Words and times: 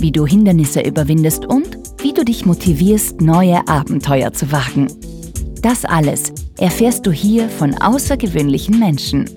wie 0.00 0.12
du 0.12 0.26
Hindernisse 0.26 0.80
überwindest 0.80 1.46
und 1.46 1.78
wie 1.98 2.12
du 2.12 2.24
dich 2.24 2.46
motivierst, 2.46 3.20
neue 3.20 3.66
Abenteuer 3.68 4.32
zu 4.32 4.52
wagen. 4.52 4.88
Das 5.62 5.84
alles 5.84 6.32
erfährst 6.58 7.06
du 7.06 7.10
hier 7.10 7.48
von 7.48 7.74
außergewöhnlichen 7.74 8.78
Menschen. 8.78 9.28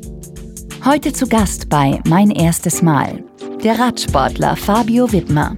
Heute 0.85 1.12
zu 1.12 1.27
Gast 1.27 1.70
bei 1.70 1.99
Mein 2.08 2.32
erstes 2.32 2.82
Mal, 2.82 3.23
der 3.63 3.80
Radsportler 3.80 4.55
Fabio 4.55 5.12
Wittmer. 5.12 5.55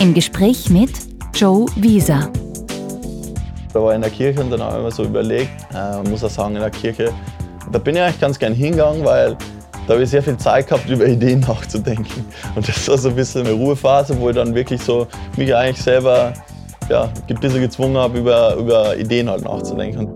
Im 0.00 0.14
Gespräch 0.14 0.70
mit 0.70 0.90
Joe 1.34 1.66
Wieser. 1.76 2.30
Da 3.72 3.82
war 3.82 3.90
ich 3.92 3.96
in 3.96 4.02
der 4.02 4.10
Kirche 4.10 4.40
und 4.40 4.50
dann 4.50 4.62
habe 4.62 4.78
ich 4.78 4.84
mir 4.84 4.90
so 4.90 5.04
überlegt, 5.04 5.50
äh, 5.74 6.08
muss 6.08 6.24
auch 6.24 6.30
sagen, 6.30 6.54
in 6.56 6.60
der 6.60 6.70
Kirche, 6.70 7.12
da 7.70 7.78
bin 7.78 7.96
ich 7.96 8.02
eigentlich 8.02 8.20
ganz 8.20 8.38
gern 8.38 8.54
hingegangen, 8.54 9.04
weil 9.04 9.36
da 9.88 9.94
habe 9.94 10.04
ich 10.04 10.10
sehr 10.10 10.22
viel 10.22 10.36
Zeit 10.36 10.66
gehabt, 10.66 10.86
über 10.90 11.06
Ideen 11.06 11.40
nachzudenken. 11.48 12.22
Und 12.54 12.68
das 12.68 12.86
war 12.88 12.98
so 12.98 13.08
ein 13.08 13.16
bisschen 13.16 13.46
eine 13.46 13.54
Ruhephase, 13.54 14.20
wo 14.20 14.28
ich 14.28 14.36
dann 14.36 14.54
wirklich 14.54 14.82
so 14.82 15.08
mich 15.38 15.54
eigentlich 15.54 15.82
selber 15.82 16.34
ja, 16.90 17.10
ein 17.26 17.40
bisschen 17.40 17.62
gezwungen 17.62 17.96
habe, 17.96 18.18
über, 18.18 18.54
über 18.56 18.98
Ideen 18.98 19.30
halt 19.30 19.44
nachzudenken. 19.44 20.12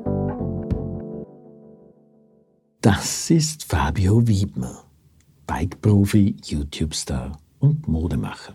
Das 2.82 3.30
ist 3.30 3.64
Fabio 3.64 4.26
Wiedmer, 4.28 4.84
Bike-Profi, 5.46 6.36
YouTube-Star 6.44 7.38
und 7.58 7.88
Modemacher. 7.88 8.52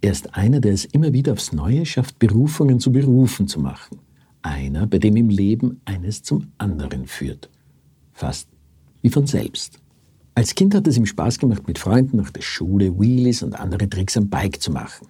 Er 0.00 0.10
ist 0.10 0.34
einer, 0.34 0.58
der 0.58 0.72
es 0.72 0.84
immer 0.84 1.12
wieder 1.12 1.32
aufs 1.34 1.52
Neue 1.52 1.86
schafft, 1.86 2.18
Berufungen 2.18 2.80
zu 2.80 2.90
Berufen 2.90 3.46
zu 3.46 3.60
machen. 3.60 4.00
Einer, 4.42 4.88
bei 4.88 4.98
dem 4.98 5.14
im 5.14 5.28
Leben 5.28 5.80
eines 5.84 6.24
zum 6.24 6.50
anderen 6.58 7.06
führt. 7.06 7.48
Fast 8.12 8.48
wie 9.00 9.10
von 9.10 9.28
selbst. 9.28 9.78
Als 10.34 10.54
Kind 10.54 10.74
hat 10.74 10.86
es 10.86 10.96
ihm 10.96 11.04
Spaß 11.04 11.38
gemacht, 11.38 11.68
mit 11.68 11.78
Freunden 11.78 12.16
nach 12.16 12.30
der 12.30 12.40
Schule 12.40 12.98
Wheelies 12.98 13.42
und 13.42 13.58
andere 13.58 13.88
Tricks 13.88 14.16
am 14.16 14.30
Bike 14.30 14.62
zu 14.62 14.72
machen. 14.72 15.06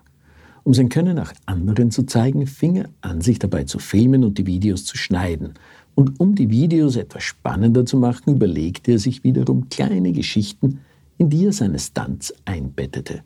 Um 0.64 0.74
sein 0.74 0.88
Können 0.88 1.18
auch 1.18 1.32
anderen 1.46 1.90
zu 1.92 2.04
zeigen, 2.04 2.46
fing 2.46 2.76
er 2.76 2.88
an, 3.02 3.20
sich 3.20 3.38
dabei 3.38 3.64
zu 3.64 3.78
filmen 3.78 4.24
und 4.24 4.38
die 4.38 4.46
Videos 4.46 4.84
zu 4.84 4.96
schneiden. 4.96 5.54
Und 5.94 6.18
um 6.18 6.34
die 6.34 6.50
Videos 6.50 6.96
etwas 6.96 7.22
spannender 7.22 7.86
zu 7.86 7.96
machen, 7.98 8.34
überlegte 8.34 8.92
er 8.92 8.98
sich 8.98 9.22
wiederum 9.22 9.68
kleine 9.68 10.12
Geschichten, 10.12 10.80
in 11.18 11.30
die 11.30 11.46
er 11.46 11.52
seine 11.52 11.78
Stunts 11.78 12.34
einbettete. 12.44 13.22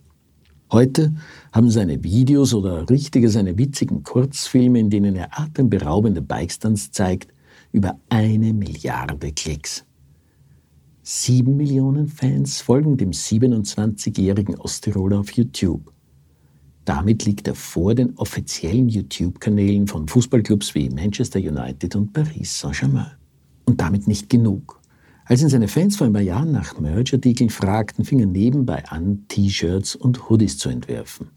Heute 0.71 1.15
haben 1.53 1.71
seine 1.71 2.03
Videos 2.05 2.53
oder 2.53 2.91
richtiger 2.91 3.31
seine 3.31 3.57
witzigen 3.57 4.03
Kurzfilme, 4.03 4.81
in 4.81 4.91
denen 4.91 5.17
er 5.17 5.39
atemberaubende 5.39 6.21
Bikestunts 6.21 6.91
zeigt, 6.91 7.33
über 7.73 7.99
eine 8.11 8.53
Milliarde 8.53 9.33
Klicks. 9.33 9.86
Sieben 11.09 11.57
Millionen 11.57 12.09
Fans 12.09 12.61
folgen 12.61 12.97
dem 12.97 13.13
27-jährigen 13.13 14.57
Osttiroler 14.57 15.21
auf 15.21 15.31
YouTube. 15.31 15.93
Damit 16.85 17.25
liegt 17.25 17.47
er 17.47 17.55
vor 17.55 17.95
den 17.95 18.17
offiziellen 18.17 18.89
YouTube-Kanälen 18.89 19.87
von 19.87 20.09
Fußballclubs 20.09 20.75
wie 20.75 20.91
Manchester 20.91 21.39
United 21.39 21.95
und 21.95 22.13
Paris 22.13 22.59
Saint-Germain. 22.59 23.13
Und 23.67 23.81
damit 23.81 24.09
nicht 24.09 24.29
genug. 24.29 24.81
Als 25.27 25.43
ihn 25.43 25.49
seine 25.49 25.69
Fans 25.69 25.95
vor 25.97 26.09
ein 26.09 26.13
paar 26.13 26.23
Jahren 26.23 26.51
nach 26.51 26.77
Merch-Artikeln 26.81 27.51
fragten, 27.51 28.05
fing 28.05 28.19
er 28.19 28.27
nebenbei 28.27 28.85
an, 28.87 29.27
T-Shirts 29.29 29.95
und 29.95 30.29
Hoodies 30.29 30.59
zu 30.59 30.71
entwerfen. 30.71 31.29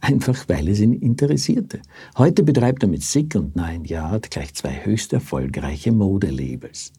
Einfach 0.00 0.48
weil 0.48 0.68
es 0.68 0.80
ihn 0.80 0.94
interessierte. 0.94 1.82
Heute 2.16 2.44
betreibt 2.44 2.82
er 2.82 2.88
mit 2.88 3.02
Sick 3.02 3.34
und 3.34 3.56
Nine 3.56 3.86
Yard 3.86 4.30
gleich 4.30 4.54
zwei 4.54 4.86
höchst 4.86 5.12
erfolgreiche 5.12 5.92
Modelabels. 5.92 6.94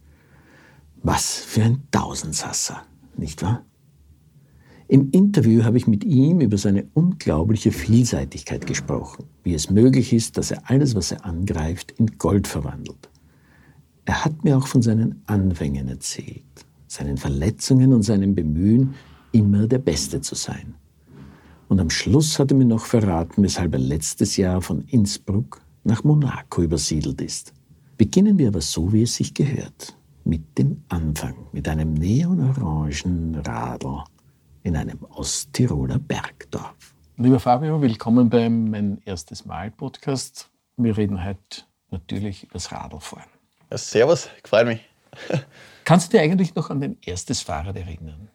Was 1.02 1.38
für 1.40 1.64
ein 1.64 1.84
Tausendsasser, 1.92 2.82
nicht 3.16 3.42
wahr? 3.42 3.64
Im 4.90 5.12
Interview 5.12 5.64
habe 5.64 5.78
ich 5.78 5.88
mit 5.88 6.04
ihm 6.04 6.42
über 6.42 6.58
seine 6.58 6.88
unglaubliche 6.94 7.72
Vielseitigkeit 7.72 8.68
gesprochen, 8.68 9.26
wie 9.44 9.54
es 9.54 9.70
möglich 9.70 10.12
ist, 10.12 10.38
dass 10.38 10.52
er 10.52 10.70
alles, 10.70 10.96
was 10.96 11.14
er 11.14 11.24
angreift, 11.24 11.92
in 11.92 12.18
Gold 12.18 12.48
verwandelt. 12.48 13.10
Er 14.04 14.26
hat 14.26 14.44
mir 14.44 14.58
auch 14.58 14.68
von 14.68 14.82
seinen 14.82 15.22
Anfängen 15.26 15.88
erzählt, 15.88 16.44
seinen 16.88 17.18
Verletzungen 17.18 17.94
und 17.94 18.04
seinem 18.04 18.36
Bemühen, 18.36 18.96
immer 19.32 19.68
der 19.68 19.78
Beste 19.78 20.20
zu 20.20 20.36
sein. 20.36 20.74
Und 21.70 21.80
am 21.80 21.92
Schluss 21.92 22.40
hat 22.40 22.52
er 22.52 22.58
mir 22.58 22.66
noch 22.66 22.86
verraten, 22.86 23.44
weshalb 23.44 23.74
er 23.74 23.80
letztes 23.80 24.36
Jahr 24.36 24.62
von 24.62 24.82
Innsbruck 24.88 25.62
nach 25.86 26.04
Monaco 26.04 26.62
übersiedelt 26.62 27.22
ist. 27.22 27.54
Beginnen 27.96 28.38
wir 28.38 28.50
aber 28.50 28.62
so, 28.62 28.92
wie 28.92 29.04
es 29.04 29.16
sich 29.16 29.34
gehört 29.34 29.96
mit 30.24 30.58
dem 30.58 30.84
Anfang, 30.90 31.48
mit 31.52 31.68
einem 31.68 31.94
neonorangen 31.94 33.36
Radl 33.46 34.04
in 34.64 34.76
einem 34.76 35.04
Osttiroler 35.10 36.00
Bergdorf. 36.00 36.96
Lieber 37.18 37.40
Fabio, 37.40 37.82
willkommen 37.82 38.30
beim 38.30 38.70
Mein 38.70 39.02
erstes 39.06 39.46
Mal 39.46 39.72
Podcast. 39.72 40.50
Wir 40.78 40.96
reden 40.98 41.24
heute 41.24 41.64
natürlich 41.92 42.44
über 42.44 42.54
das 42.54 42.72
Radlfahren. 42.72 43.30
Ja, 43.72 43.78
servus, 43.78 44.30
freut 44.44 44.68
mich. 44.68 44.82
Kannst 45.86 46.12
du 46.14 46.18
dir 46.18 46.24
eigentlich 46.24 46.56
noch 46.56 46.70
an 46.70 46.82
dein 46.82 46.98
erstes 47.06 47.42
Fahrrad 47.42 47.76
erinnern? 47.76 48.30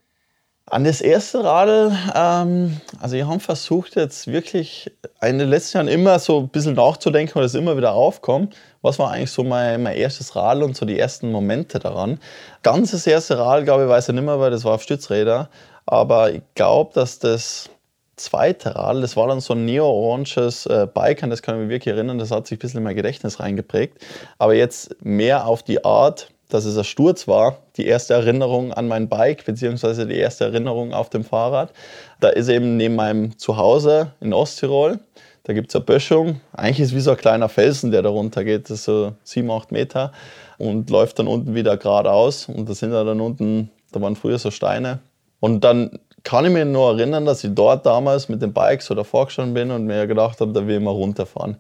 An 0.67 0.85
das 0.85 1.03
erste 1.03 1.45
Radl, 1.45 1.97
ähm, 2.15 2.81
also 2.99 3.17
wir 3.17 3.29
haben 3.29 3.41
versucht 3.41 3.97
jetzt 3.97 4.27
wirklich 4.27 4.91
in 5.21 5.39
den 5.39 5.49
letzten 5.49 5.77
Jahren 5.77 5.89
immer 5.89 6.19
so 6.19 6.41
ein 6.41 6.49
bisschen 6.49 6.75
nachzudenken, 6.75 7.35
weil 7.35 7.45
es 7.45 7.55
immer 7.55 7.77
wieder 7.77 7.93
aufkommt. 7.93 8.57
Was 8.85 8.99
war 8.99 9.13
eigentlich 9.13 9.31
so 9.31 9.43
mein, 9.45 9.83
mein 9.83 9.97
erstes 9.97 10.37
Radl 10.37 10.63
und 10.63 10.77
so 10.77 10.85
die 10.85 10.99
ersten 10.99 11.33
Momente 11.33 11.79
daran? 11.79 12.21
Ganz 12.63 12.91
das 12.91 13.07
erste 13.07 13.39
Radl, 13.39 13.65
glaube 13.65 13.85
ich, 13.85 13.89
weiß 13.89 14.11
ich 14.11 14.15
nicht 14.15 14.25
mehr, 14.25 14.39
weil 14.39 14.51
das 14.51 14.63
war 14.65 14.75
auf 14.75 14.83
Stützräder. 14.83 15.49
Aber 15.87 16.33
ich 16.33 16.43
glaube, 16.55 16.91
dass 16.93 17.19
das 17.19 17.71
zweite 18.17 18.77
Radl, 18.77 19.01
das 19.01 19.17
war 19.17 19.27
dann 19.27 19.41
so 19.41 19.55
ein 19.55 19.65
neo-oranges 19.65 20.67
äh, 20.67 20.87
Bike, 20.93 21.23
an 21.23 21.31
das 21.31 21.41
kann 21.41 21.55
ich 21.55 21.63
mich 21.63 21.71
wirklich 21.71 21.95
erinnern, 21.95 22.19
das 22.19 22.31
hat 22.31 22.47
sich 22.47 22.59
ein 22.59 22.61
bisschen 22.61 22.79
in 22.79 22.85
mein 22.85 22.95
Gedächtnis 22.95 23.41
reingeprägt. 23.41 24.05
Aber 24.37 24.55
jetzt 24.55 25.03
mehr 25.03 25.47
auf 25.47 25.63
die 25.63 25.83
Art, 25.83 26.29
dass 26.51 26.67
es 26.67 26.77
ein 26.77 26.85
Sturz 26.85 27.27
war, 27.27 27.61
die 27.79 27.87
erste 27.87 28.13
Erinnerung 28.13 28.75
an 28.75 28.87
mein 28.87 29.09
Bike, 29.09 29.47
beziehungsweise 29.47 30.07
die 30.07 30.19
erste 30.19 30.45
Erinnerung 30.45 30.93
auf 30.93 31.09
dem 31.09 31.25
Fahrrad. 31.25 31.73
Da 32.21 32.29
ist 32.29 32.51
eben 32.51 32.77
neben 32.77 32.97
meinem 32.97 33.39
Zuhause 33.39 34.13
in 34.21 34.35
Osttirol, 34.35 35.01
da 35.45 35.53
gibt 35.53 35.71
es 35.71 35.77
eine 35.77 35.85
Böschung. 35.85 36.41
Eigentlich 36.53 36.81
ist 36.81 36.89
es 36.89 36.95
wie 36.95 37.01
so 37.01 37.13
ein 37.13 37.17
kleiner 37.17 37.49
Felsen, 37.49 37.91
der 37.91 38.03
da 38.03 38.09
runter 38.09 38.45
geht, 38.45 38.65
das 38.65 38.79
ist 38.79 38.85
so 38.85 39.13
sieben, 39.23 39.51
acht 39.51 39.73
Meter 39.73 40.13
und 40.59 40.91
läuft 40.91 41.19
dann 41.19 41.29
unten 41.29 41.55
wieder 41.55 41.77
geradeaus. 41.77 42.49
Und 42.49 42.69
da 42.69 42.75
sind 42.75 42.91
dann 42.91 43.21
unten, 43.21 43.71
da 43.93 44.01
waren 44.01 44.17
früher 44.17 44.39
so 44.39 44.51
Steine. 44.51 45.01
Und 45.41 45.63
dann 45.63 45.99
kann 46.23 46.47
ich 46.47 46.51
mich 46.51 46.65
nur 46.65 46.99
erinnern, 46.99 47.27
dass 47.27 47.45
ich 47.45 47.55
dort 47.55 47.85
damals 47.85 48.31
mit 48.31 48.41
den 48.41 48.55
Bikes 48.55 48.87
so 48.87 48.95
davor 48.95 49.27
gestanden 49.27 49.53
bin 49.55 49.71
und 49.71 49.85
mir 49.85 50.07
gedacht 50.07 50.41
habe, 50.41 50.53
da 50.53 50.67
will 50.67 50.77
ich 50.77 50.83
mal 50.83 50.91
runterfahren. 50.91 51.59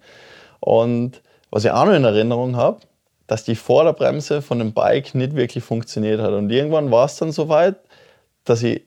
Und 0.60 1.20
was 1.50 1.64
ich 1.64 1.70
auch 1.70 1.84
noch 1.84 1.92
in 1.92 2.04
Erinnerung 2.04 2.56
habe, 2.56 2.78
dass 3.26 3.44
die 3.44 3.54
Vorderbremse 3.54 4.42
von 4.42 4.58
dem 4.58 4.72
Bike 4.72 5.14
nicht 5.14 5.36
wirklich 5.36 5.62
funktioniert 5.62 6.20
hat. 6.20 6.32
Und 6.32 6.50
irgendwann 6.50 6.90
war 6.90 7.04
es 7.06 7.16
dann 7.16 7.32
so 7.32 7.48
weit, 7.48 7.76
dass 8.44 8.62
ich, 8.62 8.82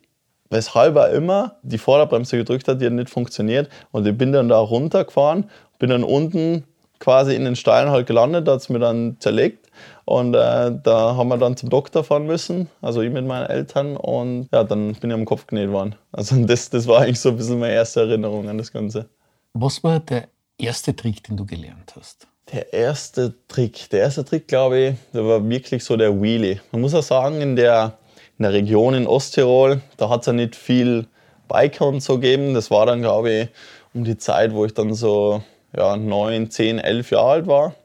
weshalb 0.49 0.95
er 0.95 1.11
immer 1.11 1.57
die 1.61 1.77
Vorderbremse 1.77 2.37
gedrückt 2.37 2.67
hat, 2.67 2.81
die 2.81 2.85
hat 2.85 2.93
nicht 2.93 3.09
funktioniert. 3.09 3.69
Und 3.91 4.07
ich 4.07 4.17
bin 4.17 4.31
dann 4.31 4.49
da 4.49 4.59
runtergefahren, 4.59 5.49
bin 5.79 5.89
dann 5.89 6.03
unten 6.03 6.63
quasi 6.99 7.35
in 7.35 7.45
den 7.45 7.55
Stein 7.55 7.89
halt 7.89 8.07
gelandet, 8.07 8.47
da 8.47 8.53
hat 8.53 8.61
es 8.61 8.69
mir 8.69 8.79
dann 8.79 9.17
zerlegt. 9.19 9.67
Und 10.05 10.33
äh, 10.33 10.71
da 10.83 11.15
haben 11.15 11.27
wir 11.27 11.37
dann 11.37 11.57
zum 11.57 11.69
Doktor 11.69 12.03
fahren 12.03 12.25
müssen, 12.25 12.69
also 12.81 13.01
ich 13.01 13.11
mit 13.11 13.25
meinen 13.25 13.45
Eltern. 13.45 13.97
Und 13.97 14.47
ja, 14.51 14.63
dann 14.63 14.93
bin 14.95 15.09
ich 15.09 15.13
am 15.13 15.25
Kopf 15.25 15.47
genäht 15.47 15.71
worden. 15.71 15.95
Also 16.11 16.35
das, 16.45 16.69
das 16.69 16.87
war 16.87 17.01
eigentlich 17.01 17.19
so 17.19 17.29
ein 17.29 17.37
bisschen 17.37 17.59
meine 17.59 17.73
erste 17.73 18.01
Erinnerung 18.01 18.47
an 18.49 18.57
das 18.57 18.71
Ganze. 18.71 19.09
Was 19.53 19.83
war 19.83 19.99
der 19.99 20.27
erste 20.57 20.95
Trick, 20.95 21.23
den 21.23 21.37
du 21.37 21.45
gelernt 21.45 21.93
hast? 21.95 22.27
Der 22.51 22.71
erste 22.71 23.33
Trick, 23.49 23.89
der 23.89 24.01
erste 24.01 24.23
Trick, 24.23 24.47
glaube 24.47 24.79
ich, 24.79 24.95
der 25.13 25.25
war 25.25 25.47
wirklich 25.47 25.83
so 25.83 25.97
der 25.97 26.21
Wheelie. 26.21 26.61
Man 26.71 26.81
muss 26.81 26.93
auch 26.93 27.03
sagen, 27.03 27.41
in 27.41 27.57
der, 27.57 27.97
in 28.37 28.43
der 28.43 28.53
Region 28.53 28.93
in 28.93 29.07
Osttirol, 29.07 29.81
da 29.97 30.09
hat 30.09 30.21
es 30.21 30.27
ja 30.27 30.33
nicht 30.33 30.55
viel 30.55 31.07
Biker 31.47 31.87
und 31.87 32.01
so 32.01 32.15
gegeben. 32.15 32.53
Das 32.53 32.69
war 32.69 32.85
dann, 32.85 33.01
glaube 33.01 33.31
ich, 33.31 33.49
um 33.93 34.03
die 34.03 34.17
Zeit, 34.17 34.53
wo 34.53 34.65
ich 34.65 34.73
dann 34.73 34.93
so 34.93 35.41
ja, 35.75 35.97
9, 35.97 36.51
10, 36.51 36.79
11 36.79 37.11
Jahre 37.11 37.29
alt 37.29 37.47
war. 37.47 37.75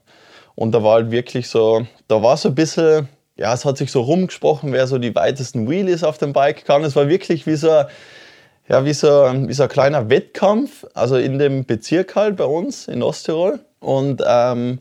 Und 0.54 0.72
da 0.72 0.82
war 0.82 0.94
halt 0.94 1.10
wirklich 1.10 1.48
so, 1.48 1.86
da 2.08 2.22
war 2.22 2.36
so 2.36 2.50
ein 2.50 2.54
bisschen, 2.54 3.08
ja, 3.36 3.54
es 3.54 3.64
hat 3.64 3.78
sich 3.78 3.90
so 3.90 4.02
rumgesprochen, 4.02 4.72
wer 4.72 4.86
so 4.86 4.98
die 4.98 5.14
weitesten 5.14 5.68
Wheelies 5.68 6.04
auf 6.04 6.18
dem 6.18 6.32
Bike 6.32 6.64
kann. 6.66 6.84
Es 6.84 6.94
war 6.96 7.08
wirklich 7.08 7.46
wie 7.46 7.56
so, 7.56 7.84
ja, 8.68 8.84
wie 8.84 8.92
so, 8.92 9.08
wie 9.08 9.52
so 9.54 9.62
ein 9.62 9.68
kleiner 9.68 10.10
Wettkampf, 10.10 10.86
also 10.94 11.16
in 11.16 11.38
dem 11.38 11.64
Bezirk 11.64 12.14
halt 12.14 12.36
bei 12.36 12.44
uns 12.44 12.88
in 12.88 13.02
Osttirol. 13.02 13.60
Und 13.80 14.22
ähm, 14.26 14.80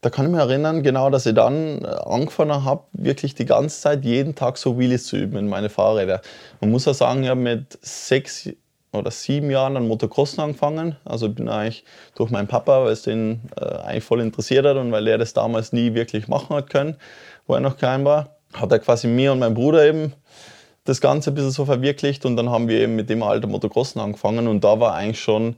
da 0.00 0.10
kann 0.10 0.26
ich 0.26 0.32
mich 0.32 0.40
erinnern, 0.40 0.82
genau, 0.82 1.10
dass 1.10 1.26
ich 1.26 1.34
dann 1.34 1.84
angefangen 1.84 2.64
habe, 2.64 2.84
wirklich 2.92 3.34
die 3.34 3.46
ganze 3.46 3.80
Zeit 3.80 4.04
jeden 4.04 4.34
Tag 4.34 4.56
so 4.56 4.78
Wheelies 4.78 5.06
zu 5.06 5.16
üben 5.16 5.36
in 5.36 5.48
meine 5.48 5.68
Fahrräder. 5.68 6.20
Man 6.60 6.70
muss 6.70 6.84
ja 6.84 6.94
sagen, 6.94 7.24
ich 7.24 7.28
habe 7.28 7.40
mit 7.40 7.78
sechs 7.82 8.48
oder 8.92 9.10
sieben 9.10 9.50
Jahren 9.50 9.76
an 9.76 9.88
Motocrossen 9.88 10.40
angefangen. 10.40 10.96
Also 11.04 11.28
bin 11.28 11.48
eigentlich 11.48 11.84
durch 12.14 12.30
meinen 12.30 12.48
Papa, 12.48 12.84
weil 12.84 12.92
es 12.92 13.02
den 13.02 13.40
äh, 13.60 13.64
eigentlich 13.64 14.04
voll 14.04 14.20
interessiert 14.20 14.64
hat 14.64 14.76
und 14.76 14.92
weil 14.92 15.06
er 15.08 15.18
das 15.18 15.34
damals 15.34 15.72
nie 15.72 15.94
wirklich 15.94 16.28
machen 16.28 16.56
hat 16.56 16.70
können, 16.70 16.96
wo 17.46 17.54
er 17.54 17.60
noch 17.60 17.76
klein 17.76 18.04
war, 18.04 18.36
hat 18.54 18.72
er 18.72 18.78
quasi 18.78 19.08
mir 19.08 19.32
und 19.32 19.40
meinen 19.40 19.54
Bruder 19.54 19.84
eben 19.84 20.14
das 20.84 21.00
Ganze 21.00 21.30
ein 21.30 21.34
bisschen 21.34 21.50
so 21.50 21.66
verwirklicht 21.66 22.24
und 22.24 22.36
dann 22.36 22.48
haben 22.48 22.68
wir 22.68 22.80
eben 22.80 22.96
mit 22.96 23.10
dem 23.10 23.22
Alter 23.22 23.46
Motocrossen 23.46 24.00
angefangen 24.00 24.48
und 24.48 24.64
da 24.64 24.80
war 24.80 24.94
eigentlich 24.94 25.20
schon 25.20 25.56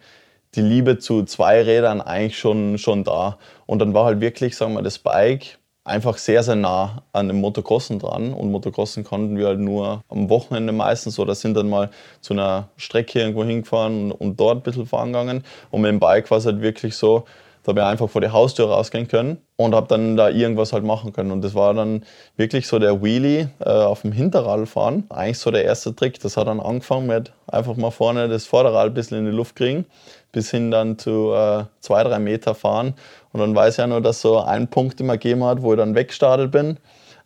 die 0.55 0.63
Liebe 0.63 0.99
zu 0.99 1.25
Zweirädern 1.25 2.01
eigentlich 2.01 2.39
schon, 2.39 2.79
schon 2.79 3.05
da. 3.05 3.39
Und 3.67 3.79
dann 3.79 3.95
war 3.95 4.05
halt 4.07 4.21
wirklich, 4.21 4.57
sagen 4.57 4.75
wir, 4.75 4.83
das 4.83 4.99
Bike 4.99 5.59
einfach 5.85 6.19
sehr, 6.19 6.43
sehr 6.43 6.57
nah 6.57 7.05
an 7.13 7.29
dem 7.29 7.41
Motocrossen 7.41 7.99
dran. 7.99 8.33
Und 8.33 8.51
Motocrossen 8.51 9.05
konnten 9.05 9.37
wir 9.37 9.47
halt 9.47 9.61
nur 9.61 10.03
am 10.09 10.29
Wochenende 10.29 10.73
meistens 10.73 11.19
oder 11.19 11.35
sind 11.35 11.55
dann 11.55 11.69
mal 11.69 11.91
zu 12.21 12.35
einer 12.35 12.69
Strecke 12.77 13.21
irgendwo 13.21 13.45
hingefahren 13.45 14.05
und, 14.05 14.13
und 14.13 14.41
dort 14.41 14.59
ein 14.59 14.63
bisschen 14.63 14.87
fahren 14.87 15.13
gegangen. 15.13 15.45
Und 15.71 15.83
mit 15.83 15.91
dem 15.91 16.01
Bike 16.01 16.31
war 16.31 16.39
es 16.39 16.47
halt 16.47 16.61
wirklich 16.61 16.97
so, 16.97 17.25
da 17.63 17.71
habe 17.71 17.81
ich 17.81 17.87
einfach 17.87 18.09
vor 18.09 18.21
die 18.21 18.31
Haustür 18.31 18.69
rausgehen 18.69 19.07
können 19.07 19.39
und 19.57 19.75
habe 19.75 19.87
dann 19.89 20.17
da 20.17 20.31
irgendwas 20.31 20.73
halt 20.73 20.85
machen 20.85 21.13
können. 21.13 21.31
Und 21.31 21.43
das 21.43 21.55
war 21.55 21.75
dann 21.75 22.05
wirklich 22.37 22.67
so 22.67 22.79
der 22.79 23.03
Wheelie 23.03 23.51
äh, 23.61 23.69
auf 23.69 24.03
dem 24.03 24.13
Hinterrad 24.13 24.67
fahren. 24.69 25.05
Eigentlich 25.11 25.39
so 25.39 25.51
der 25.51 25.65
erste 25.65 25.95
Trick. 25.95 26.19
Das 26.21 26.37
hat 26.37 26.47
dann 26.47 26.61
angefangen 26.61 27.07
mit 27.07 27.33
einfach 27.47 27.77
mal 27.77 27.91
vorne 27.91 28.29
das 28.29 28.47
Vorderrad 28.47 28.87
ein 28.87 28.95
bisschen 28.95 29.19
in 29.19 29.27
die 29.27 29.37
Luft 29.37 29.57
kriegen, 29.57 29.85
bis 30.33 30.51
hin 30.51 30.71
dann 30.71 30.99
zu 30.99 31.33
äh, 31.33 31.65
zwei, 31.81 32.03
drei 32.03 32.19
Meter 32.19 32.55
fahren. 32.55 32.95
Und 33.33 33.41
dann 33.41 33.55
weiß 33.55 33.75
ich 33.75 33.79
ja 33.79 33.87
nur, 33.87 34.01
dass 34.01 34.21
so 34.21 34.39
ein 34.39 34.69
Punkt 34.69 35.01
immer 35.01 35.19
gegeben 35.19 35.45
hat, 35.45 35.63
wo 35.63 35.73
ich 35.73 35.79
dann 35.79 35.95
weggestartet 35.95 36.51
bin. 36.51 36.79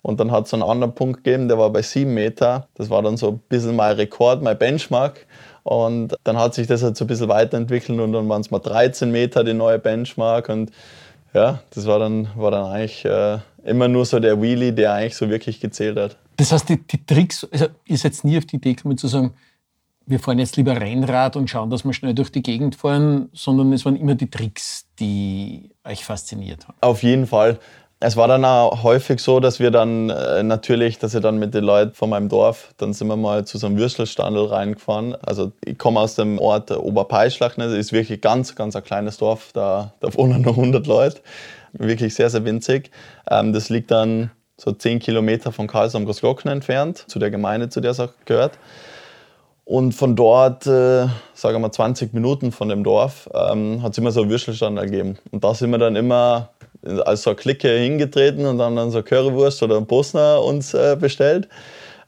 Und 0.02 0.20
dann 0.20 0.32
hat 0.32 0.46
es 0.46 0.52
einen 0.52 0.62
anderen 0.62 0.94
Punkt 0.94 1.24
gegeben, 1.24 1.48
der 1.48 1.56
war 1.58 1.70
bei 1.70 1.80
sieben 1.80 2.12
Meter. 2.12 2.68
Das 2.74 2.90
war 2.90 3.00
dann 3.00 3.16
so 3.16 3.28
ein 3.28 3.38
bisschen 3.48 3.74
mein 3.74 3.96
Rekord, 3.96 4.42
mein 4.42 4.58
Benchmark. 4.58 5.26
Und 5.64 6.14
dann 6.24 6.38
hat 6.38 6.54
sich 6.54 6.66
das 6.66 6.82
halt 6.82 6.96
so 6.96 7.04
ein 7.04 7.08
bisschen 7.08 7.28
weiterentwickelt 7.28 7.98
und 7.98 8.12
dann 8.12 8.28
waren 8.28 8.42
es 8.42 8.50
mal 8.50 8.58
13 8.58 9.10
Meter 9.10 9.42
die 9.42 9.54
neue 9.54 9.78
Benchmark. 9.78 10.50
Und 10.50 10.70
ja, 11.32 11.60
das 11.70 11.86
war 11.86 11.98
dann, 11.98 12.28
war 12.36 12.50
dann 12.50 12.66
eigentlich 12.66 13.04
äh, 13.06 13.38
immer 13.64 13.88
nur 13.88 14.04
so 14.04 14.20
der 14.20 14.40
Wheelie, 14.40 14.72
der 14.72 14.92
eigentlich 14.92 15.16
so 15.16 15.28
wirklich 15.28 15.60
gezählt 15.60 15.98
hat. 15.98 16.16
Das 16.36 16.52
heißt, 16.52 16.68
die, 16.68 16.76
die 16.76 17.04
Tricks, 17.04 17.46
also 17.50 17.68
ihr 17.86 17.96
seid 17.96 18.22
nie 18.24 18.36
auf 18.36 18.44
die 18.44 18.56
Idee 18.56 18.74
gekommen 18.74 18.98
zu 18.98 19.08
sagen, 19.08 19.34
wir 20.06 20.20
fahren 20.20 20.38
jetzt 20.38 20.56
lieber 20.56 20.78
Rennrad 20.78 21.34
und 21.34 21.48
schauen, 21.48 21.70
dass 21.70 21.84
wir 21.84 21.94
schnell 21.94 22.14
durch 22.14 22.30
die 22.30 22.42
Gegend 22.42 22.76
fahren, 22.76 23.30
sondern 23.32 23.72
es 23.72 23.86
waren 23.86 23.96
immer 23.96 24.14
die 24.14 24.28
Tricks, 24.28 24.86
die 25.00 25.70
euch 25.82 26.04
fasziniert 26.04 26.68
haben. 26.68 26.76
Auf 26.82 27.02
jeden 27.02 27.26
Fall. 27.26 27.58
Es 28.06 28.18
war 28.18 28.28
dann 28.28 28.44
auch 28.44 28.82
häufig 28.82 29.18
so, 29.18 29.40
dass 29.40 29.60
wir 29.60 29.70
dann 29.70 30.10
äh, 30.10 30.42
natürlich, 30.42 30.98
dass 30.98 31.14
ich 31.14 31.22
dann 31.22 31.38
mit 31.38 31.54
den 31.54 31.64
Leuten 31.64 31.94
von 31.94 32.10
meinem 32.10 32.28
Dorf, 32.28 32.74
dann 32.76 32.92
sind 32.92 33.08
wir 33.08 33.16
mal 33.16 33.46
zu 33.46 33.56
so 33.56 33.66
einem 33.66 33.78
Würstelstandel 33.78 34.44
reingefahren. 34.44 35.16
Also 35.22 35.52
ich 35.64 35.78
komme 35.78 36.00
aus 36.00 36.14
dem 36.14 36.38
Ort 36.38 36.70
Oberpeischlach, 36.70 37.56
ne? 37.56 37.64
das 37.64 37.78
ist 37.78 37.94
wirklich 37.94 38.20
ganz, 38.20 38.56
ganz 38.56 38.76
ein 38.76 38.84
kleines 38.84 39.16
Dorf, 39.16 39.52
da, 39.54 39.94
da 40.00 40.12
wohnen 40.12 40.42
nur 40.42 40.52
100 40.52 40.86
Leute, 40.86 41.22
wirklich 41.72 42.14
sehr, 42.14 42.28
sehr 42.28 42.44
winzig. 42.44 42.90
Ähm, 43.30 43.54
das 43.54 43.70
liegt 43.70 43.90
dann 43.90 44.30
so 44.58 44.70
10 44.70 44.98
Kilometer 44.98 45.50
von 45.50 45.66
Karlsruhe 45.66 46.02
am 46.02 46.04
Großglocken 46.04 46.50
entfernt, 46.50 47.06
zu 47.08 47.18
der 47.18 47.30
Gemeinde, 47.30 47.70
zu 47.70 47.80
der 47.80 47.92
es 47.92 48.00
auch 48.00 48.12
gehört. 48.26 48.58
Und 49.64 49.92
von 49.92 50.14
dort, 50.14 50.66
äh, 50.66 51.06
sagen 51.32 51.54
wir 51.54 51.58
mal 51.58 51.72
20 51.72 52.12
Minuten 52.12 52.52
von 52.52 52.68
dem 52.68 52.84
Dorf, 52.84 53.30
ähm, 53.32 53.82
hat 53.82 53.92
es 53.92 53.98
immer 53.98 54.10
so 54.10 54.20
einen 54.20 54.30
Würstelstand 54.30 54.78
gegeben. 54.78 55.16
Und 55.30 55.42
da 55.42 55.54
sind 55.54 55.70
wir 55.70 55.78
dann 55.78 55.96
immer 55.96 56.50
als 57.04 57.22
so 57.22 57.30
eine 57.30 57.36
Clique 57.36 57.68
hingetreten 57.68 58.46
und 58.46 58.60
haben 58.60 58.76
dann 58.76 58.90
so 58.90 59.02
Currywurst 59.02 59.62
oder 59.62 59.76
einen 59.76 59.86
Bosner 59.86 60.42
uns 60.42 60.74
äh, 60.74 60.96
bestellt. 60.98 61.48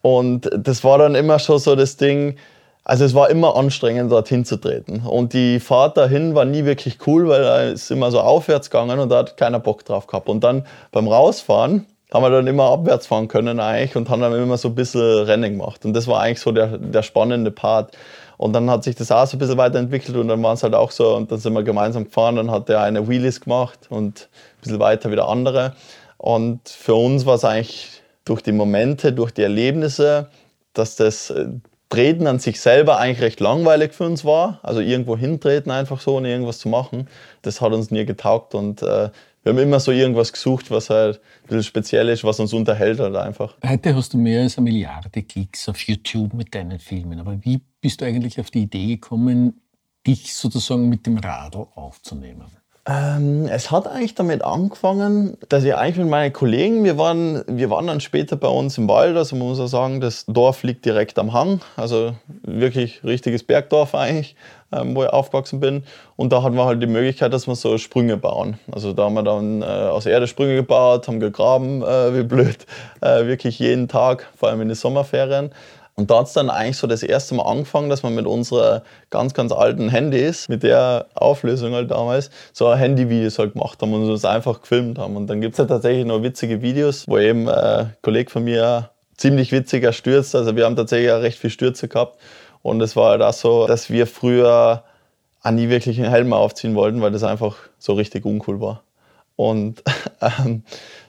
Und 0.03 0.51
das 0.57 0.85
war 0.85 0.99
dann 0.99 1.15
immer 1.15 1.39
schon 1.39 1.59
so 1.59 1.75
das 1.75 1.97
Ding, 1.97 2.37
also 2.85 3.05
es 3.05 3.15
war 3.15 3.31
immer 3.31 3.57
anstrengend, 3.57 4.13
dorthin 4.13 4.45
zu 4.45 4.57
treten. 4.59 5.01
Und 5.01 5.33
die 5.33 5.59
Fahrt 5.59 5.97
dahin 5.97 6.37
war 6.37 6.45
nie 6.45 6.65
wirklich 6.65 6.99
cool, 7.07 7.27
weil 7.29 7.43
da 7.43 7.63
ist 7.63 7.91
immer 7.91 8.13
so 8.13 8.21
aufwärts 8.21 8.71
gegangen 8.71 9.01
und 9.01 9.09
da 9.09 9.19
hat 9.19 9.37
keiner 9.37 9.59
Bock 9.59 9.85
drauf 9.85 10.07
gehabt. 10.07 10.29
Und 10.29 10.45
dann 10.45 10.65
beim 10.93 11.09
Rausfahren 11.09 11.87
haben 12.15 12.23
wir 12.23 12.31
dann 12.31 12.47
immer 12.47 12.71
abwärts 12.71 13.09
fahren 13.09 13.27
können 13.27 13.59
eigentlich 13.59 13.97
und 13.97 14.09
haben 14.09 14.21
dann 14.21 14.33
immer 14.35 14.57
so 14.57 14.69
ein 14.69 14.77
bisschen 14.77 15.25
Rennen 15.25 15.59
gemacht. 15.59 15.85
Und 15.85 15.95
das 15.95 16.07
war 16.07 16.21
eigentlich 16.21 16.41
so 16.41 16.53
der, 16.53 16.79
der 16.79 17.03
spannende 17.03 17.51
Part. 17.51 17.97
Und 18.39 18.53
dann 18.53 18.71
hat 18.71 18.85
sich 18.85 18.95
das 18.95 19.11
auch 19.11 19.27
so 19.27 19.37
ein 19.37 19.41
bisschen 19.41 19.57
weiterentwickelt 19.57 20.17
und 20.17 20.29
dann 20.29 20.43
waren 20.43 20.55
es 20.55 20.63
halt 20.63 20.75
auch 20.75 20.91
so, 20.91 21.17
und 21.17 21.33
dann 21.33 21.39
sind 21.39 21.55
wir 21.55 21.63
gemeinsam 21.63 22.05
gefahren, 22.05 22.37
dann 22.37 22.51
hat 22.51 22.69
der 22.69 22.83
eine 22.83 23.09
Wheelies 23.09 23.41
gemacht 23.41 23.87
und 23.89 24.29
bisschen 24.67 24.81
weiter 24.81 25.11
wieder 25.11 25.29
andere. 25.29 25.75
Und 26.19 26.69
für 26.69 26.95
uns 26.95 27.27
war 27.27 27.35
es 27.35 27.45
eigentlich 27.45 28.03
durch 28.25 28.43
die 28.43 28.53
Momente, 28.53 29.13
durch 29.13 29.33
die 29.33 29.43
Erlebnisse, 29.43 30.29
dass 30.73 30.97
das 30.97 31.31
äh, 31.31 31.49
Treten 31.89 32.27
an 32.27 32.39
sich 32.39 32.61
selber 32.61 32.99
eigentlich 32.99 33.21
recht 33.21 33.41
langweilig 33.41 33.93
für 33.93 34.05
uns 34.05 34.25
war. 34.25 34.59
Also 34.63 34.81
irgendwo 34.81 35.17
hintreten 35.17 35.71
einfach 35.71 36.01
so, 36.01 36.17
ohne 36.17 36.31
irgendwas 36.31 36.59
zu 36.59 36.69
machen. 36.69 37.09
Das 37.43 37.61
hat 37.61 37.73
uns 37.73 37.91
nie 37.91 38.05
getaugt 38.05 38.55
und 38.55 38.83
äh, 38.83 39.11
wir 39.47 39.53
haben 39.53 39.59
immer 39.59 39.79
so 39.79 39.93
irgendwas 39.93 40.33
gesucht, 40.33 40.73
was 40.73 40.91
halt 40.91 41.21
ein 41.45 41.47
bisschen 41.47 41.63
speziell 41.63 42.09
ist, 42.09 42.25
was 42.25 42.41
uns 42.41 42.53
unterhält 42.53 42.99
halt 42.99 43.15
einfach. 43.15 43.55
Heute 43.65 43.95
hast 43.95 44.13
du 44.13 44.19
mehr 44.19 44.43
als 44.43 44.59
eine 44.59 44.65
Milliarde 44.65 45.23
Klicks 45.23 45.69
auf 45.69 45.79
YouTube 45.83 46.35
mit 46.35 46.53
deinen 46.53 46.81
Filmen. 46.81 47.21
Aber 47.21 47.39
wie 47.45 47.61
bist 47.81 48.01
du 48.01 48.07
eigentlich 48.07 48.41
auf 48.41 48.51
die 48.51 48.63
Idee 48.63 48.97
gekommen, 48.97 49.61
dich 50.05 50.35
sozusagen 50.35 50.89
mit 50.89 51.07
dem 51.07 51.19
Radl 51.19 51.65
aufzunehmen? 51.77 52.47
Ähm, 52.89 53.49
es 53.51 53.73
hat 53.73 53.89
eigentlich 53.89 54.15
damit 54.15 54.45
angefangen, 54.45 55.37
dass 55.49 55.65
ich 55.65 55.75
eigentlich 55.75 55.97
mit 55.97 56.09
meinen 56.09 56.33
Kollegen, 56.33 56.85
wir 56.85 56.97
waren, 56.97 57.43
wir 57.49 57.69
waren 57.69 57.89
dann 57.89 58.01
später 58.01 58.37
bei 58.37 58.47
uns 58.47 58.79
im 58.79 58.87
Wald, 58.87 59.17
also 59.17 59.35
man 59.35 59.49
muss 59.49 59.59
ja 59.59 59.67
sagen, 59.67 60.01
das 60.01 60.25
Dorf 60.27 60.63
liegt 60.63 60.85
direkt 60.85 61.19
am 61.19 61.33
Hang, 61.33 61.61
also 61.77 62.15
wirklich 62.43 63.03
richtiges 63.03 63.43
Bergdorf 63.43 63.97
eigentlich, 63.97 64.37
ähm, 64.71 64.95
wo 64.95 65.03
ich 65.03 65.09
aufgewachsen 65.09 65.59
bin. 65.59 65.83
Und 66.15 66.33
da 66.33 66.45
hatten 66.45 66.55
wir 66.55 66.65
halt 66.65 66.81
die 66.81 66.87
Möglichkeit, 66.87 67.33
dass 67.33 67.49
wir 67.49 67.57
so 67.57 67.77
Sprünge 67.77 68.19
bauen. 68.19 68.61
Also 68.71 68.93
da 68.93 69.07
haben 69.07 69.15
wir 69.15 69.25
dann 69.25 69.63
äh, 69.63 69.65
aus 69.65 70.07
Erde 70.07 70.29
Sprünge 70.29 70.55
gebaut, 70.55 71.09
haben 71.09 71.19
gegraben, 71.19 71.83
äh, 71.83 72.17
wie 72.17 72.23
blöd, 72.23 72.67
äh, 73.01 73.27
wirklich 73.27 73.59
jeden 73.59 73.89
Tag, 73.89 74.29
vor 74.37 74.49
allem 74.49 74.61
in 74.61 74.69
den 74.69 74.77
Sommerferien. 74.77 75.51
Und 75.99 76.11
da 76.11 76.19
hat 76.19 76.27
es 76.27 76.35
dann 76.35 76.51
eigentlich 76.51 76.77
so 76.77 76.87
das 76.87 77.03
erste 77.03 77.35
Mal 77.35 77.45
angefangen, 77.45 77.89
dass 77.89 78.03
wir 78.03 78.11
mit 78.11 78.27
unseren 78.27 78.83
ganz, 79.09 79.33
ganz 79.33 79.51
alten 79.51 79.89
Handys, 79.89 80.47
mit 80.47 80.63
der 80.63 81.07
Auflösung 81.15 81.73
halt 81.73 81.91
damals, 81.91 82.31
so 82.53 82.75
Handyvideos 82.75 83.39
halt 83.39 83.55
gemacht 83.55 83.81
haben 83.81 83.95
und 83.95 84.11
uns 84.11 84.27
einfach 84.27 84.61
gefilmt 84.61 84.99
haben. 84.99 85.17
Und 85.17 85.27
dann 85.29 85.41
gibt 85.41 85.55
es 85.55 85.59
halt 85.59 85.71
tatsächlich 85.71 86.05
noch 86.05 86.23
witzige 86.23 86.61
Videos, 86.61 87.09
wo 87.09 87.17
eben 87.17 87.49
äh, 87.49 87.51
ein 87.51 87.97
Kollege 88.03 88.31
von 88.31 88.45
mir 88.45 88.91
ziemlich 89.17 89.53
witziger 89.53 89.95
stürzt. 89.95 90.35
Also 90.35 90.55
wir 90.55 90.67
haben 90.67 90.77
tatsächlich 90.77 91.11
auch 91.13 91.23
recht 91.23 91.39
viel 91.39 91.49
Stürze 91.49 91.89
gehabt. 91.89 92.19
Und 92.61 92.83
es 92.83 92.95
war 92.95 93.13
halt 93.13 93.23
auch 93.23 93.33
so, 93.33 93.67
dass 93.67 93.89
wir 93.89 94.07
früher 94.07 94.85
auch 95.43 95.51
nie 95.51 95.71
wirklich 95.71 95.99
einen 95.99 96.11
Helm 96.11 96.35
aufziehen 96.35 96.75
wollten, 96.75 97.01
weil 97.01 97.13
das 97.13 97.23
einfach 97.23 97.57
so 97.79 97.95
richtig 97.95 98.27
uncool 98.27 98.61
war. 98.61 98.83
Und 99.37 99.83
ähm, 100.21 100.63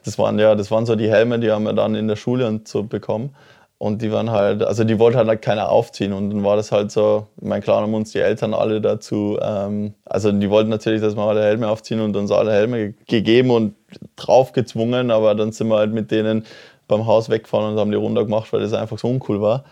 das 0.05 0.17
waren 0.17 0.39
ja, 0.39 0.55
das 0.55 0.71
waren 0.71 0.85
so 0.85 0.95
die 0.95 1.09
Helme, 1.09 1.39
die 1.39 1.51
haben 1.51 1.63
wir 1.63 1.73
dann 1.73 1.95
in 1.95 2.07
der 2.07 2.15
Schule 2.15 2.47
und 2.47 2.69
so 2.69 2.83
bekommen. 2.83 3.35
Und 3.79 4.01
die 4.01 4.11
waren 4.11 4.31
halt, 4.31 4.63
also 4.63 4.83
die 4.83 4.97
wollte 4.97 5.19
halt 5.19 5.41
keiner 5.41 5.69
aufziehen. 5.69 6.11
Und 6.11 6.31
dann 6.31 6.43
war 6.43 6.55
das 6.55 6.71
halt 6.71 6.91
so, 6.91 7.27
mein 7.39 7.61
klar 7.61 7.81
haben 7.81 7.93
uns 7.93 8.11
die 8.11 8.19
Eltern 8.19 8.55
alle 8.55 8.81
dazu, 8.81 9.37
ähm, 9.39 9.93
also 10.03 10.31
die 10.31 10.49
wollten 10.49 10.69
natürlich, 10.69 11.01
dass 11.01 11.15
wir 11.15 11.21
alle 11.23 11.43
Helme 11.43 11.67
aufziehen 11.67 11.99
und 11.99 12.15
uns 12.15 12.31
alle 12.31 12.51
Helme 12.51 12.93
gegeben 13.07 13.51
und 13.51 13.75
draufgezwungen, 14.15 15.11
aber 15.11 15.35
dann 15.35 15.51
sind 15.51 15.67
wir 15.67 15.77
halt 15.77 15.93
mit 15.93 16.09
denen 16.09 16.45
beim 16.87 17.05
Haus 17.05 17.29
weggefahren 17.29 17.73
und 17.73 17.79
haben 17.79 17.91
die 17.91 17.97
runter 17.97 18.23
gemacht, 18.23 18.51
weil 18.51 18.61
das 18.61 18.73
einfach 18.73 18.97
so 18.97 19.09
uncool 19.09 19.41
war. 19.41 19.63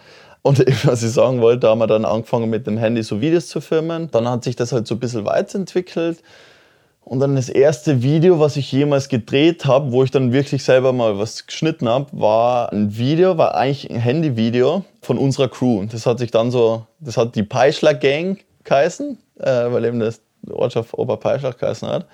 Und 0.43 0.59
was 0.85 1.01
ich 1.01 1.11
sagen 1.11 1.41
wollte, 1.41 1.61
da 1.61 1.69
haben 1.69 1.79
wir 1.79 1.87
dann 1.87 2.05
angefangen 2.05 2.49
mit 2.49 2.67
dem 2.67 2.77
Handy 2.77 3.01
so 3.01 3.21
Videos 3.21 3.47
zu 3.47 3.61
filmen. 3.61 4.11
Dann 4.11 4.29
hat 4.29 4.43
sich 4.43 4.55
das 4.55 4.71
halt 4.71 4.85
so 4.85 4.95
ein 4.95 4.99
bisschen 4.99 5.25
weiterentwickelt. 5.25 6.21
Und 7.05 7.19
dann 7.19 7.35
das 7.35 7.49
erste 7.49 8.01
Video, 8.01 8.39
was 8.39 8.57
ich 8.57 8.71
jemals 8.71 9.09
gedreht 9.09 9.65
habe, 9.65 9.91
wo 9.91 10.03
ich 10.03 10.09
dann 10.09 10.33
wirklich 10.33 10.63
selber 10.63 10.91
mal 10.91 11.19
was 11.19 11.45
geschnitten 11.45 11.87
habe, 11.87 12.07
war 12.13 12.73
ein 12.73 12.97
Video, 12.97 13.37
war 13.37 13.53
eigentlich 13.53 13.91
ein 13.91 13.99
Handyvideo 13.99 14.83
von 15.03 15.19
unserer 15.19 15.47
Crew. 15.47 15.85
Das 15.85 16.07
hat 16.07 16.17
sich 16.17 16.31
dann 16.31 16.49
so, 16.49 16.87
das 16.99 17.15
hat 17.15 17.35
die 17.35 17.43
Peischler 17.43 17.93
Gang 17.93 18.43
geheißen, 18.63 19.19
äh, 19.39 19.45
weil 19.45 19.85
eben 19.85 19.99
das 19.99 20.19
Ortschaft 20.49 20.95
Oberpeischlach 20.95 21.57
geheißen 21.57 21.87
hat. 21.87 22.07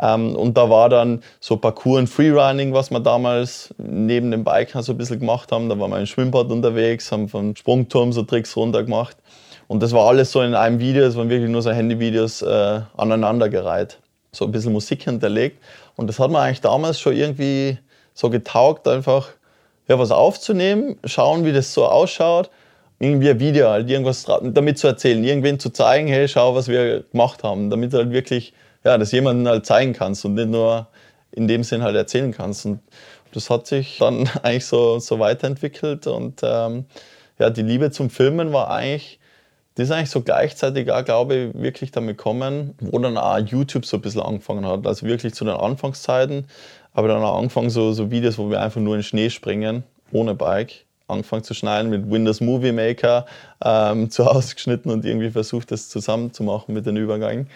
Ähm, 0.00 0.34
und 0.34 0.56
da 0.56 0.70
war 0.70 0.88
dann 0.88 1.22
so 1.38 1.58
Parkour 1.58 1.98
und 1.98 2.06
Freerunning, 2.06 2.72
was 2.72 2.90
wir 2.90 3.00
damals 3.00 3.74
neben 3.76 4.30
dem 4.30 4.42
Biken 4.42 4.82
so 4.82 4.92
ein 4.92 4.98
bisschen 4.98 5.20
gemacht 5.20 5.52
haben. 5.52 5.68
Da 5.68 5.78
waren 5.78 5.90
wir 5.90 5.98
im 5.98 6.06
Schwimmbad 6.06 6.50
unterwegs, 6.50 7.12
haben 7.12 7.28
vom 7.28 7.54
Sprungturm 7.56 8.14
so 8.14 8.22
Tricks 8.22 8.56
runter 8.56 8.84
gemacht. 8.84 9.18
Und 9.68 9.82
das 9.82 9.92
war 9.92 10.08
alles 10.08 10.32
so 10.32 10.40
in 10.40 10.54
einem 10.54 10.80
Video, 10.80 11.04
es 11.04 11.14
waren 11.14 11.28
wirklich 11.28 11.50
nur 11.50 11.60
so 11.60 11.72
Handyvideos 11.72 12.40
äh, 12.40 12.80
aneinandergereiht 12.96 13.99
so 14.32 14.44
ein 14.44 14.52
bisschen 14.52 14.72
Musik 14.72 15.04
hinterlegt. 15.04 15.62
Und 15.96 16.06
das 16.06 16.18
hat 16.18 16.30
mir 16.30 16.40
eigentlich 16.40 16.60
damals 16.60 17.00
schon 17.00 17.16
irgendwie 17.16 17.78
so 18.14 18.30
getaugt, 18.30 18.86
einfach 18.88 19.28
ja, 19.88 19.98
was 19.98 20.10
aufzunehmen, 20.10 20.98
schauen, 21.04 21.44
wie 21.44 21.52
das 21.52 21.74
so 21.74 21.86
ausschaut 21.86 22.50
irgendwie 23.00 23.30
ein 23.30 23.40
Video, 23.40 23.70
halt 23.70 23.88
irgendwas 23.88 24.26
damit 24.42 24.78
zu 24.78 24.86
erzählen, 24.86 25.24
irgendwen 25.24 25.58
zu 25.58 25.70
zeigen, 25.70 26.06
hey, 26.06 26.28
schau, 26.28 26.54
was 26.54 26.68
wir 26.68 27.02
gemacht 27.10 27.42
haben, 27.42 27.70
damit 27.70 27.94
du 27.94 27.96
halt 27.96 28.10
wirklich, 28.10 28.52
ja, 28.84 28.98
das 28.98 29.10
jemandem 29.10 29.48
halt 29.48 29.66
zeigen 29.66 29.94
kannst 29.94 30.24
und 30.26 30.34
nicht 30.34 30.48
nur 30.48 30.86
in 31.32 31.48
dem 31.48 31.64
Sinn 31.64 31.82
halt 31.82 31.96
erzählen 31.96 32.30
kannst. 32.30 32.66
Und 32.66 32.80
das 33.32 33.48
hat 33.48 33.66
sich 33.66 33.96
dann 33.98 34.28
eigentlich 34.42 34.66
so, 34.66 34.98
so 34.98 35.18
weiterentwickelt 35.18 36.06
und 36.06 36.40
ähm, 36.42 36.84
ja, 37.38 37.48
die 37.48 37.62
Liebe 37.62 37.90
zum 37.90 38.10
Filmen 38.10 38.52
war 38.52 38.70
eigentlich, 38.70 39.18
das 39.74 39.86
ist 39.86 39.92
eigentlich 39.92 40.10
so 40.10 40.22
gleichzeitig 40.22 40.90
auch, 40.90 41.04
glaube 41.04 41.34
ich, 41.34 41.54
wirklich 41.54 41.90
damit 41.90 42.18
gekommen, 42.18 42.74
wo 42.80 42.98
dann 42.98 43.16
auch 43.16 43.38
YouTube 43.38 43.86
so 43.86 43.96
ein 43.96 44.02
bisschen 44.02 44.20
angefangen 44.20 44.66
hat. 44.66 44.86
Also 44.86 45.06
wirklich 45.06 45.34
zu 45.34 45.44
den 45.44 45.54
Anfangszeiten, 45.54 46.46
aber 46.92 47.08
dann 47.08 47.22
auch 47.22 47.38
angefangen 47.38 47.70
so, 47.70 47.92
so 47.92 48.10
Videos, 48.10 48.36
wo 48.38 48.50
wir 48.50 48.60
einfach 48.60 48.80
nur 48.80 48.96
in 48.96 49.02
Schnee 49.02 49.30
springen, 49.30 49.84
ohne 50.12 50.34
Bike 50.34 50.84
angefangen 51.10 51.42
zu 51.42 51.54
schneiden 51.54 51.90
mit 51.90 52.10
Windows 52.10 52.40
Movie 52.40 52.72
Maker, 52.72 53.26
ähm, 53.62 54.10
zu 54.10 54.26
Hause 54.26 54.54
geschnitten 54.54 54.90
und 54.90 55.04
irgendwie 55.04 55.30
versucht, 55.30 55.70
das 55.70 55.88
zusammenzumachen 55.88 56.74
mit 56.74 56.86
den 56.86 56.96
Übergängen. 56.96 57.48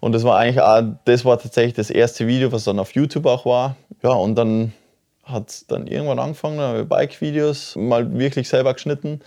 Und 0.00 0.12
das 0.12 0.24
war 0.24 0.38
eigentlich 0.38 0.60
auch, 0.60 0.82
das 1.04 1.24
war 1.24 1.38
tatsächlich 1.38 1.74
das 1.74 1.90
erste 1.90 2.26
Video, 2.26 2.52
was 2.52 2.64
dann 2.64 2.78
auf 2.78 2.94
YouTube 2.94 3.26
auch 3.26 3.44
war. 3.44 3.76
Ja, 4.02 4.10
und 4.10 4.34
dann 4.34 4.72
hat 5.24 5.50
es 5.50 5.66
dann 5.66 5.86
irgendwann 5.86 6.18
angefangen, 6.18 6.56
dann 6.56 6.68
habe 6.68 6.82
ich 6.82 6.88
Bike-Videos 6.88 7.76
mal 7.76 8.18
wirklich 8.18 8.48
selber 8.48 8.72
geschnitten. 8.72 9.20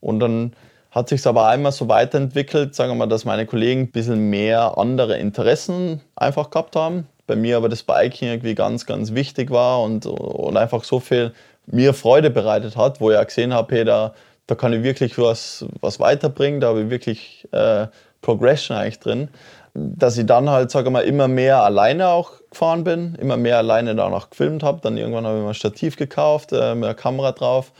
Und 0.00 0.20
dann 0.20 0.52
hat 0.96 1.10
sich 1.10 1.26
aber 1.26 1.46
einmal 1.46 1.72
so 1.72 1.88
weiterentwickelt, 1.88 2.74
sagen 2.74 2.92
wir 2.92 2.94
mal, 2.94 3.06
dass 3.06 3.26
meine 3.26 3.44
Kollegen 3.44 3.82
ein 3.82 3.90
bisschen 3.90 4.30
mehr 4.30 4.78
andere 4.78 5.18
Interessen 5.18 6.00
einfach 6.16 6.48
gehabt 6.48 6.74
haben. 6.74 7.06
Bei 7.26 7.36
mir 7.36 7.58
aber 7.58 7.68
das 7.68 7.82
Biking 7.82 8.28
irgendwie 8.28 8.54
ganz, 8.54 8.86
ganz 8.86 9.12
wichtig 9.12 9.50
war 9.50 9.82
und, 9.82 10.06
und 10.06 10.56
einfach 10.56 10.84
so 10.84 10.98
viel 10.98 11.34
mir 11.66 11.92
Freude 11.92 12.30
bereitet 12.30 12.78
hat, 12.78 13.02
wo 13.02 13.10
ich 13.10 13.18
auch 13.18 13.26
gesehen 13.26 13.52
habe, 13.52 13.74
hey, 13.74 13.84
da, 13.84 14.14
da 14.46 14.54
kann 14.54 14.72
ich 14.72 14.84
wirklich 14.84 15.18
was, 15.18 15.66
was 15.82 16.00
weiterbringen, 16.00 16.60
da 16.60 16.68
habe 16.68 16.84
ich 16.84 16.88
wirklich 16.88 17.46
äh, 17.52 17.88
Progression 18.22 18.78
eigentlich 18.78 19.00
drin. 19.00 19.28
Dass 19.74 20.16
ich 20.16 20.24
dann 20.24 20.48
halt, 20.48 20.70
sage 20.70 20.88
mal, 20.88 21.02
immer 21.02 21.28
mehr 21.28 21.62
alleine 21.62 22.08
auch 22.08 22.30
gefahren 22.50 22.84
bin, 22.84 23.16
immer 23.16 23.36
mehr 23.36 23.58
alleine 23.58 23.94
danach 23.94 24.30
gefilmt 24.30 24.62
habe. 24.62 24.80
Dann 24.80 24.96
irgendwann 24.96 25.26
habe 25.26 25.36
ich 25.36 25.42
mir 25.42 25.50
ein 25.50 25.54
Stativ 25.54 25.96
gekauft, 25.96 26.52
äh, 26.52 26.74
mit 26.74 26.84
einer 26.84 26.94
Kamera 26.94 27.32
drauf. 27.32 27.72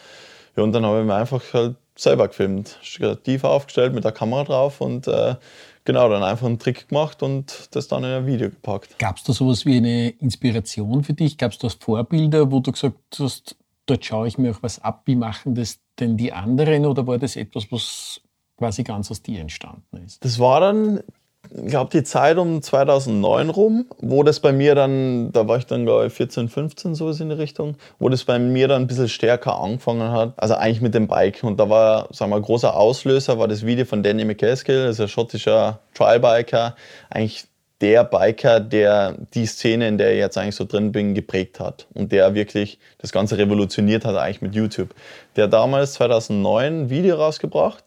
Ja, 0.54 0.64
und 0.64 0.72
dann 0.72 0.84
habe 0.84 1.00
ich 1.00 1.06
mir 1.06 1.14
einfach 1.14 1.42
halt 1.54 1.76
selber 1.96 2.28
gefilmt. 2.28 2.78
Stativ 2.82 3.44
aufgestellt 3.44 3.94
mit 3.94 4.04
der 4.04 4.12
Kamera 4.12 4.44
drauf 4.44 4.80
und 4.80 5.08
äh, 5.08 5.36
genau, 5.84 6.08
dann 6.08 6.22
einfach 6.22 6.46
einen 6.46 6.58
Trick 6.58 6.88
gemacht 6.88 7.22
und 7.22 7.68
das 7.72 7.88
dann 7.88 8.04
in 8.04 8.10
ein 8.10 8.26
Video 8.26 8.50
gepackt. 8.50 8.98
Gab 8.98 9.16
es 9.16 9.24
da 9.24 9.32
sowas 9.32 9.64
wie 9.64 9.78
eine 9.78 10.10
Inspiration 10.10 11.02
für 11.02 11.14
dich? 11.14 11.38
Gab 11.38 11.52
es 11.52 11.58
da 11.58 11.68
Vorbilder, 11.68 12.50
wo 12.50 12.60
du 12.60 12.72
gesagt 12.72 12.96
hast, 13.18 13.56
dort 13.86 14.04
schaue 14.04 14.28
ich 14.28 14.38
mir 14.38 14.52
auch 14.52 14.62
was 14.62 14.80
ab, 14.80 15.02
wie 15.06 15.16
machen 15.16 15.54
das 15.54 15.80
denn 15.98 16.16
die 16.16 16.32
anderen 16.32 16.84
oder 16.84 17.06
war 17.06 17.18
das 17.18 17.36
etwas, 17.36 17.70
was 17.70 18.20
quasi 18.56 18.82
ganz 18.82 19.10
aus 19.10 19.22
dir 19.22 19.40
entstanden 19.40 19.96
ist? 20.04 20.24
Das 20.24 20.38
war 20.38 20.60
dann, 20.60 21.00
glaube, 21.50 21.90
die 21.92 22.02
Zeit 22.04 22.38
um 22.38 22.62
2009 22.62 23.50
rum, 23.50 23.86
wo 23.98 24.22
das 24.22 24.40
bei 24.40 24.52
mir 24.52 24.74
dann, 24.74 25.32
da 25.32 25.46
war 25.48 25.58
ich 25.58 25.66
dann, 25.66 25.84
glaube 25.84 26.06
ich, 26.06 26.12
14, 26.12 26.48
15, 26.48 26.94
so 26.94 27.10
in 27.10 27.28
die 27.28 27.34
Richtung, 27.34 27.76
wo 27.98 28.08
das 28.08 28.24
bei 28.24 28.38
mir 28.38 28.68
dann 28.68 28.82
ein 28.82 28.86
bisschen 28.86 29.08
stärker 29.08 29.58
angefangen 29.58 30.10
hat. 30.10 30.34
Also 30.36 30.54
eigentlich 30.54 30.80
mit 30.80 30.94
dem 30.94 31.06
Bike. 31.08 31.42
Und 31.42 31.58
da 31.58 31.68
war, 31.68 32.08
sagen 32.12 32.30
wir, 32.30 32.40
großer 32.40 32.76
Auslöser, 32.76 33.38
war 33.38 33.48
das 33.48 33.64
Video 33.64 33.84
von 33.84 34.02
Danny 34.02 34.24
McCaskill, 34.24 34.86
das 34.86 34.96
ist 34.96 35.00
ein 35.00 35.08
schottischer 35.08 35.80
Trialbiker. 35.94 36.76
Eigentlich 37.10 37.46
der 37.80 38.04
Biker, 38.04 38.60
der 38.60 39.16
die 39.34 39.46
Szene, 39.46 39.88
in 39.88 39.98
der 39.98 40.12
ich 40.12 40.18
jetzt 40.18 40.38
eigentlich 40.38 40.56
so 40.56 40.64
drin 40.64 40.92
bin, 40.92 41.14
geprägt 41.14 41.60
hat 41.60 41.86
und 41.94 42.10
der 42.10 42.34
wirklich 42.34 42.78
das 42.98 43.12
Ganze 43.12 43.36
revolutioniert 43.36 44.04
hat 44.04 44.16
eigentlich 44.16 44.40
mit 44.40 44.54
YouTube. 44.54 44.94
Der 45.36 45.46
damals 45.46 45.94
2009 45.94 46.82
ein 46.82 46.90
Video 46.90 47.16
rausgebracht 47.16 47.84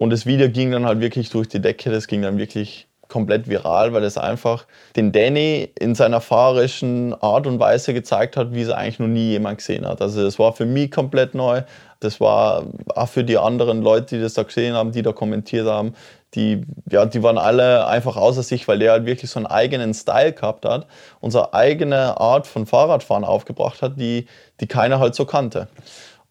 und 0.00 0.08
das 0.08 0.24
Video 0.24 0.48
ging 0.48 0.70
dann 0.70 0.86
halt 0.86 1.00
wirklich 1.00 1.28
durch 1.28 1.46
die 1.46 1.60
Decke, 1.60 1.90
das 1.90 2.06
ging 2.06 2.22
dann 2.22 2.38
wirklich 2.38 2.88
komplett 3.08 3.50
viral, 3.50 3.92
weil 3.92 4.02
es 4.04 4.16
einfach 4.16 4.64
den 4.96 5.12
Danny 5.12 5.70
in 5.78 5.94
seiner 5.94 6.22
fahrerischen 6.22 7.12
Art 7.20 7.46
und 7.46 7.60
Weise 7.60 7.92
gezeigt 7.92 8.38
hat, 8.38 8.54
wie 8.54 8.62
es 8.62 8.70
eigentlich 8.70 8.98
noch 8.98 9.08
nie 9.08 9.28
jemand 9.28 9.58
gesehen 9.58 9.86
hat. 9.86 10.00
Also 10.00 10.22
das 10.22 10.38
war 10.38 10.54
für 10.54 10.64
mich 10.64 10.90
komplett 10.90 11.34
neu. 11.34 11.64
Das 11.98 12.18
war 12.18 12.64
auch 12.94 13.08
für 13.08 13.24
die 13.24 13.36
anderen 13.36 13.82
Leute, 13.82 14.16
die 14.16 14.22
das 14.22 14.32
da 14.32 14.42
gesehen 14.44 14.72
haben, 14.72 14.92
die 14.92 15.02
da 15.02 15.12
kommentiert 15.12 15.66
haben, 15.66 15.92
die, 16.34 16.62
ja, 16.90 17.04
die 17.04 17.22
waren 17.22 17.36
alle 17.36 17.86
einfach 17.86 18.16
außer 18.16 18.42
sich, 18.42 18.66
weil 18.68 18.78
der 18.78 18.92
halt 18.92 19.04
wirklich 19.04 19.30
so 19.30 19.38
einen 19.38 19.46
eigenen 19.48 19.92
Style 19.92 20.32
gehabt 20.32 20.64
hat 20.64 20.86
und 21.20 21.30
so 21.30 21.52
eigene 21.52 22.18
Art 22.18 22.46
von 22.46 22.64
Fahrradfahren 22.64 23.24
aufgebracht 23.24 23.82
hat, 23.82 24.00
die, 24.00 24.24
die 24.60 24.66
keiner 24.66 24.98
halt 24.98 25.14
so 25.14 25.26
kannte. 25.26 25.68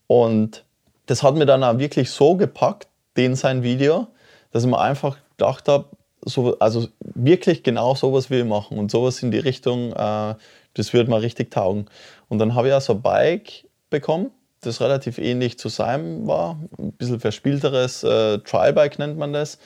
Und 0.07 0.63
das 1.05 1.21
hat 1.21 1.35
mir 1.35 1.45
dann 1.45 1.63
auch 1.63 1.77
wirklich 1.77 2.09
so 2.09 2.35
gepackt, 2.35 2.88
den 3.19 3.35
sein 3.35 3.63
Video, 3.63 4.07
dass 4.51 4.63
ich 4.63 4.69
mir 4.69 4.79
einfach 4.79 5.17
gedacht 5.37 5.67
habe, 5.67 5.85
so, 6.23 6.57
also 6.59 6.87
wirklich 6.99 7.63
genau 7.63 7.95
sowas 7.95 8.29
will 8.29 8.39
ich 8.39 8.45
machen 8.45 8.77
und 8.77 8.91
sowas 8.91 9.21
in 9.21 9.31
die 9.31 9.39
Richtung, 9.39 9.91
äh, 9.93 10.35
das 10.73 10.93
würde 10.93 11.09
mir 11.09 11.21
richtig 11.21 11.51
taugen. 11.51 11.85
Und 12.29 12.39
dann 12.39 12.55
habe 12.55 12.69
ich 12.69 12.73
auch 12.73 12.81
so 12.81 12.93
ein 12.93 13.01
Bike 13.01 13.65
bekommen, 13.89 14.31
das 14.61 14.81
relativ 14.81 15.17
ähnlich 15.17 15.57
zu 15.57 15.69
seinem 15.69 16.27
war, 16.27 16.57
ein 16.77 16.91
bisschen 16.93 17.19
verspielteres 17.19 18.03
äh, 18.03 18.39
Trialbike 18.39 18.99
nennt 18.99 19.17
man 19.17 19.33
das. 19.33 19.59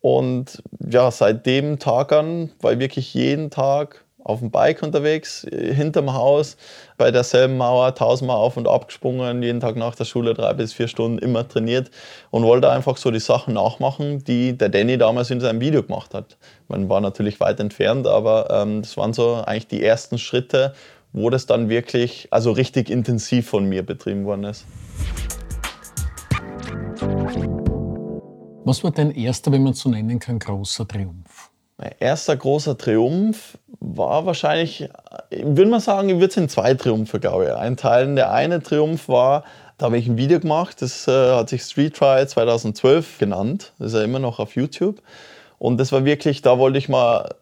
Und 0.00 0.62
ja, 0.88 1.10
seit 1.10 1.46
dem 1.46 1.78
Tag 1.78 2.12
an 2.12 2.50
war 2.60 2.72
ich 2.72 2.78
wirklich 2.78 3.12
jeden 3.14 3.50
Tag 3.50 4.04
auf 4.22 4.40
dem 4.40 4.50
Bike 4.50 4.82
unterwegs, 4.82 5.46
hinterm 5.50 6.12
Haus, 6.12 6.56
bei 6.96 7.10
derselben 7.10 7.56
Mauer, 7.56 7.94
tausendmal 7.94 8.36
auf 8.36 8.56
und 8.56 8.66
ab 8.66 8.88
gesprungen, 8.88 9.42
jeden 9.42 9.60
Tag 9.60 9.76
nach 9.76 9.94
der 9.94 10.04
Schule 10.04 10.34
drei 10.34 10.52
bis 10.54 10.72
vier 10.72 10.88
Stunden 10.88 11.18
immer 11.18 11.46
trainiert 11.46 11.90
und 12.30 12.42
wollte 12.42 12.70
einfach 12.70 12.96
so 12.96 13.10
die 13.10 13.20
Sachen 13.20 13.54
nachmachen, 13.54 14.24
die 14.24 14.56
der 14.56 14.68
Danny 14.68 14.98
damals 14.98 15.30
in 15.30 15.40
seinem 15.40 15.60
Video 15.60 15.82
gemacht 15.82 16.14
hat. 16.14 16.36
Man 16.68 16.88
war 16.88 17.00
natürlich 17.00 17.40
weit 17.40 17.60
entfernt, 17.60 18.06
aber 18.06 18.48
ähm, 18.50 18.82
das 18.82 18.96
waren 18.96 19.12
so 19.12 19.34
eigentlich 19.34 19.68
die 19.68 19.82
ersten 19.82 20.18
Schritte, 20.18 20.74
wo 21.12 21.30
das 21.30 21.46
dann 21.46 21.68
wirklich, 21.68 22.28
also 22.30 22.50
richtig 22.52 22.90
intensiv 22.90 23.48
von 23.48 23.68
mir 23.68 23.84
betrieben 23.84 24.24
worden 24.24 24.44
ist. 24.44 24.66
Was 28.64 28.82
war 28.82 28.90
dein 28.90 29.12
erster, 29.12 29.52
wenn 29.52 29.62
man 29.62 29.74
es 29.74 29.80
so 29.80 29.88
nennen 29.88 30.18
kann, 30.18 30.38
großer 30.38 30.88
Triumph? 30.88 31.50
Mein 31.78 31.92
erster 32.00 32.36
großer 32.36 32.76
Triumph 32.76 33.58
war 33.80 34.26
wahrscheinlich, 34.26 34.88
würde 35.30 35.70
man 35.70 35.80
sagen, 35.80 36.08
ich 36.08 36.16
würde 36.16 36.26
es 36.26 36.36
in 36.36 36.48
zwei 36.48 36.74
Triumphe, 36.74 37.20
glaube 37.20 37.44
ich, 37.44 37.52
einteilen. 37.52 38.16
Der 38.16 38.32
eine 38.32 38.62
Triumph 38.62 39.08
war, 39.08 39.44
da 39.78 39.86
habe 39.86 39.98
ich 39.98 40.06
ein 40.06 40.16
Video 40.16 40.40
gemacht, 40.40 40.80
das 40.80 41.06
äh, 41.08 41.32
hat 41.32 41.48
sich 41.48 41.62
Street 41.62 41.96
Trial 41.96 42.26
2012 42.26 43.18
genannt. 43.18 43.72
Das 43.78 43.88
ist 43.88 43.98
ja 43.98 44.04
immer 44.04 44.18
noch 44.18 44.38
auf 44.38 44.54
YouTube. 44.56 45.02
Und 45.58 45.78
das 45.78 45.92
war 45.92 46.04
wirklich, 46.04 46.42
da 46.42 46.58
wollte 46.58 46.78
ich 46.78 46.88
mal 46.88 47.34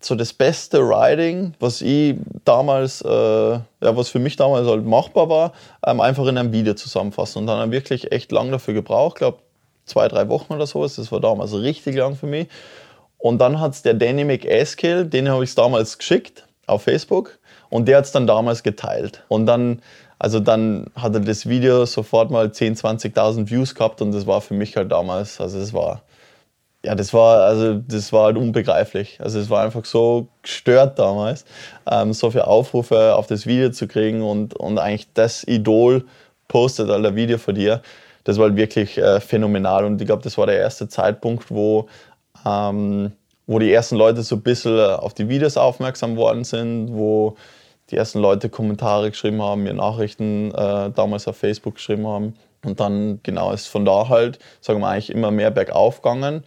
so 0.00 0.14
das 0.14 0.32
beste 0.32 0.80
Riding, 0.80 1.54
was 1.60 1.80
ich 1.80 2.16
damals, 2.44 3.00
äh, 3.00 3.08
ja, 3.08 3.62
was 3.80 4.10
für 4.10 4.18
mich 4.18 4.36
damals 4.36 4.66
halt 4.66 4.84
machbar 4.84 5.28
war, 5.28 5.52
ähm, 5.86 6.00
einfach 6.00 6.26
in 6.26 6.36
einem 6.36 6.52
Video 6.52 6.74
zusammenfassen. 6.74 7.40
Und 7.40 7.46
dann 7.46 7.58
habe 7.58 7.74
ich 7.74 7.82
wirklich 7.82 8.12
echt 8.12 8.30
lang 8.32 8.50
dafür 8.50 8.74
gebraucht, 8.74 9.16
glaube 9.18 9.38
zwei, 9.86 10.08
drei 10.08 10.28
Wochen 10.28 10.52
oder 10.52 10.66
sowas. 10.66 10.96
Das 10.96 11.10
war 11.10 11.20
damals 11.20 11.54
richtig 11.54 11.96
lang 11.96 12.16
für 12.16 12.26
mich. 12.26 12.48
Und 13.18 13.38
dann 13.38 13.60
hat 13.60 13.72
es 13.72 13.82
der 13.82 13.94
Dynamic 13.94 14.44
S-Kill, 14.44 15.06
den 15.06 15.30
habe 15.30 15.44
ich 15.44 15.54
damals 15.54 15.96
geschickt 15.96 16.44
auf 16.66 16.82
Facebook 16.82 17.38
und 17.70 17.86
der 17.86 17.98
hat 17.98 18.04
es 18.04 18.12
dann 18.12 18.26
damals 18.26 18.62
geteilt. 18.62 19.24
Und 19.28 19.46
dann, 19.46 19.82
also 20.18 20.40
dann 20.40 20.86
hat 20.94 21.14
er 21.14 21.20
das 21.20 21.48
Video 21.48 21.84
sofort 21.86 22.30
mal 22.30 22.46
10.000, 22.46 23.12
20.000 23.14 23.50
Views 23.50 23.74
gehabt 23.74 24.00
und 24.00 24.12
das 24.12 24.26
war 24.26 24.40
für 24.40 24.54
mich 24.54 24.76
halt 24.76 24.92
damals, 24.92 25.40
also 25.40 25.58
es 25.58 25.72
war, 25.72 26.02
ja, 26.84 26.94
das 26.94 27.12
war, 27.14 27.40
also 27.44 27.74
das 27.74 28.12
war 28.12 28.26
halt 28.26 28.36
unbegreiflich. 28.36 29.18
Also 29.20 29.38
es 29.38 29.48
war 29.48 29.64
einfach 29.64 29.84
so 29.84 30.28
gestört 30.42 30.98
damals, 30.98 31.44
ähm, 31.90 32.12
so 32.12 32.30
viele 32.30 32.46
Aufrufe 32.46 33.16
auf 33.16 33.26
das 33.26 33.46
Video 33.46 33.70
zu 33.70 33.88
kriegen 33.88 34.22
und, 34.22 34.54
und 34.54 34.78
eigentlich 34.78 35.08
das 35.14 35.44
Idol 35.44 36.04
postet 36.46 36.90
halt 36.90 37.04
ein 37.04 37.16
Video 37.16 37.38
von 37.38 37.54
dir. 37.54 37.82
Das 38.24 38.38
war 38.38 38.44
halt 38.44 38.56
wirklich 38.56 38.98
äh, 38.98 39.20
phänomenal 39.20 39.84
und 39.84 40.00
ich 40.00 40.06
glaube, 40.06 40.22
das 40.22 40.38
war 40.38 40.46
der 40.46 40.58
erste 40.58 40.88
Zeitpunkt, 40.88 41.50
wo 41.50 41.88
ähm, 42.46 43.12
wo 43.46 43.58
die 43.58 43.72
ersten 43.72 43.96
Leute 43.96 44.22
so 44.22 44.36
ein 44.36 44.42
bisschen 44.42 44.78
auf 44.78 45.14
die 45.14 45.28
Videos 45.28 45.56
aufmerksam 45.56 46.16
worden 46.16 46.44
sind, 46.44 46.94
wo 46.94 47.36
die 47.90 47.96
ersten 47.96 48.20
Leute 48.20 48.48
Kommentare 48.48 49.10
geschrieben 49.10 49.42
haben, 49.42 49.62
mir 49.62 49.74
Nachrichten 49.74 50.50
äh, 50.52 50.90
damals 50.90 51.28
auf 51.28 51.36
Facebook 51.36 51.74
geschrieben 51.74 52.06
haben. 52.06 52.34
Und 52.64 52.80
dann 52.80 53.20
genau 53.22 53.52
ist 53.52 53.66
von 53.66 53.84
da 53.84 54.08
halt, 54.08 54.38
sagen 54.60 54.80
wir 54.80 54.88
eigentlich 54.88 55.10
immer 55.10 55.30
mehr 55.30 55.50
bergauf 55.50 56.00
gegangen. 56.00 56.44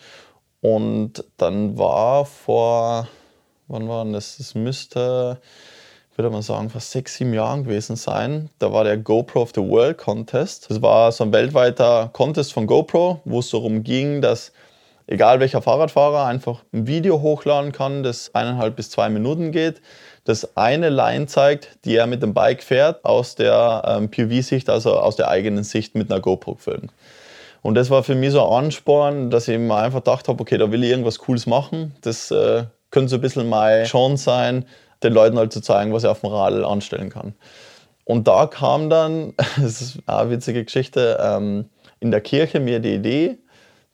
Und 0.62 1.24
dann 1.38 1.78
war 1.78 2.26
vor, 2.26 3.08
wann 3.68 3.88
war 3.88 4.04
das? 4.06 4.38
Das 4.38 4.56
müsste, 4.56 5.40
würde 6.16 6.32
man 6.32 6.42
sagen, 6.42 6.72
fast 6.72 6.92
sechs, 6.92 7.16
sieben 7.16 7.36
Jahren 7.36 7.64
gewesen 7.64 7.96
sein. 7.96 8.50
Da 8.58 8.74
war 8.74 8.84
der 8.84 8.98
GoPro 8.98 9.44
of 9.44 9.52
the 9.54 9.62
World 9.62 10.00
Contest. 10.00 10.72
Das 10.72 10.82
war 10.82 11.12
so 11.12 11.24
ein 11.24 11.32
weltweiter 11.32 12.10
Contest 12.14 12.54
von 12.54 12.66
GoPro, 12.66 13.22
wo 13.26 13.40
es 13.40 13.52
darum 13.52 13.84
ging, 13.84 14.22
dass 14.22 14.52
egal 15.08 15.40
welcher 15.40 15.62
Fahrradfahrer 15.62 16.26
einfach 16.26 16.64
ein 16.74 16.86
Video 16.86 17.22
hochladen 17.22 17.72
kann, 17.72 18.04
das 18.04 18.36
eineinhalb 18.36 18.76
bis 18.76 18.90
zwei 18.90 19.10
Minuten 19.10 19.52
geht, 19.52 19.82
das 20.26 20.58
eine 20.58 20.90
Line 20.90 21.28
zeigt, 21.28 21.80
die 21.86 21.96
er 21.96 22.06
mit 22.06 22.22
dem 22.22 22.34
Bike 22.34 22.62
fährt, 22.62 23.04
aus 23.06 23.36
der 23.36 23.84
ähm, 23.88 24.12
POV-Sicht, 24.12 24.70
also 24.70 25.00
aus 25.00 25.16
der 25.16 25.30
eigenen 25.30 25.64
Sicht 25.64 25.96
mit 25.96 26.12
einer 26.12 26.20
GoPro 26.20 26.56
filmt. 26.56 26.92
Und 27.62 27.76
das 27.76 27.90
war 27.90 28.04
für 28.04 28.16
mich 28.16 28.32
so 28.32 28.46
ein 28.46 28.66
Ansporn, 28.66 29.30
dass 29.30 29.48
ich 29.48 29.58
mir 29.58 29.76
einfach 29.76 30.00
gedacht 30.00 30.28
habe, 30.28 30.42
okay, 30.42 30.58
da 30.58 30.72
will 30.72 30.84
ich 30.84 30.92
irgendwas 30.92 31.20
Cooles 31.20 31.48
machen. 31.48 31.96
Das 32.02 32.30
äh, 32.32 32.66
könnte 32.92 33.10
so 33.10 33.16
ein 33.16 33.22
bisschen 33.22 33.50
meine 33.50 33.86
Chance 33.86 34.24
sein, 34.24 34.66
den 35.04 35.14
Leuten 35.14 35.38
halt 35.38 35.54
zu 35.54 35.62
zeigen, 35.62 35.94
was 35.94 36.04
ich 36.04 36.10
auf 36.10 36.22
dem 36.22 36.30
Radl 36.30 36.66
anstellen 36.66 37.10
kann. 37.10 37.34
Und 38.04 38.28
da 38.28 38.48
kam 38.48 38.90
dann, 38.90 39.34
das 39.58 39.82
ist 39.82 40.00
eine 40.06 40.30
witzige 40.30 40.64
Geschichte, 40.64 41.18
ähm, 41.22 41.70
in 42.00 42.12
der 42.12 42.22
Kirche 42.22 42.60
mir 42.60 42.80
die 42.80 42.94
Idee, 42.94 43.38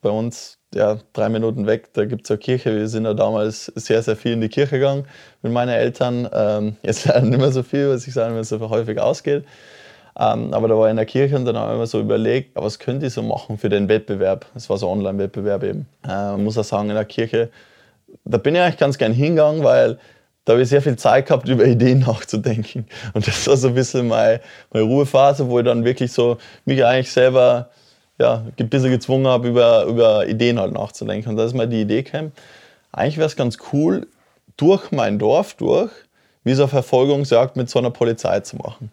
bei 0.01 0.09
uns 0.09 0.59
ja, 0.73 0.97
drei 1.13 1.29
Minuten 1.29 1.65
weg, 1.65 1.93
da 1.93 2.05
gibt 2.05 2.25
es 2.25 2.31
eine 2.31 2.37
Kirche. 2.37 2.75
Wir 2.75 2.87
sind 2.87 3.03
da 3.03 3.13
damals 3.13 3.65
sehr, 3.75 4.01
sehr 4.01 4.15
viel 4.15 4.33
in 4.33 4.41
die 4.41 4.49
Kirche 4.49 4.79
gegangen 4.79 5.05
mit 5.41 5.51
meinen 5.51 5.69
Eltern. 5.69 6.27
Ähm, 6.33 6.77
jetzt 6.81 7.05
leider 7.05 7.21
nicht 7.25 7.39
mehr 7.39 7.51
so 7.51 7.63
viel, 7.63 7.89
was 7.89 8.07
ich 8.07 8.13
sagen, 8.13 8.33
wenn 8.35 8.41
es 8.41 8.49
so 8.49 8.59
häufig 8.69 8.99
ausgeht. 8.99 9.45
Ähm, 10.19 10.53
aber 10.53 10.67
da 10.67 10.77
war 10.77 10.87
ich 10.87 10.91
in 10.91 10.97
der 10.97 11.05
Kirche 11.05 11.35
und 11.35 11.45
dann 11.45 11.57
habe 11.57 11.73
ich 11.73 11.79
mir 11.79 11.87
so 11.87 11.99
überlegt, 11.99 12.51
was 12.55 12.77
könnte 12.77 13.07
ich 13.07 13.13
so 13.13 13.23
machen 13.23 13.57
für 13.57 13.69
den 13.69 13.89
Wettbewerb? 13.89 14.45
Das 14.53 14.69
war 14.69 14.77
so 14.77 14.87
ein 14.87 14.99
Online-Wettbewerb 14.99 15.63
eben. 15.63 15.87
Äh, 16.07 16.37
muss 16.37 16.57
auch 16.57 16.63
sagen, 16.63 16.89
in 16.89 16.95
der 16.95 17.05
Kirche, 17.05 17.49
da 18.23 18.37
bin 18.37 18.53
ich 18.53 18.61
eigentlich 18.61 18.77
ganz 18.77 18.97
gern 18.97 19.11
hingegangen, 19.11 19.63
weil 19.63 19.97
da 20.45 20.53
habe 20.53 20.61
ich 20.61 20.69
sehr 20.69 20.81
viel 20.81 20.97
Zeit 20.97 21.27
gehabt, 21.27 21.47
über 21.47 21.65
Ideen 21.65 21.99
nachzudenken. 22.07 22.85
Und 23.13 23.27
das 23.27 23.47
war 23.47 23.57
so 23.57 23.69
ein 23.69 23.73
bisschen 23.73 24.07
meine, 24.07 24.41
meine 24.71 24.85
Ruhephase, 24.85 25.49
wo 25.49 25.59
ich 25.59 25.65
dann 25.65 25.83
wirklich 25.83 26.11
so 26.11 26.37
mich 26.65 26.83
eigentlich 26.85 27.11
selber 27.11 27.69
ja, 28.19 28.45
ein 28.57 28.69
bisschen 28.69 28.91
gezwungen 28.91 29.27
habe, 29.27 29.47
über, 29.47 29.85
über 29.85 30.27
Ideen 30.27 30.59
halt 30.59 30.73
nachzudenken. 30.73 31.29
Und 31.29 31.37
da 31.37 31.45
ist 31.45 31.53
mir 31.53 31.67
die 31.67 31.81
Idee 31.81 32.03
gekommen, 32.03 32.31
eigentlich 32.91 33.17
wäre 33.17 33.27
es 33.27 33.35
ganz 33.35 33.57
cool, 33.71 34.07
durch 34.57 34.91
mein 34.91 35.17
Dorf 35.19 35.55
durch, 35.55 35.91
wie 36.43 36.53
so 36.53 36.63
eine 36.63 36.69
Verfolgungsjagd 36.69 37.55
mit 37.55 37.69
so 37.69 37.79
einer 37.79 37.89
Polizei 37.89 38.39
zu 38.41 38.57
machen. 38.57 38.91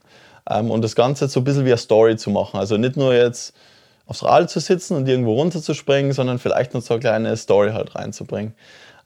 Ähm, 0.48 0.70
und 0.70 0.82
das 0.82 0.94
Ganze 0.96 1.28
so 1.28 1.40
ein 1.40 1.44
bisschen 1.44 1.64
wie 1.64 1.70
eine 1.70 1.78
Story 1.78 2.16
zu 2.16 2.30
machen. 2.30 2.58
Also 2.58 2.76
nicht 2.76 2.96
nur 2.96 3.14
jetzt 3.14 3.54
aufs 4.06 4.24
Rad 4.24 4.50
zu 4.50 4.60
sitzen 4.60 4.96
und 4.96 5.06
irgendwo 5.06 5.34
runterzuspringen, 5.34 6.12
sondern 6.12 6.38
vielleicht 6.38 6.74
noch 6.74 6.82
so 6.82 6.94
eine 6.94 7.00
kleine 7.00 7.36
Story 7.36 7.70
halt 7.72 7.94
reinzubringen. 7.94 8.54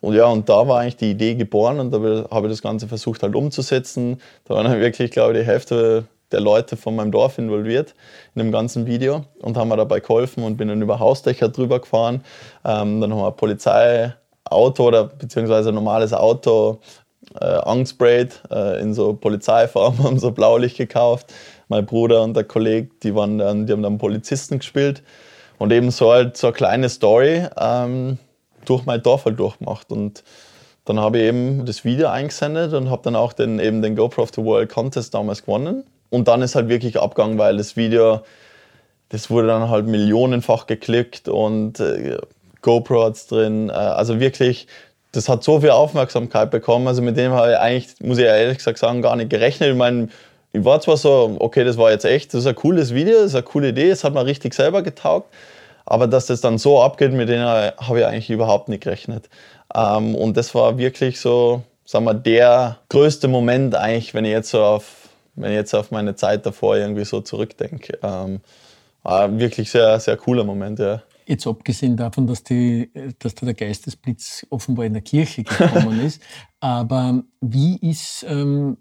Und 0.00 0.14
ja, 0.14 0.26
und 0.26 0.48
da 0.48 0.68
war 0.68 0.80
eigentlich 0.80 0.96
die 0.96 1.10
Idee 1.10 1.34
geboren 1.34 1.80
und 1.80 1.90
da 1.90 1.98
habe 2.30 2.46
ich 2.46 2.52
das 2.52 2.62
Ganze 2.62 2.88
versucht 2.88 3.22
halt 3.22 3.34
umzusetzen. 3.34 4.20
Da 4.44 4.54
waren 4.54 4.66
dann 4.66 4.80
wirklich, 4.80 5.10
glaube 5.10 5.32
ich, 5.32 5.40
die 5.40 5.46
Hälfte 5.46 6.04
der 6.32 6.40
Leute 6.40 6.76
von 6.76 6.96
meinem 6.96 7.12
Dorf 7.12 7.38
involviert 7.38 7.94
in 8.34 8.40
dem 8.40 8.52
ganzen 8.52 8.86
Video 8.86 9.24
und 9.40 9.56
haben 9.56 9.68
mir 9.68 9.76
dabei 9.76 10.00
geholfen 10.00 10.44
und 10.44 10.56
bin 10.56 10.68
dann 10.68 10.82
über 10.82 10.98
Hausdächer 10.98 11.48
drüber 11.48 11.80
gefahren. 11.80 12.24
Ähm, 12.64 13.00
dann 13.00 13.12
haben 13.12 13.20
wir 13.20 13.28
ein 13.28 13.36
Polizeiauto 13.36 14.86
oder 14.86 15.04
beziehungsweise 15.04 15.68
ein 15.70 15.74
normales 15.74 16.12
Auto 16.12 16.80
äh, 17.40 17.44
angesprayt 17.44 18.42
äh, 18.50 18.80
in 18.80 18.94
so 18.94 19.14
Polizeifarben, 19.14 19.98
haben 20.04 20.18
so 20.18 20.30
Blaulicht 20.30 20.76
gekauft. 20.76 21.32
Mein 21.68 21.86
Bruder 21.86 22.22
und 22.22 22.34
der 22.34 22.44
Kollege, 22.44 22.90
die, 23.02 23.14
waren 23.14 23.38
dann, 23.38 23.66
die 23.66 23.72
haben 23.72 23.82
dann 23.82 23.98
Polizisten 23.98 24.58
gespielt 24.58 25.02
und 25.58 25.72
eben 25.72 25.90
so 25.90 26.12
halt 26.12 26.36
so 26.36 26.48
eine 26.48 26.54
kleine 26.54 26.88
Story 26.88 27.46
ähm, 27.58 28.18
durch 28.64 28.84
mein 28.84 29.02
Dorf 29.02 29.24
halt 29.24 29.38
durchgemacht. 29.38 29.90
Und 29.90 30.24
dann 30.84 31.00
habe 31.00 31.18
ich 31.18 31.24
eben 31.24 31.64
das 31.64 31.84
Video 31.84 32.08
eingesendet 32.08 32.74
und 32.74 32.90
habe 32.90 33.02
dann 33.02 33.16
auch 33.16 33.32
den, 33.32 33.58
eben 33.58 33.80
den 33.80 33.96
GoPro 33.96 34.22
of 34.22 34.30
the 34.34 34.44
World 34.44 34.70
Contest 34.70 35.14
damals 35.14 35.42
gewonnen. 35.42 35.84
Und 36.14 36.28
dann 36.28 36.42
ist 36.42 36.54
halt 36.54 36.68
wirklich 36.68 37.00
abgegangen, 37.00 37.38
weil 37.38 37.56
das 37.56 37.76
Video, 37.76 38.20
das 39.08 39.30
wurde 39.30 39.48
dann 39.48 39.68
halt 39.68 39.86
millionenfach 39.86 40.68
geklickt 40.68 41.28
und 41.28 41.80
äh, 41.80 42.18
GoPro 42.62 43.06
hat 43.06 43.14
es 43.14 43.26
drin. 43.26 43.68
Äh, 43.68 43.72
also 43.72 44.20
wirklich, 44.20 44.68
das 45.10 45.28
hat 45.28 45.42
so 45.42 45.60
viel 45.60 45.70
Aufmerksamkeit 45.70 46.52
bekommen. 46.52 46.86
Also 46.86 47.02
mit 47.02 47.16
dem 47.16 47.32
habe 47.32 47.50
ich 47.50 47.58
eigentlich, 47.58 47.88
muss 47.98 48.18
ich 48.18 48.26
ehrlich 48.26 48.58
gesagt 48.58 48.78
sagen, 48.78 49.02
gar 49.02 49.16
nicht 49.16 49.28
gerechnet. 49.28 49.70
Ich 49.70 49.76
meine, 49.76 50.08
ich 50.52 50.64
war 50.64 50.80
zwar 50.80 50.96
so, 50.96 51.34
okay, 51.40 51.64
das 51.64 51.78
war 51.78 51.90
jetzt 51.90 52.04
echt, 52.04 52.32
das 52.32 52.42
ist 52.42 52.46
ein 52.46 52.54
cooles 52.54 52.94
Video, 52.94 53.14
das 53.14 53.26
ist 53.26 53.34
eine 53.34 53.42
coole 53.42 53.70
Idee, 53.70 53.90
das 53.90 54.04
hat 54.04 54.14
mir 54.14 54.24
richtig 54.24 54.54
selber 54.54 54.82
getaugt. 54.82 55.34
Aber 55.84 56.06
dass 56.06 56.26
das 56.26 56.40
dann 56.40 56.58
so 56.58 56.80
abgeht, 56.80 57.12
mit 57.12 57.28
denen 57.28 57.44
habe 57.44 57.98
ich 57.98 58.06
eigentlich 58.06 58.30
überhaupt 58.30 58.68
nicht 58.68 58.84
gerechnet. 58.84 59.28
Ähm, 59.74 60.14
und 60.14 60.36
das 60.36 60.54
war 60.54 60.78
wirklich 60.78 61.18
so, 61.18 61.62
sagen 61.84 62.04
wir, 62.04 62.14
der 62.14 62.78
größte 62.88 63.26
Moment 63.26 63.74
eigentlich, 63.74 64.14
wenn 64.14 64.24
ich 64.24 64.30
jetzt 64.30 64.50
so 64.50 64.62
auf 64.62 65.03
wenn 65.36 65.50
ich 65.50 65.56
jetzt 65.56 65.74
auf 65.74 65.90
meine 65.90 66.14
Zeit 66.14 66.46
davor 66.46 66.76
irgendwie 66.76 67.04
so 67.04 67.20
zurückdenke. 67.20 67.98
Ähm, 68.02 68.40
war 69.02 69.38
wirklich 69.38 69.70
sehr, 69.70 70.00
sehr 70.00 70.16
cooler 70.16 70.44
Moment, 70.44 70.78
ja. 70.78 71.02
Jetzt 71.26 71.46
abgesehen 71.46 71.96
davon, 71.96 72.26
dass, 72.26 72.42
die, 72.42 72.90
dass 73.18 73.34
da 73.34 73.46
der 73.46 73.54
Geistesblitz 73.54 74.46
offenbar 74.50 74.84
in 74.84 74.92
der 74.92 75.02
Kirche 75.02 75.42
gekommen 75.42 76.00
ist, 76.04 76.20
aber 76.60 77.22
wie 77.40 77.76
ist 77.76 78.24
ähm, 78.28 78.76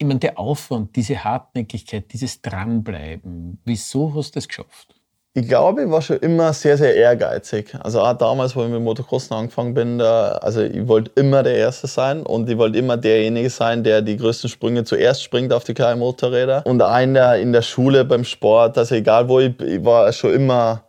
ich 0.00 0.06
meine, 0.06 0.18
der 0.18 0.38
Aufwand, 0.38 0.96
diese 0.96 1.22
Hartnäckigkeit, 1.22 2.10
dieses 2.10 2.40
Dranbleiben, 2.40 3.60
wieso 3.66 4.14
hast 4.14 4.30
du 4.30 4.38
das 4.38 4.48
geschafft? 4.48 4.94
Ich 5.32 5.46
glaube, 5.46 5.84
ich 5.84 5.90
war 5.90 6.02
schon 6.02 6.16
immer 6.18 6.52
sehr, 6.52 6.76
sehr 6.76 6.96
ehrgeizig. 6.96 7.72
Also 7.80 8.00
auch 8.00 8.14
damals, 8.14 8.56
wo 8.56 8.64
ich 8.64 8.68
mit 8.68 8.82
Motocrossen 8.82 9.36
angefangen 9.36 9.74
bin, 9.74 9.98
da, 9.98 10.32
also 10.32 10.60
ich 10.60 10.88
wollte 10.88 11.12
immer 11.14 11.44
der 11.44 11.54
Erste 11.54 11.86
sein 11.86 12.22
und 12.22 12.50
ich 12.50 12.58
wollte 12.58 12.78
immer 12.78 12.96
derjenige 12.96 13.48
sein, 13.48 13.84
der 13.84 14.02
die 14.02 14.16
größten 14.16 14.50
Sprünge 14.50 14.82
zuerst 14.82 15.22
springt 15.22 15.52
auf 15.52 15.62
die 15.62 15.72
kleinen 15.72 16.00
Motorräder. 16.00 16.66
Und 16.66 16.82
einer 16.82 17.36
in 17.36 17.52
der 17.52 17.62
Schule 17.62 18.04
beim 18.04 18.24
Sport, 18.24 18.76
also 18.76 18.96
egal 18.96 19.28
wo 19.28 19.38
ich, 19.38 19.58
ich 19.60 19.84
war 19.84 20.12
schon 20.12 20.34
immer, 20.34 20.82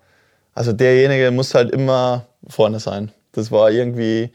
also 0.56 0.74
derjenige 0.74 1.30
muss 1.30 1.54
halt 1.54 1.70
immer 1.70 2.26
vorne 2.48 2.80
sein. 2.80 3.12
Das 3.34 3.52
war 3.52 3.70
irgendwie, 3.70 4.32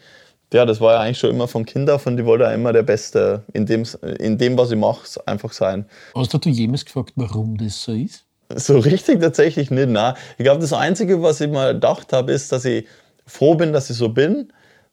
ja, 0.53 0.64
das 0.64 0.81
war 0.81 0.95
ja 0.95 1.01
eigentlich 1.01 1.19
schon 1.19 1.31
immer 1.31 1.49
von 1.49 1.64
Kind 1.64 1.90
auf 1.90 2.07
und 2.07 2.16
ich 2.16 2.25
wollte 2.25 2.45
ja 2.45 2.53
immer 2.53 2.73
der 2.73 2.85
Beste 2.85 3.42
in 3.53 3.66
dem, 3.66 3.85
in 4.21 4.38
dem 4.38 4.57
was 4.57 4.71
ich 4.71 4.79
mache, 4.79 5.03
einfach 5.27 5.53
sein. 5.53 5.85
Hast 6.14 6.33
du 6.33 6.49
jemals 6.49 6.85
gefragt, 6.85 7.12
warum 7.16 7.57
das 7.57 7.83
so 7.83 7.90
ist? 7.90 8.25
So 8.54 8.78
richtig 8.78 9.20
tatsächlich 9.20 9.70
nicht. 9.70 9.88
Nein. 9.88 10.14
Ich 10.38 10.44
glaube, 10.44 10.61
das 10.61 10.72
Einzige, 10.72 11.22
was 11.22 11.40
ich 11.40 11.50
mal 11.50 11.74
gedacht 11.74 12.12
habe, 12.12 12.32
ist, 12.32 12.52
dass 12.52 12.64
ich 12.64 12.87
froh 13.26 13.54
bin, 13.54 13.72
dass 13.72 13.90
ich 13.90 13.96
so 13.96 14.09
bin, 14.09 14.52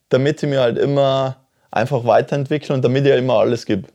damit 0.09 0.41
ich 0.41 0.49
mir 0.49 0.61
halt 0.61 0.77
immer 0.77 1.37
einfach 1.71 2.05
weiterentwickle 2.05 2.73
und 2.73 2.83
damit 2.83 3.03
ich 3.03 3.09
ja 3.09 3.15
immer 3.15 3.39
alles 3.39 3.65
gebe. 3.65 3.87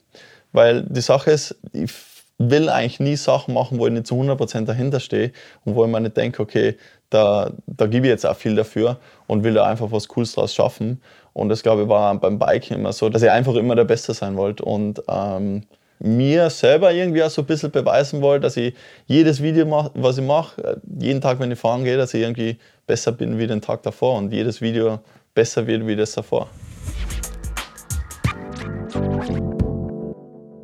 Weil 0.52 0.82
die 0.82 1.00
Sache 1.00 1.30
ist, 1.30 1.56
ich 1.72 1.92
will 2.38 2.68
eigentlich 2.68 3.00
nie 3.00 3.16
Sachen 3.16 3.52
machen, 3.54 3.78
wo 3.78 3.86
ich 3.86 3.92
nicht 3.92 4.06
zu 4.06 4.14
100% 4.14 4.64
dahinter 4.64 5.00
stehe 5.00 5.32
und 5.64 5.74
wo 5.74 5.84
ich 5.84 5.90
mir 5.90 6.00
nicht 6.00 6.16
denke, 6.16 6.40
okay, 6.40 6.76
da, 7.10 7.50
da 7.66 7.86
gebe 7.86 8.06
ich 8.06 8.10
jetzt 8.10 8.26
auch 8.26 8.36
viel 8.36 8.54
dafür 8.54 8.98
und 9.26 9.42
will 9.42 9.54
da 9.54 9.64
einfach 9.64 9.90
was 9.90 10.08
Cooles 10.08 10.32
draus 10.34 10.54
schaffen. 10.54 11.00
Und 11.32 11.48
das, 11.48 11.62
glaube 11.62 11.82
ich, 11.82 11.88
war 11.88 12.14
beim 12.18 12.38
Biken 12.38 12.76
immer 12.76 12.92
so, 12.92 13.08
dass 13.08 13.22
ich 13.22 13.30
einfach 13.30 13.54
immer 13.54 13.74
der 13.74 13.84
Beste 13.84 14.14
sein 14.14 14.36
wollte. 14.36 14.64
Und 14.64 15.02
ähm, 15.08 15.64
mir 16.00 16.50
selber 16.50 16.92
irgendwie 16.92 17.22
auch 17.22 17.30
so 17.30 17.42
ein 17.42 17.46
bisschen 17.46 17.70
beweisen 17.70 18.22
wollte, 18.22 18.42
dass 18.42 18.56
ich 18.56 18.74
jedes 19.06 19.42
Video, 19.42 19.66
mach, 19.66 19.90
was 19.94 20.18
ich 20.18 20.24
mache, 20.24 20.62
äh, 20.62 20.76
jeden 21.00 21.20
Tag, 21.20 21.40
wenn 21.40 21.50
ich 21.50 21.58
fahren 21.58 21.84
gehe, 21.84 21.96
dass 21.96 22.14
ich 22.14 22.22
irgendwie 22.22 22.58
besser 22.86 23.12
bin 23.12 23.38
wie 23.38 23.46
den 23.46 23.60
Tag 23.60 23.82
davor 23.82 24.18
und 24.18 24.32
jedes 24.32 24.60
Video 24.60 25.00
besser 25.34 25.66
wird 25.66 25.86
wie 25.86 25.96
das 25.96 26.12
davor. 26.12 26.48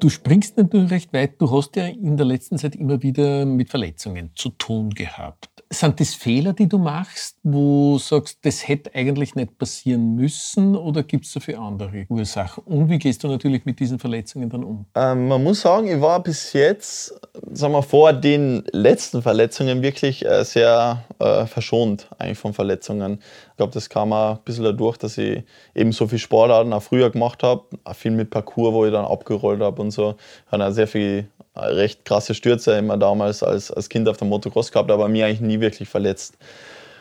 Du 0.00 0.10
springst 0.10 0.58
natürlich 0.58 0.90
recht 0.90 1.12
weit. 1.14 1.40
Du 1.40 1.50
hast 1.50 1.76
ja 1.76 1.86
in 1.86 2.18
der 2.18 2.26
letzten 2.26 2.58
Zeit 2.58 2.76
immer 2.76 3.02
wieder 3.02 3.46
mit 3.46 3.70
Verletzungen 3.70 4.32
zu 4.34 4.50
tun 4.50 4.90
gehabt. 4.90 5.53
Sind 5.70 5.98
das 5.98 6.14
Fehler, 6.14 6.52
die 6.52 6.68
du 6.68 6.78
machst, 6.78 7.36
wo 7.42 7.94
du 7.94 7.98
sagst, 7.98 8.38
das 8.42 8.66
hätte 8.68 8.94
eigentlich 8.94 9.34
nicht 9.34 9.58
passieren 9.58 10.14
müssen 10.14 10.76
oder 10.76 11.02
gibt 11.02 11.24
es 11.24 11.32
dafür 11.32 11.58
andere 11.58 12.06
Ursachen? 12.08 12.64
Und 12.64 12.88
wie 12.88 12.98
gehst 12.98 13.24
du 13.24 13.28
natürlich 13.28 13.64
mit 13.64 13.80
diesen 13.80 13.98
Verletzungen 13.98 14.50
dann 14.50 14.64
um? 14.64 14.86
Ähm, 14.94 15.28
man 15.28 15.42
muss 15.42 15.62
sagen, 15.62 15.88
ich 15.88 16.00
war 16.00 16.22
bis 16.22 16.52
jetzt, 16.52 17.14
sagen 17.52 17.72
wir 17.72 17.82
vor 17.82 18.12
den 18.12 18.64
letzten 18.72 19.22
Verletzungen 19.22 19.82
wirklich 19.82 20.24
äh, 20.24 20.44
sehr 20.44 21.04
äh, 21.18 21.46
verschont 21.46 22.08
eigentlich 22.18 22.38
von 22.38 22.52
Verletzungen. 22.52 23.20
Ich 23.54 23.58
glaube, 23.58 23.72
das 23.72 23.88
kam 23.88 24.12
auch 24.12 24.32
ein 24.32 24.38
bisschen 24.44 24.64
dadurch, 24.64 24.96
dass 24.96 25.16
ich 25.16 25.44
eben 25.76 25.92
so 25.92 26.08
viel 26.08 26.18
Sportarten 26.18 26.72
auch 26.72 26.82
früher 26.82 27.08
gemacht 27.10 27.44
habe, 27.44 27.62
auch 27.84 27.94
viel 27.94 28.10
mit 28.10 28.30
Parcours, 28.30 28.74
wo 28.74 28.84
ich 28.84 28.90
dann 28.90 29.04
abgerollt 29.04 29.60
habe 29.60 29.80
und 29.80 29.92
so. 29.92 30.16
Ich 30.46 30.52
habe 30.52 30.66
auch 30.66 30.72
sehr 30.72 30.88
viel 30.88 31.28
recht 31.56 32.04
krasse 32.04 32.34
Stürze 32.34 32.76
immer 32.76 32.96
damals 32.96 33.44
als, 33.44 33.70
als 33.70 33.88
Kind 33.88 34.08
auf 34.08 34.16
der 34.16 34.26
Motocross 34.26 34.72
gehabt, 34.72 34.90
aber 34.90 35.06
mir 35.06 35.26
eigentlich 35.26 35.40
nie 35.40 35.60
wirklich 35.60 35.88
verletzt. 35.88 36.36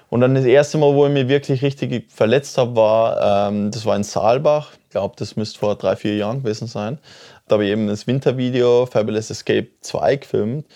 Und 0.10 0.22
dann 0.22 0.36
das 0.36 0.46
erste 0.46 0.78
Mal, 0.78 0.94
wo 0.94 1.08
ich 1.08 1.12
mich 1.12 1.28
wirklich 1.28 1.64
richtig 1.64 2.12
verletzt 2.12 2.60
habe, 2.60 2.76
war, 2.76 3.50
ähm, 3.50 3.72
das 3.72 3.84
war 3.88 3.96
in 3.96 4.04
Saalbach. 4.04 4.74
Ich 4.84 4.92
glaube, 4.92 5.16
das 5.18 5.36
müsste 5.36 5.58
vor 5.58 5.74
drei, 5.74 5.96
vier 5.96 6.18
Jahren 6.18 6.44
gewesen 6.44 6.68
sein. 6.68 7.00
Da 7.48 7.54
habe 7.54 7.66
ich 7.66 7.72
eben 7.72 7.88
das 7.88 8.06
Wintervideo 8.06 8.86
Fabulous 8.86 9.32
Escape 9.32 9.70
2 9.82 10.18
gefilmt. 10.18 10.68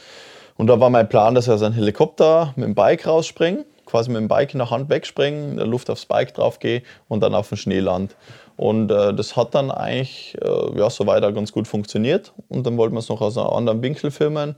Und 0.55 0.65
da 0.65 0.79
war 0.79 0.89
mein 0.89 1.07
Plan, 1.07 1.35
dass 1.35 1.45
ich 1.45 1.53
aus 1.53 1.61
einem 1.61 1.75
Helikopter 1.75 2.53
mit 2.55 2.65
dem 2.65 2.73
Bike 2.73 3.05
rausspringe, 3.05 3.63
quasi 3.87 4.11
mit 4.11 4.19
dem 4.19 4.27
Bike 4.27 4.53
in 4.53 4.59
der 4.59 4.69
Hand 4.69 4.89
wegspringe, 4.89 5.51
in 5.51 5.57
der 5.57 5.65
Luft 5.65 5.89
aufs 5.89 6.05
Bike 6.05 6.33
drauf 6.33 6.59
gehe 6.59 6.83
und 7.07 7.21
dann 7.21 7.33
auf 7.33 7.49
den 7.49 7.57
Schnee 7.57 7.79
land. 7.79 8.15
Und 8.57 8.91
äh, 8.91 9.13
das 9.13 9.35
hat 9.35 9.55
dann 9.55 9.71
eigentlich 9.71 10.35
äh, 10.41 10.79
ja, 10.79 10.89
soweit 10.89 11.23
auch 11.23 11.33
ganz 11.33 11.51
gut 11.51 11.67
funktioniert. 11.67 12.33
Und 12.49 12.65
dann 12.65 12.77
wollten 12.77 12.95
wir 12.95 12.99
es 12.99 13.09
noch 13.09 13.21
aus 13.21 13.37
einem 13.37 13.47
anderen 13.47 13.81
Winkel 13.81 14.11
filmen. 14.11 14.55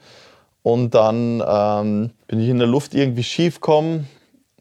Und 0.63 0.93
dann 0.95 1.43
ähm, 1.45 2.11
bin 2.27 2.39
ich 2.39 2.49
in 2.49 2.59
der 2.59 2.67
Luft 2.67 2.93
irgendwie 2.95 3.23
schief 3.23 3.55
gekommen. 3.55 4.07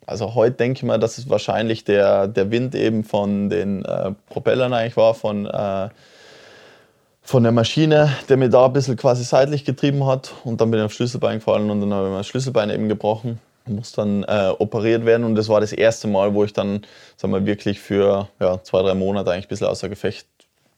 Also 0.06 0.34
heute 0.34 0.56
denke 0.56 0.78
ich 0.78 0.82
mal, 0.82 0.98
dass 0.98 1.18
es 1.18 1.28
wahrscheinlich 1.28 1.84
der, 1.84 2.28
der 2.28 2.50
Wind 2.50 2.74
eben 2.74 3.04
von 3.04 3.48
den 3.48 3.84
äh, 3.84 4.12
Propellern 4.28 4.72
eigentlich 4.72 4.96
war, 4.96 5.14
von, 5.14 5.46
äh, 5.46 5.88
von 7.22 7.42
der 7.42 7.52
Maschine, 7.52 8.10
der 8.28 8.38
mir 8.38 8.48
da 8.48 8.66
ein 8.66 8.72
bisschen 8.72 8.96
quasi 8.96 9.22
seitlich 9.22 9.64
getrieben 9.64 10.04
hat. 10.06 10.32
Und 10.44 10.60
dann 10.60 10.70
bin 10.70 10.80
ich 10.80 10.86
auf 10.86 10.92
Schlüsselbein 10.92 11.38
gefallen 11.38 11.70
und 11.70 11.80
dann 11.80 11.92
habe 11.92 12.08
ich 12.08 12.12
mein 12.12 12.24
Schlüsselbein 12.24 12.70
eben 12.70 12.88
gebrochen. 12.88 13.38
Muss 13.68 13.92
dann 13.92 14.24
äh, 14.24 14.52
operiert 14.58 15.04
werden 15.04 15.24
und 15.24 15.34
das 15.34 15.48
war 15.48 15.60
das 15.60 15.72
erste 15.72 16.08
Mal, 16.08 16.34
wo 16.34 16.44
ich 16.44 16.52
dann 16.52 16.86
sagen 17.16 17.32
wir, 17.32 17.46
wirklich 17.46 17.80
für 17.80 18.28
ja, 18.40 18.62
zwei, 18.62 18.82
drei 18.82 18.94
Monate 18.94 19.32
eigentlich 19.32 19.46
ein 19.46 19.48
bisschen 19.48 19.66
außer 19.66 19.88
Gefecht 19.88 20.26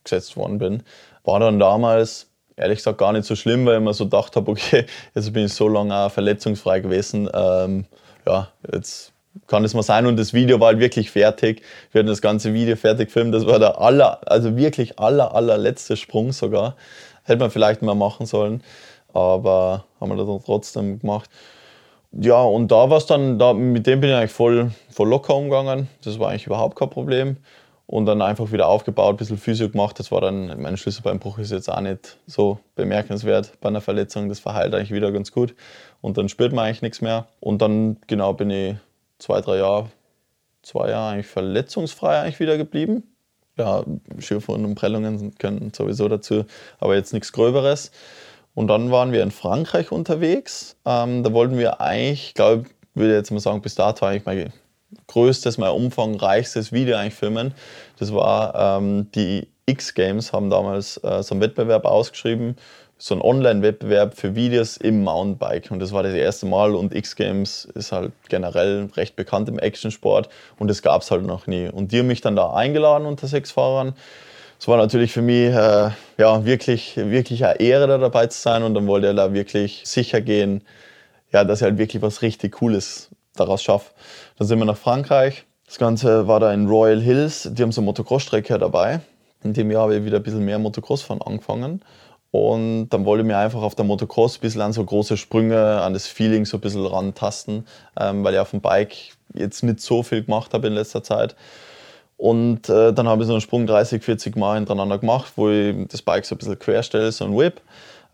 gesetzt 0.05 0.37
worden 0.37 0.59
bin. 0.59 0.83
War 1.25 1.41
dann 1.41 1.59
damals 1.59 2.29
ehrlich 2.57 2.79
gesagt 2.79 2.99
gar 2.99 3.13
nicht 3.13 3.25
so 3.25 3.35
schlimm, 3.35 3.67
weil 3.67 3.79
ich 3.79 3.85
mir 3.85 3.95
so 3.95 4.05
gedacht 4.05 4.37
habe, 4.37 4.51
okay, 4.51 4.87
jetzt 5.15 5.33
bin 5.33 5.47
ich 5.47 5.55
so 5.55 5.69
lange 5.69 5.97
auch 5.97 6.13
verletzungsfrei 6.13 6.81
gewesen. 6.81 7.29
Ähm, 7.33 7.87
ja, 8.27 8.49
jetzt 8.73 9.13
kann 9.47 9.65
es 9.65 9.75
mal 9.75 9.83
sein. 9.83 10.07
Und 10.07 10.19
das 10.19 10.33
Video 10.33 10.61
war 10.61 10.69
halt 10.69 10.81
wirklich 10.81 11.11
fertig. 11.11 11.63
Wir 11.93 12.01
hatten 12.01 12.09
das 12.09 12.21
ganze 12.21 12.53
Video 12.53 12.77
fertig 12.77 13.09
gefilmt. 13.09 13.35
Das 13.35 13.47
war 13.47 13.59
der 13.59 13.81
aller, 13.81 14.21
also 14.27 14.57
wirklich 14.57 14.99
aller, 14.99 15.35
allerletzte 15.35 15.97
Sprung 15.97 16.33
sogar. 16.33 16.77
Hätte 17.25 17.41
man 17.41 17.51
vielleicht 17.51 17.83
mal 17.83 17.95
machen 17.95 18.27
sollen, 18.27 18.63
aber 19.13 19.85
haben 20.01 20.11
wir 20.11 20.17
das 20.17 20.45
trotzdem 20.45 20.99
gemacht. 20.99 21.31
Ja, 22.13 22.43
und 22.43 22.73
da 22.73 22.91
war 22.91 22.99
es 22.99 23.07
dann, 23.07 23.39
da, 23.39 23.53
mit 23.53 23.87
dem 23.87 24.01
bin 24.01 24.11
ich 24.11 24.17
eigentlich 24.17 24.33
voll, 24.33 24.73
voll 24.91 25.09
locker 25.09 25.37
umgegangen. 25.37 25.89
Das 26.03 26.19
war 26.19 26.31
eigentlich 26.31 26.47
überhaupt 26.47 26.77
kein 26.77 26.91
Problem. 26.91 27.37
Und 27.87 28.07
dann 28.07 28.23
einfach 28.23 28.53
wieder 28.53 28.69
aufgebaut, 28.69 29.15
ein 29.15 29.17
bisschen 29.17 29.39
Physio 29.39 29.69
gemacht. 29.69 29.99
Das 29.99 30.13
war 30.13 30.21
dann, 30.21 30.61
mein 30.61 30.77
Schlüsselbeinbruch 30.77 31.39
ist 31.39 31.51
jetzt 31.51 31.69
auch 31.69 31.81
nicht 31.81 32.19
so 32.27 32.59
bemerkenswert 32.77 33.53
bei 33.61 33.69
einer 33.69 33.81
Verletzung. 33.81 34.29
Das 34.29 34.41
verheilt 34.41 34.75
eigentlich 34.75 34.93
wieder 34.93 35.11
ganz 35.13 35.33
gut. 35.33 35.55
Und 36.01 36.17
dann 36.19 36.29
spürt 36.29 36.53
man 36.53 36.67
eigentlich 36.67 36.83
nichts 36.83 37.01
mehr. 37.01 37.27
Und 37.41 37.63
dann, 37.63 37.97
genau, 38.07 38.33
bin 38.33 38.51
ich 38.51 38.77
zwei, 39.19 39.41
drei 39.41 39.59
Jahre, 39.59 39.91
zwei 40.63 40.91
Jahre 40.91 41.15
eigentlich 41.15 41.27
verletzungsfrei 41.27 42.21
eigentlich 42.21 42.41
wieder 42.41 42.57
geblieben. 42.57 43.05
Ja, 43.57 43.85
Schürfwunden 44.19 44.67
und 44.67 44.75
Prellungen 44.75 45.35
können 45.39 45.73
sowieso 45.75 46.09
dazu, 46.09 46.45
aber 46.79 46.95
jetzt 46.95 47.13
nichts 47.13 47.33
Gröberes. 47.33 47.91
Und 48.55 48.69
dann 48.69 48.91
waren 48.91 49.13
wir 49.13 49.23
in 49.23 49.31
Frankreich 49.31 49.93
unterwegs. 49.93 50.77
Ähm, 50.85 51.23
da 51.23 51.33
wollten 51.33 51.59
wir 51.59 51.81
eigentlich, 51.81 52.35
glaube 52.35 52.65
ich, 52.67 52.99
würde 53.01 53.15
jetzt 53.15 53.31
mal 53.31 53.41
sagen, 53.41 53.63
bis 53.63 53.75
dato 53.75 54.05
eigentlich 54.05 54.27
mein 54.27 54.53
größtes, 55.07 55.59
mein 55.59 55.71
umfangreichstes 55.71 56.73
Video 56.73 56.97
eigentlich 56.97 57.15
filmen. 57.15 57.55
Das 57.99 58.13
war 58.13 58.79
ähm, 58.79 59.11
die 59.15 59.49
X-Games, 59.67 60.33
haben 60.33 60.51
damals 60.51 60.97
äh, 61.05 61.23
so 61.23 61.35
einen 61.35 61.41
Wettbewerb 61.41 61.85
ausgeschrieben 61.85 62.57
so 63.03 63.15
ein 63.15 63.23
Online-Wettbewerb 63.23 64.15
für 64.15 64.35
Videos 64.35 64.77
im 64.77 65.03
Mountainbike. 65.03 65.71
Und 65.71 65.81
das 65.81 65.91
war 65.93 66.03
das 66.03 66.13
erste 66.13 66.45
Mal. 66.45 66.75
Und 66.75 66.95
X-Games 66.95 67.65
ist 67.75 67.93
halt 67.93 68.13
generell 68.29 68.91
recht 68.95 69.17
bekannt 69.17 69.49
im 69.49 69.59
Actionsport. 69.59 70.29
Und 70.59 70.69
das 70.69 70.83
gab 70.83 71.01
es 71.01 71.11
halt 71.11 71.25
noch 71.25 71.47
nie. 71.47 71.69
Und 71.69 71.93
die 71.93 72.01
haben 72.01 72.09
mich 72.09 72.21
dann 72.21 72.37
da 72.37 72.53
eingeladen 72.53 73.07
unter 73.07 73.27
sechs 73.27 73.53
Fahrern. 73.53 73.95
Es 74.61 74.69
war 74.69 74.77
natürlich 74.77 75.11
für 75.11 75.23
mich 75.23 75.55
äh, 75.55 75.91
ja, 76.19 76.45
wirklich, 76.45 76.95
wirklich 76.99 77.47
eine 77.47 77.59
Ehre, 77.61 77.87
da 77.87 77.97
dabei 77.97 78.27
zu 78.27 78.39
sein. 78.39 78.63
Und 78.63 78.75
dann 78.75 78.87
wollte 78.87 79.07
er 79.07 79.15
da 79.15 79.33
wirklich 79.33 79.81
sicher 79.87 80.21
gehen, 80.21 80.63
ja, 81.33 81.45
dass 81.45 81.61
ich 81.61 81.63
halt 81.63 81.79
wirklich 81.79 82.03
was 82.03 82.21
richtig 82.21 82.53
Cooles 82.53 83.09
daraus 83.35 83.63
schaffe. 83.63 83.93
Dann 84.37 84.47
sind 84.47 84.59
wir 84.59 84.67
nach 84.67 84.77
Frankreich. 84.77 85.47
Das 85.65 85.79
Ganze 85.79 86.29
war 86.29 86.41
da 86.41 86.53
in 86.53 86.69
Royal 86.69 87.01
Hills. 87.01 87.49
Die 87.51 87.63
haben 87.63 87.73
so 87.73 87.81
eine 87.81 87.87
Motocross-Strecke 87.87 88.59
dabei. 88.59 89.01
In 89.43 89.55
dem 89.55 89.71
Jahr 89.71 89.85
habe 89.85 89.97
ich 89.97 90.05
wieder 90.05 90.19
ein 90.19 90.23
bisschen 90.23 90.45
mehr 90.45 90.59
Motocross 90.59 91.01
fahren 91.01 91.23
angefangen. 91.23 91.83
Und 92.31 92.91
dann 92.91 93.07
wollte 93.07 93.23
ich 93.23 93.27
mir 93.27 93.39
einfach 93.39 93.63
auf 93.63 93.75
der 93.75 93.87
Motocross 93.87 94.37
ein 94.37 94.41
bisschen 94.43 94.61
an 94.61 94.75
so 94.75 94.85
große 94.85 95.17
Sprünge, 95.17 95.81
an 95.81 95.95
das 95.95 96.07
Feeling 96.07 96.45
so 96.45 96.59
ein 96.59 96.61
bisschen 96.61 96.85
rantasten, 96.85 97.67
ähm, 97.99 98.23
weil 98.25 98.35
ich 98.35 98.41
auf 98.41 98.51
dem 98.51 98.61
Bike 98.61 98.95
jetzt 99.33 99.63
nicht 99.63 99.81
so 99.81 100.03
viel 100.03 100.23
gemacht 100.23 100.53
habe 100.53 100.67
in 100.67 100.75
letzter 100.75 101.03
Zeit. 101.03 101.35
Und 102.21 102.69
äh, 102.69 102.93
dann 102.93 103.09
habe 103.09 103.23
ich 103.23 103.29
so 103.29 103.33
einen 103.33 103.41
Sprung 103.41 103.67
30, 103.67 104.05
40 104.05 104.37
Mal 104.37 104.57
hintereinander 104.57 104.99
gemacht, 104.99 105.33
wo 105.37 105.49
ich 105.49 105.89
das 105.89 106.03
Bike 106.03 106.27
so 106.27 106.35
ein 106.35 106.39
bisschen 106.39 106.59
querstelle, 106.59 107.11
so 107.13 107.25
ein 107.25 107.35
Whip. 107.35 107.63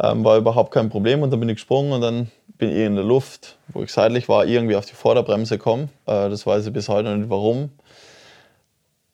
Ähm, 0.01 0.23
war 0.23 0.37
überhaupt 0.37 0.73
kein 0.73 0.91
Problem 0.91 1.23
und 1.23 1.33
dann 1.33 1.41
bin 1.41 1.49
ich 1.49 1.57
gesprungen 1.57 1.91
und 1.91 2.03
dann 2.03 2.31
bin 2.57 2.71
ich 2.71 2.77
in 2.77 2.95
der 2.95 3.03
Luft, 3.03 3.57
wo 3.67 3.83
ich 3.83 3.93
seitlich 3.93 4.29
war, 4.29 4.47
irgendwie 4.47 4.77
auf 4.77 4.87
die 4.87 4.95
Vorderbremse 4.95 5.59
gekommen. 5.59 5.89
Äh, 6.07 6.31
das 6.31 6.47
weiß 6.47 6.69
ich 6.69 6.73
bis 6.73 6.89
heute 6.89 7.17
nicht 7.17 7.31
warum. 7.31 7.71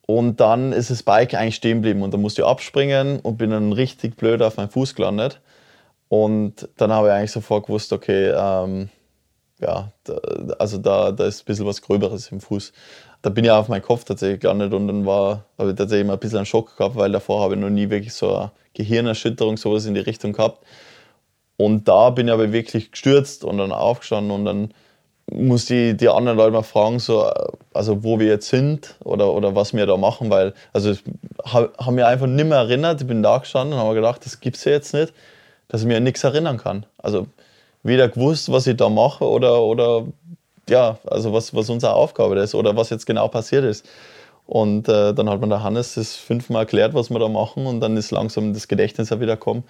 Und 0.06 0.40
dann 0.40 0.74
ist 0.74 0.90
das 0.90 1.02
Bike 1.02 1.32
eigentlich 1.32 1.54
stehen 1.54 1.78
geblieben 1.78 2.02
und 2.02 2.12
dann 2.12 2.20
musste 2.20 2.42
ich 2.42 2.46
abspringen 2.46 3.18
und 3.20 3.38
bin 3.38 3.48
dann 3.48 3.72
richtig 3.72 4.18
blöd 4.18 4.42
auf 4.42 4.58
meinen 4.58 4.68
Fuß 4.68 4.94
gelandet. 4.94 5.40
Und 6.10 6.68
dann 6.76 6.92
habe 6.92 7.06
ich 7.06 7.14
eigentlich 7.14 7.32
sofort 7.32 7.64
gewusst, 7.64 7.94
okay, 7.94 8.30
ähm, 8.36 8.90
ja, 9.58 9.90
da, 10.04 10.14
also 10.58 10.76
da, 10.76 11.12
da 11.12 11.24
ist 11.24 11.40
ein 11.40 11.44
bisschen 11.46 11.64
was 11.64 11.80
Gröberes 11.80 12.30
im 12.30 12.42
Fuß. 12.42 12.74
Da 13.22 13.30
bin 13.30 13.44
ich 13.44 13.50
auf 13.50 13.68
meinen 13.68 13.82
Kopf 13.82 14.04
tatsächlich 14.04 14.40
gelandet 14.40 14.72
und 14.74 14.88
dann 14.88 15.06
war, 15.06 15.44
habe 15.58 15.70
ich 15.70 15.76
tatsächlich 15.76 16.06
mal 16.06 16.14
ein 16.14 16.18
bisschen 16.18 16.38
einen 16.38 16.46
Schock 16.46 16.76
gehabt, 16.76 16.96
weil 16.96 17.12
davor 17.12 17.42
habe 17.42 17.54
ich 17.54 17.60
noch 17.60 17.70
nie 17.70 17.88
wirklich 17.88 18.14
so 18.14 18.34
eine 18.34 18.50
Gehirnerschütterung, 18.74 19.56
sowas 19.56 19.86
in 19.86 19.94
die 19.94 20.00
Richtung 20.00 20.32
gehabt. 20.32 20.64
Und 21.56 21.86
da 21.86 22.10
bin 22.10 22.26
ich 22.26 22.34
aber 22.34 22.52
wirklich 22.52 22.90
gestürzt 22.90 23.44
und 23.44 23.58
dann 23.58 23.70
aufgestanden 23.70 24.32
und 24.32 24.44
dann 24.44 24.74
muss 25.30 25.66
die, 25.66 25.96
die 25.96 26.08
anderen 26.08 26.36
Leute 26.36 26.52
mal 26.52 26.62
fragen, 26.62 26.98
so, 26.98 27.30
also 27.72 28.02
wo 28.02 28.18
wir 28.18 28.26
jetzt 28.26 28.48
sind 28.48 28.96
oder, 29.04 29.32
oder 29.32 29.54
was 29.54 29.72
wir 29.72 29.86
da 29.86 29.96
machen, 29.96 30.30
weil 30.30 30.52
also 30.72 30.90
ich 30.90 31.02
habe 31.44 31.92
mich 31.92 32.04
einfach 32.04 32.26
nicht 32.26 32.48
mehr 32.48 32.58
erinnert. 32.58 33.00
Ich 33.00 33.06
bin 33.06 33.22
da 33.22 33.38
gestanden 33.38 33.74
und 33.74 33.84
habe 33.84 33.94
gedacht, 33.94 34.24
das 34.24 34.40
gibt 34.40 34.56
es 34.56 34.64
ja 34.64 34.72
jetzt 34.72 34.92
nicht, 34.92 35.12
dass 35.68 35.82
ich 35.82 35.86
mir 35.86 36.00
nichts 36.00 36.24
erinnern 36.24 36.58
kann. 36.58 36.86
Also 36.98 37.26
weder 37.82 38.08
gewusst, 38.08 38.50
was 38.50 38.66
ich 38.66 38.76
da 38.76 38.88
mache 38.88 39.24
oder, 39.24 39.62
oder 39.62 40.04
ja, 40.68 40.98
also 41.06 41.32
was, 41.32 41.54
was 41.54 41.68
unsere 41.70 41.94
Aufgabe 41.94 42.38
ist 42.38 42.54
oder 42.54 42.76
was 42.76 42.90
jetzt 42.90 43.06
genau 43.06 43.28
passiert 43.28 43.64
ist. 43.64 43.86
Und 44.46 44.88
äh, 44.88 45.14
dann 45.14 45.30
hat 45.30 45.40
mir 45.40 45.48
der 45.48 45.62
Hannes 45.62 45.94
das 45.94 46.16
fünfmal 46.16 46.62
erklärt, 46.62 46.94
was 46.94 47.10
wir 47.10 47.18
da 47.18 47.28
machen 47.28 47.66
und 47.66 47.80
dann 47.80 47.96
ist 47.96 48.10
langsam 48.10 48.52
das 48.52 48.68
Gedächtnis 48.68 49.10
ja 49.10 49.20
wieder 49.20 49.36
gekommen. 49.36 49.64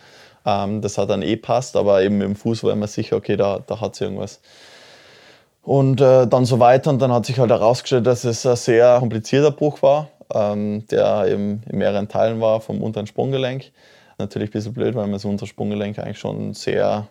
Ähm, 0.46 0.80
das 0.80 0.98
hat 0.98 1.10
dann 1.10 1.22
eh 1.22 1.36
passt, 1.36 1.76
aber 1.76 2.02
eben 2.02 2.20
im 2.20 2.36
Fuß 2.36 2.64
war 2.64 2.72
ich 2.72 2.76
mir 2.76 2.88
sicher, 2.88 3.16
okay, 3.16 3.36
da, 3.36 3.60
da 3.66 3.80
hat 3.80 3.94
es 3.94 4.00
irgendwas. 4.00 4.40
Und 5.62 6.00
äh, 6.00 6.26
dann 6.26 6.44
so 6.44 6.58
weiter. 6.58 6.90
Und 6.90 7.00
dann 7.00 7.12
hat 7.12 7.26
sich 7.26 7.38
halt 7.38 7.50
herausgestellt, 7.50 8.06
dass 8.06 8.24
es 8.24 8.44
ein 8.44 8.56
sehr 8.56 8.96
komplizierter 8.98 9.52
Bruch 9.52 9.82
war, 9.82 10.08
ähm, 10.34 10.86
der 10.88 11.26
eben 11.28 11.62
in 11.68 11.78
mehreren 11.78 12.08
Teilen 12.08 12.40
war 12.40 12.60
vom 12.60 12.82
unteren 12.82 13.06
Sprunggelenk. 13.06 13.70
Natürlich 14.18 14.50
ein 14.50 14.52
bisschen 14.52 14.74
blöd, 14.74 14.94
weil 14.94 15.04
man 15.04 15.12
das 15.12 15.24
untere 15.24 15.46
Sprunggelenk 15.46 15.98
eigentlich 15.98 16.18
schon 16.18 16.54
sehr, 16.54 17.06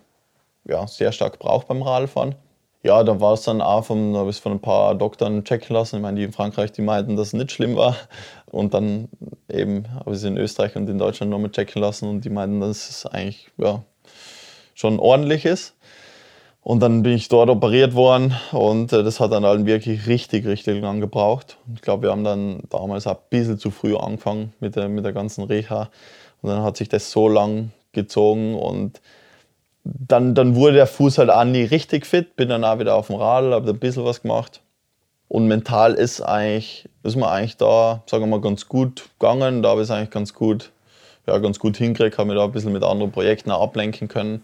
ja, 0.66 0.88
sehr 0.88 1.12
stark 1.12 1.40
braucht 1.40 1.68
beim 1.68 1.82
Radfahren. 1.82 2.36
Ja, 2.84 3.04
da 3.04 3.20
war 3.20 3.34
es 3.34 3.44
dann 3.44 3.62
auch 3.62 3.86
von, 3.86 4.16
habe 4.16 4.32
ich 4.32 4.38
von 4.38 4.54
ein 4.54 4.60
paar 4.60 4.96
Doktoren 4.96 5.44
checken 5.44 5.76
lassen. 5.76 5.98
Ich 5.98 6.02
meine, 6.02 6.18
die 6.18 6.24
in 6.24 6.32
Frankreich, 6.34 6.72
die 6.72 6.82
meinten, 6.82 7.16
dass 7.16 7.28
es 7.28 7.34
nicht 7.34 7.52
schlimm 7.52 7.76
war. 7.76 7.96
Und 8.48 8.74
dann 8.74 9.08
eben 9.50 9.86
habe 9.94 10.12
ich 10.12 10.18
es 10.18 10.24
in 10.24 10.38
Österreich 10.38 10.76
und 10.76 10.90
in 10.90 10.98
Deutschland 10.98 11.32
nochmal 11.32 11.52
checken 11.52 11.82
lassen 11.82 12.10
und 12.10 12.26
die 12.26 12.30
meinten, 12.30 12.60
dass 12.60 12.90
es 12.90 13.06
eigentlich 13.06 13.50
ja, 13.58 13.84
schon 14.74 15.00
ordentlich 15.00 15.46
ist. 15.46 15.76
Und 16.64 16.80
dann 16.82 17.02
bin 17.02 17.14
ich 17.14 17.28
dort 17.28 17.50
operiert 17.50 17.96
worden 17.96 18.36
und 18.52 18.94
äh, 18.94 19.04
das 19.04 19.20
hat 19.20 19.32
dann 19.32 19.46
halt 19.46 19.66
wirklich 19.66 20.06
richtig, 20.06 20.46
richtig 20.46 20.80
lang 20.82 21.00
gebraucht. 21.00 21.58
Ich 21.74 21.82
glaube, 21.82 22.04
wir 22.04 22.12
haben 22.12 22.24
dann 22.24 22.62
damals 22.70 23.08
auch 23.08 23.16
ein 23.16 23.30
bisschen 23.32 23.58
zu 23.58 23.72
früh 23.72 23.96
angefangen 23.96 24.54
mit 24.60 24.76
der, 24.76 24.88
mit 24.88 25.04
der 25.04 25.14
ganzen 25.14 25.44
Reha. 25.44 25.90
Und 26.42 26.50
dann 26.50 26.62
hat 26.62 26.78
sich 26.78 26.88
das 26.88 27.10
so 27.12 27.28
lang 27.28 27.72
gezogen 27.94 28.56
und 28.56 29.02
dann, 29.84 30.36
dann 30.36 30.56
wurde 30.56 30.74
der 30.74 30.88
Fuß 30.88 31.18
halt 31.18 31.30
auch 31.30 31.44
nie 31.44 31.64
richtig 31.64 32.06
fit. 32.06 32.36
Bin 32.36 32.50
dann 32.50 32.64
auch 32.64 32.80
wieder 32.80 32.96
auf 32.96 33.08
dem 33.08 33.16
Radl, 33.16 33.54
habe 33.54 33.70
ein 33.70 33.80
bisschen 33.80 34.06
was 34.06 34.22
gemacht. 34.22 34.62
Und 35.28 35.48
mental 35.48 35.94
ist 35.94 36.22
eigentlich, 36.22 36.90
ist 37.04 37.16
man 37.16 37.30
eigentlich 37.30 37.58
da, 37.58 38.04
sagen 38.06 38.24
wir 38.24 38.28
mal, 38.28 38.42
ganz 38.42 38.68
gut 38.68 39.10
gegangen. 39.18 39.64
Da 39.64 39.70
habe 39.70 39.82
ich 39.82 39.86
es 39.86 39.92
eigentlich 39.92 40.10
ganz 40.10 40.34
gut, 40.34 40.72
ja, 41.26 41.38
ganz 41.38 41.58
gut 41.58 41.78
hingekriegt, 41.78 42.18
habe 42.18 42.30
mich 42.30 42.38
da 42.38 42.44
ein 42.44 42.52
bisschen 42.52 42.74
mit 42.74 42.84
anderen 42.84 43.12
Projekten 43.12 43.50
ablenken 43.52 44.08
können 44.08 44.44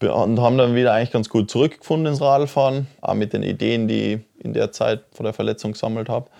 und 0.00 0.40
haben 0.40 0.58
dann 0.58 0.74
wieder 0.74 0.92
eigentlich 0.92 1.10
ganz 1.10 1.28
gut 1.28 1.50
zurückgefunden 1.50 2.12
ins 2.12 2.20
Radfahren, 2.20 2.86
auch 3.00 3.14
mit 3.14 3.32
den 3.32 3.42
Ideen, 3.42 3.88
die 3.88 4.14
ich 4.14 4.44
in 4.44 4.52
der 4.52 4.70
Zeit 4.70 5.00
vor 5.12 5.24
der 5.24 5.32
Verletzung 5.32 5.72
gesammelt 5.72 6.08
habe. 6.08 6.30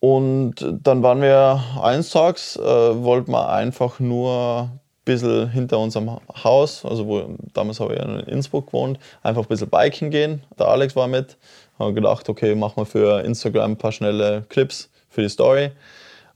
Und 0.00 0.56
dann 0.82 1.02
waren 1.02 1.22
wir 1.22 1.64
eines 1.82 2.10
Tages, 2.10 2.56
äh, 2.56 2.62
wollten 2.62 3.32
wir 3.32 3.48
einfach 3.48 4.00
nur 4.00 4.68
bisschen 5.04 5.50
hinter 5.50 5.78
unserem 5.78 6.18
Haus, 6.42 6.84
also 6.84 7.06
wo, 7.06 7.36
damals 7.52 7.80
habe 7.80 7.94
ich 7.94 8.00
in 8.00 8.20
Innsbruck 8.20 8.66
gewohnt, 8.66 8.98
einfach 9.22 9.42
ein 9.42 9.48
bisschen 9.48 9.68
biken 9.68 10.10
gehen. 10.10 10.42
Der 10.58 10.68
Alex 10.68 10.96
war 10.96 11.06
mit. 11.08 11.36
Haben 11.78 11.94
gedacht, 11.94 12.28
okay, 12.28 12.54
machen 12.54 12.76
wir 12.76 12.86
für 12.86 13.24
Instagram 13.24 13.72
ein 13.72 13.76
paar 13.76 13.92
schnelle 13.92 14.44
Clips 14.48 14.90
für 15.08 15.22
die 15.22 15.28
Story. 15.28 15.72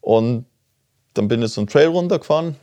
Und 0.01 0.47
dann 1.15 1.29
bin 1.29 1.43
ich 1.43 1.53
so 1.53 1.61
einen 1.61 1.69
Trail 1.69 1.89
runtergefahren, 1.89 2.57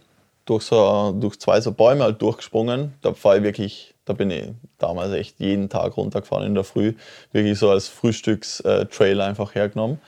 durch, 0.46 0.64
so, 0.64 1.14
durch 1.20 1.40
zwei 1.40 1.60
so 1.62 1.72
Bäume 1.72 2.04
halt 2.04 2.22
durchgesprungen. 2.22 2.94
Da 3.02 3.14
fahre 3.14 3.38
ich 3.38 3.44
wirklich, 3.44 3.96
da 4.06 4.14
bin 4.14 4.30
ich 4.30 4.50
damals 4.78 5.14
echt 5.14 5.40
jeden 5.40 5.70
Tag 5.70 5.98
runtergefahren 5.98 6.46
in 6.46 6.54
der 6.54 6.64
Früh. 6.64 6.94
Wirklich 7.32 7.58
so 7.58 7.70
als 7.70 7.88
Frühstückstrail 7.88 9.22
einfach 9.22 9.56
hergenommen. 9.56 10.00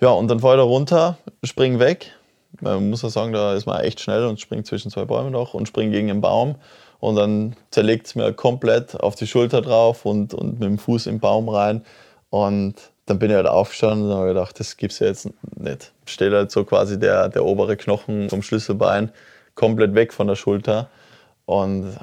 Ja, 0.00 0.10
und 0.10 0.28
dann 0.28 0.40
fahre 0.40 0.56
ich 0.56 0.60
da 0.60 0.64
runter, 0.64 1.18
spring 1.42 1.78
weg. 1.78 2.12
Man 2.60 2.90
muss 2.90 3.02
ja 3.02 3.08
sagen, 3.08 3.32
da 3.32 3.54
ist 3.54 3.66
man 3.66 3.80
echt 3.80 4.00
schnell 4.00 4.26
und 4.26 4.40
springt 4.40 4.66
zwischen 4.66 4.90
zwei 4.90 5.04
Bäumen 5.04 5.32
noch 5.32 5.54
und 5.54 5.66
springt 5.66 5.92
gegen 5.92 6.10
einen 6.10 6.20
Baum. 6.20 6.56
Und 7.00 7.16
dann 7.16 7.56
zerlegt 7.70 8.06
es 8.06 8.14
mir 8.14 8.32
komplett 8.32 8.98
auf 8.98 9.14
die 9.14 9.26
Schulter 9.26 9.60
drauf 9.60 10.06
und, 10.06 10.32
und 10.32 10.60
mit 10.60 10.62
dem 10.62 10.78
Fuß 10.78 11.06
im 11.06 11.20
Baum 11.20 11.48
rein. 11.48 11.84
Und 12.30 12.76
dann 13.06 13.18
bin 13.18 13.30
ich 13.30 13.36
halt 13.36 13.46
aufgestanden 13.46 14.08
und 14.08 14.16
habe 14.16 14.28
gedacht, 14.28 14.58
das 14.58 14.76
gibt 14.76 14.92
es 14.92 15.00
ja 15.00 15.08
jetzt 15.08 15.28
nicht. 15.56 15.92
Steht 16.06 16.32
halt 16.32 16.50
so 16.50 16.64
quasi 16.64 16.98
der, 16.98 17.28
der 17.28 17.44
obere 17.44 17.76
Knochen 17.76 18.30
vom 18.30 18.42
Schlüsselbein 18.42 19.10
komplett 19.54 19.94
weg 19.94 20.12
von 20.12 20.26
der 20.26 20.36
Schulter. 20.36 20.88
Und 21.46 21.96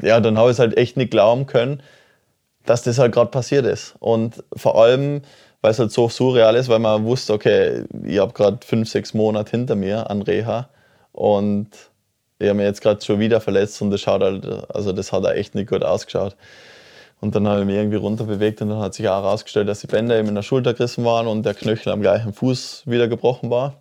ja, 0.00 0.20
dann 0.20 0.38
habe 0.38 0.50
ich 0.50 0.54
es 0.54 0.58
halt 0.60 0.76
echt 0.76 0.96
nicht 0.96 1.10
glauben 1.10 1.46
können, 1.46 1.82
dass 2.64 2.82
das 2.82 2.98
halt 2.98 3.12
gerade 3.12 3.30
passiert 3.30 3.66
ist. 3.66 3.94
Und 3.98 4.42
vor 4.56 4.80
allem, 4.80 5.22
weil 5.64 5.70
es 5.70 5.78
halt 5.78 5.92
so 5.92 6.10
surreal 6.10 6.56
ist, 6.56 6.68
weil 6.68 6.78
man 6.78 7.06
wusste, 7.06 7.32
okay, 7.32 7.84
ich 8.04 8.18
habe 8.18 8.34
gerade 8.34 8.58
fünf, 8.62 8.86
sechs 8.86 9.14
Monate 9.14 9.52
hinter 9.52 9.76
mir 9.76 10.10
an 10.10 10.20
Reha 10.20 10.68
und 11.12 11.68
ich 12.38 12.48
habe 12.48 12.58
mich 12.58 12.66
jetzt 12.66 12.82
gerade 12.82 13.02
schon 13.02 13.18
wieder 13.18 13.40
verletzt 13.40 13.80
und 13.80 13.90
das 13.90 14.02
schaut 14.02 14.20
halt, 14.20 14.46
also 14.68 14.92
das 14.92 15.10
hat 15.10 15.24
auch 15.24 15.30
echt 15.30 15.54
nicht 15.54 15.70
gut 15.70 15.82
ausgeschaut. 15.82 16.36
Und 17.22 17.34
dann 17.34 17.48
habe 17.48 17.60
ich 17.60 17.66
mich 17.66 17.76
irgendwie 17.76 17.96
runterbewegt 17.96 18.60
und 18.60 18.68
dann 18.68 18.80
hat 18.80 18.92
sich 18.92 19.08
auch 19.08 19.22
herausgestellt, 19.22 19.66
dass 19.66 19.80
die 19.80 19.86
Bänder 19.86 20.18
eben 20.18 20.28
in 20.28 20.34
der 20.34 20.42
Schulter 20.42 20.74
gerissen 20.74 21.02
waren 21.06 21.26
und 21.26 21.46
der 21.46 21.54
Knöchel 21.54 21.94
am 21.94 22.02
gleichen 22.02 22.34
Fuß 22.34 22.82
wieder 22.84 23.08
gebrochen 23.08 23.48
war. 23.48 23.76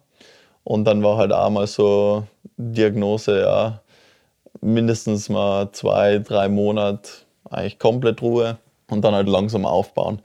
Und 0.63 0.85
dann 0.85 1.03
war 1.03 1.17
halt 1.17 1.33
auch 1.33 1.49
mal 1.49 1.67
so 1.67 2.23
Diagnose, 2.55 3.41
ja, 3.41 3.81
mindestens 4.61 5.27
mal 5.27 5.69
zwei, 5.73 6.19
drei 6.19 6.47
Monate 6.47 7.09
eigentlich 7.49 7.77
komplett 7.77 8.21
Ruhe 8.21 8.57
und 8.89 9.03
dann 9.03 9.13
halt 9.13 9.27
langsam 9.27 9.65
aufbauen. 9.65 10.21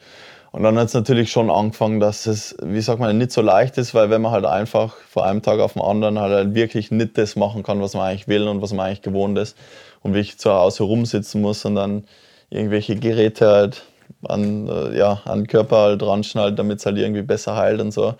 Und 0.51 0.63
dann 0.63 0.79
hat 0.79 0.89
es 0.89 0.95
natürlich 0.95 1.31
schon 1.31 1.51
angefangen, 1.51 2.01
dass 2.01 2.27
es, 2.27 2.57
wie 2.63 2.81
sagt 2.81 3.01
man, 3.01 3.17
nicht 3.19 3.33
so 3.33 3.43
leicht 3.43 3.77
ist, 3.77 3.95
weil 3.95 4.09
wenn 4.09 4.23
man 4.23 4.33
halt 4.33 4.47
einfach 4.47 4.97
von 5.09 5.25
einem 5.25 5.43
Tag 5.43 5.61
auf 5.61 5.75
den 5.75 5.83
anderen 5.83 6.19
halt, 6.19 6.33
halt 6.33 6.55
wirklich 6.55 6.91
nicht 6.91 7.19
das 7.19 7.37
machen 7.37 7.63
kann, 7.63 7.83
was 7.83 7.95
man 7.95 8.05
eigentlich 8.05 8.29
will 8.29 8.49
und 8.49 8.63
was 8.63 8.73
man 8.73 8.87
eigentlich 8.87 9.03
gewohnt 9.03 9.37
ist 9.39 9.57
und 10.03 10.15
wirklich 10.15 10.39
zu 10.39 10.53
Hause 10.53 10.85
rumsitzen 10.85 11.43
muss 11.43 11.65
und 11.65 11.75
dann 11.75 12.05
irgendwelche 12.51 12.97
Geräte 12.97 13.47
halt 13.47 13.83
an, 14.27 14.69
äh, 14.69 14.97
ja, 14.97 15.21
an 15.27 15.41
den 15.41 15.47
Körper 15.49 15.77
halt 15.77 16.03
dran 16.03 16.25
schnallt, 16.25 16.59
damit 16.59 16.79
es 16.79 16.87
halt 16.87 16.97
irgendwie 16.97 17.23
besser 17.23 17.57
heilt 17.57 17.81
und 17.81 17.93
so. 17.93 18.15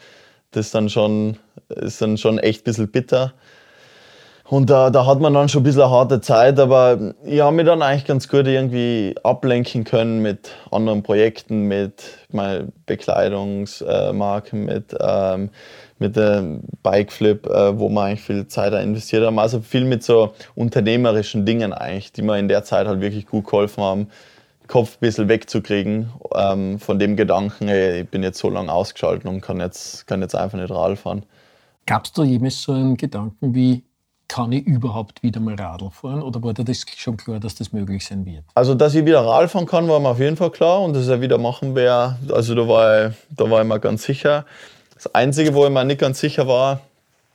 Das 0.51 0.71
dann 0.71 0.91
schon, 0.91 1.39
ist 1.69 2.01
dann 2.03 2.19
schon 2.19 2.39
echt 2.39 2.63
ein 2.63 2.65
bisschen 2.65 2.91
bitter. 2.91 3.33
Und 4.51 4.71
da, 4.71 4.89
da 4.89 5.05
hat 5.05 5.21
man 5.21 5.35
dann 5.35 5.51
schon 5.51 5.61
ein 5.61 5.65
bisschen 5.65 5.83
eine 5.83 5.91
harte 5.91 6.23
Zeit, 6.23 6.59
aber 6.59 7.15
ich 7.23 7.41
habe 7.41 7.55
mich 7.55 7.67
dann 7.67 7.83
eigentlich 7.83 8.07
ganz 8.07 8.29
gut 8.29 8.47
irgendwie 8.47 9.15
ablenken 9.23 9.85
können 9.85 10.23
mit 10.23 10.53
anderen 10.71 11.03
Projekten, 11.03 11.65
mit 11.65 12.05
meiner 12.33 12.65
Bekleidungsmarken, 12.87 14.65
mit, 14.65 14.97
ähm, 14.99 15.51
mit 15.99 16.17
dem 16.17 16.63
Bikeflip, 16.83 17.47
äh, 17.47 17.79
wo 17.79 17.91
man 17.91 18.07
eigentlich 18.07 18.23
viel 18.23 18.47
Zeit 18.47 18.73
investiert 18.73 19.27
haben. 19.27 19.39
Also 19.39 19.61
viel 19.61 19.85
mit 19.85 20.03
so 20.03 20.33
unternehmerischen 20.55 21.45
Dingen 21.45 21.75
eigentlich, 21.75 22.13
die 22.13 22.23
mir 22.23 22.39
in 22.39 22.49
der 22.49 22.65
Zeit 22.65 22.87
halt 22.87 23.03
wirklich 23.03 23.27
gut 23.27 23.45
geholfen 23.45 23.85
haben, 23.85 24.09
Kopf 24.67 24.97
ein 24.97 25.01
bisschen 25.01 25.29
wegzukriegen 25.29 26.11
ähm, 26.35 26.79
von 26.79 26.99
dem 26.99 27.17
Gedanken, 27.17 27.69
hey, 27.69 28.01
ich 28.01 28.09
bin 28.09 28.23
jetzt 28.23 28.39
so 28.39 28.49
lange 28.49 28.73
ausgeschaltet 28.73 29.27
und 29.27 29.43
kann 29.43 29.61
jetzt, 29.61 30.07
kann 30.07 30.23
jetzt 30.23 30.35
einfach 30.35 30.59
nicht 30.59 30.71
Radl 30.71 30.97
fahren. 30.97 31.25
Gab 31.85 32.05
es 32.05 32.13
da 32.13 32.23
jemals 32.23 32.63
so 32.63 32.73
einen 32.73 32.97
Gedanken 32.99 33.55
wie, 33.55 33.83
kann 34.29 34.53
ich 34.53 34.67
überhaupt 34.67 35.23
wieder 35.23 35.41
mal 35.41 35.55
Radl 35.55 35.91
fahren 35.91 36.23
oder 36.23 36.43
war 36.43 36.53
dir 36.53 36.65
das 36.65 36.85
schon 36.97 37.17
klar, 37.17 37.41
dass 37.41 37.55
das 37.55 37.73
möglich 37.73 38.05
sein 38.05 38.25
wird? 38.27 38.45
Also, 38.55 38.75
dass 38.75 38.95
ich 38.95 39.05
wieder 39.05 39.25
Radl 39.25 39.49
fahren 39.49 39.67
kann, 39.67 39.89
war 39.89 39.99
mir 39.99 40.11
auf 40.11 40.21
jeden 40.21 40.37
Fall 40.37 40.51
klar 40.51 40.83
und 40.83 40.95
dass 40.95 41.09
er 41.09 41.21
wieder 41.21 41.39
machen 41.39 41.75
wäre, 41.75 42.17
also 42.31 42.55
da 42.55 42.69
war, 42.69 43.07
ich, 43.09 43.15
da 43.31 43.51
war 43.51 43.63
ich 43.63 43.69
mir 43.69 43.81
ganz 43.81 44.05
sicher. 44.05 44.45
Das 44.95 45.15
Einzige, 45.15 45.55
wo 45.55 45.65
ich 45.65 45.73
mir 45.73 45.85
nicht 45.85 46.01
ganz 46.01 46.21
sicher 46.21 46.47
war, 46.47 46.81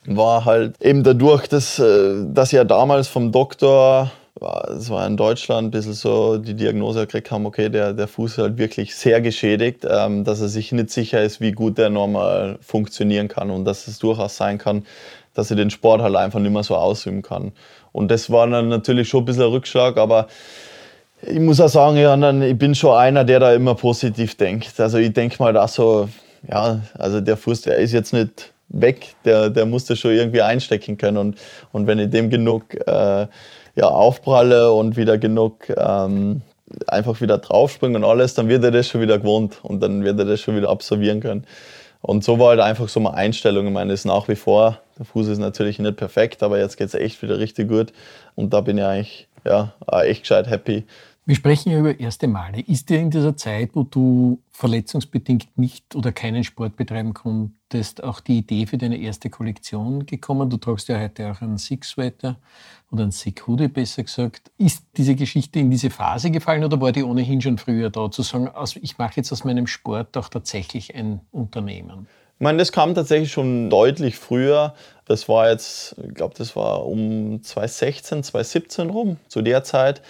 war 0.06 0.44
halt 0.44 0.80
eben 0.80 1.02
dadurch, 1.02 1.48
dass, 1.48 1.78
äh, 1.78 2.24
dass 2.26 2.52
ich 2.52 2.56
ja 2.56 2.64
damals 2.64 3.08
vom 3.08 3.32
Doktor, 3.32 4.12
das 4.38 4.90
war 4.90 5.06
in 5.06 5.16
Deutschland, 5.16 5.68
ein 5.68 5.70
bisschen 5.70 5.94
so 5.94 6.38
die 6.38 6.54
Diagnose 6.54 7.00
gekriegt 7.00 7.30
haben, 7.30 7.46
okay, 7.46 7.70
der, 7.70 7.92
der 7.92 8.06
Fuß 8.06 8.32
ist 8.32 8.38
halt 8.38 8.58
wirklich 8.58 8.94
sehr 8.94 9.20
geschädigt, 9.20 9.86
ähm, 9.88 10.24
dass 10.24 10.40
er 10.40 10.48
sich 10.48 10.72
nicht 10.72 10.90
sicher 10.90 11.22
ist, 11.22 11.40
wie 11.40 11.52
gut 11.52 11.78
der 11.78 11.90
normal 11.90 12.58
funktionieren 12.60 13.28
kann 13.28 13.50
und 13.50 13.64
dass 13.64 13.88
es 13.88 13.98
durchaus 13.98 14.36
sein 14.36 14.58
kann, 14.58 14.84
dass 15.34 15.50
ich 15.50 15.56
den 15.56 15.70
Sport 15.70 16.00
halt 16.00 16.16
einfach 16.16 16.40
nicht 16.40 16.52
mehr 16.52 16.62
so 16.62 16.76
ausüben 16.76 17.22
kann. 17.22 17.52
Und 17.92 18.10
das 18.10 18.30
war 18.30 18.46
dann 18.46 18.68
natürlich 18.68 19.08
schon 19.08 19.22
ein 19.22 19.26
bisschen 19.26 19.42
ein 19.42 19.50
Rückschlag, 19.50 19.96
aber 19.96 20.28
ich 21.22 21.40
muss 21.40 21.60
auch 21.60 21.68
sagen, 21.68 22.42
ich 22.42 22.58
bin 22.58 22.74
schon 22.74 22.96
einer, 22.96 23.24
der 23.24 23.40
da 23.40 23.52
immer 23.52 23.74
positiv 23.74 24.36
denkt. 24.36 24.78
Also 24.78 24.98
ich 24.98 25.12
denke 25.12 25.36
mal 25.42 25.52
da 25.52 25.68
so, 25.68 26.08
ja, 26.48 26.80
also 26.98 27.20
der 27.20 27.36
Fuß, 27.36 27.62
der 27.62 27.76
ist 27.76 27.92
jetzt 27.92 28.12
nicht 28.12 28.52
weg, 28.68 29.14
der, 29.24 29.50
der 29.50 29.66
muss 29.66 29.84
das 29.86 29.98
schon 29.98 30.12
irgendwie 30.12 30.42
einstecken 30.42 30.98
können. 30.98 31.16
Und, 31.16 31.38
und 31.72 31.86
wenn 31.86 31.98
ich 31.98 32.10
dem 32.10 32.30
genug 32.30 32.74
äh, 32.86 33.26
ja, 33.76 33.86
aufpralle 33.86 34.72
und 34.72 34.96
wieder 34.96 35.18
genug 35.18 35.68
ähm, 35.76 36.42
einfach 36.86 37.20
wieder 37.20 37.38
draufspringe 37.38 37.96
und 37.96 38.04
alles, 38.04 38.34
dann 38.34 38.48
wird 38.48 38.64
er 38.64 38.70
das 38.70 38.88
schon 38.88 39.00
wieder 39.00 39.18
gewohnt 39.18 39.58
und 39.62 39.80
dann 39.82 40.04
wird 40.04 40.18
er 40.18 40.24
das 40.24 40.40
schon 40.40 40.56
wieder 40.56 40.70
absolvieren 40.70 41.20
können. 41.20 41.46
Und 42.06 42.22
so 42.22 42.38
war 42.38 42.48
halt 42.48 42.60
einfach 42.60 42.86
so 42.90 43.00
meine 43.00 43.16
Einstellung. 43.16 43.66
Ich 43.66 43.72
meine, 43.72 43.90
ist 43.90 44.04
nach 44.04 44.28
wie 44.28 44.36
vor, 44.36 44.78
der 44.98 45.06
Fuß 45.06 45.26
ist 45.28 45.38
natürlich 45.38 45.78
nicht 45.78 45.96
perfekt, 45.96 46.42
aber 46.42 46.58
jetzt 46.58 46.76
geht 46.76 46.88
es 46.88 46.94
echt 46.94 47.22
wieder 47.22 47.38
richtig 47.38 47.66
gut. 47.66 47.94
Und 48.34 48.52
da 48.52 48.60
bin 48.60 48.76
ich 48.76 48.84
eigentlich 48.84 49.28
ja, 49.46 49.72
echt 50.02 50.20
gescheit 50.20 50.46
happy, 50.46 50.84
wir 51.26 51.36
sprechen 51.36 51.72
ja 51.72 51.78
über 51.78 51.98
erste 51.98 52.28
Male. 52.28 52.60
Ist 52.60 52.90
dir 52.90 52.98
in 52.98 53.10
dieser 53.10 53.36
Zeit, 53.36 53.70
wo 53.72 53.82
du 53.82 54.40
verletzungsbedingt 54.50 55.56
nicht 55.56 55.94
oder 55.94 56.12
keinen 56.12 56.44
Sport 56.44 56.76
betreiben 56.76 57.14
konntest, 57.14 58.04
auch 58.04 58.20
die 58.20 58.38
Idee 58.38 58.66
für 58.66 58.76
deine 58.76 58.98
erste 58.98 59.30
Kollektion 59.30 60.04
gekommen? 60.04 60.50
Du 60.50 60.58
tragst 60.58 60.88
ja 60.88 61.00
heute 61.00 61.30
auch 61.30 61.40
einen 61.40 61.56
Sick-Sweater 61.56 62.36
oder 62.90 63.04
einen 63.04 63.10
Sick-Hoodie, 63.10 63.68
besser 63.68 64.02
gesagt. 64.02 64.50
Ist 64.58 64.84
diese 64.98 65.14
Geschichte 65.14 65.60
in 65.60 65.70
diese 65.70 65.88
Phase 65.88 66.30
gefallen 66.30 66.62
oder 66.62 66.78
war 66.80 66.92
die 66.92 67.02
ohnehin 67.02 67.40
schon 67.40 67.56
früher 67.56 67.88
da, 67.88 68.10
zu 68.10 68.20
sagen, 68.20 68.50
ich 68.82 68.98
mache 68.98 69.14
jetzt 69.16 69.32
aus 69.32 69.44
meinem 69.44 69.66
Sport 69.66 70.16
auch 70.18 70.28
tatsächlich 70.28 70.94
ein 70.94 71.22
Unternehmen? 71.30 72.06
Ich 72.36 72.40
meine, 72.40 72.58
das 72.58 72.72
kam 72.72 72.94
tatsächlich 72.94 73.32
schon 73.32 73.70
deutlich 73.70 74.16
früher. 74.16 74.74
Das 75.06 75.28
war 75.28 75.48
jetzt, 75.48 75.94
ich 76.06 76.14
glaube, 76.14 76.34
das 76.36 76.56
war 76.56 76.84
um 76.84 77.42
2016, 77.42 78.24
2017 78.24 78.90
rum, 78.90 79.16
zu 79.28 79.40
der 79.40 79.64
Zeit 79.64 80.02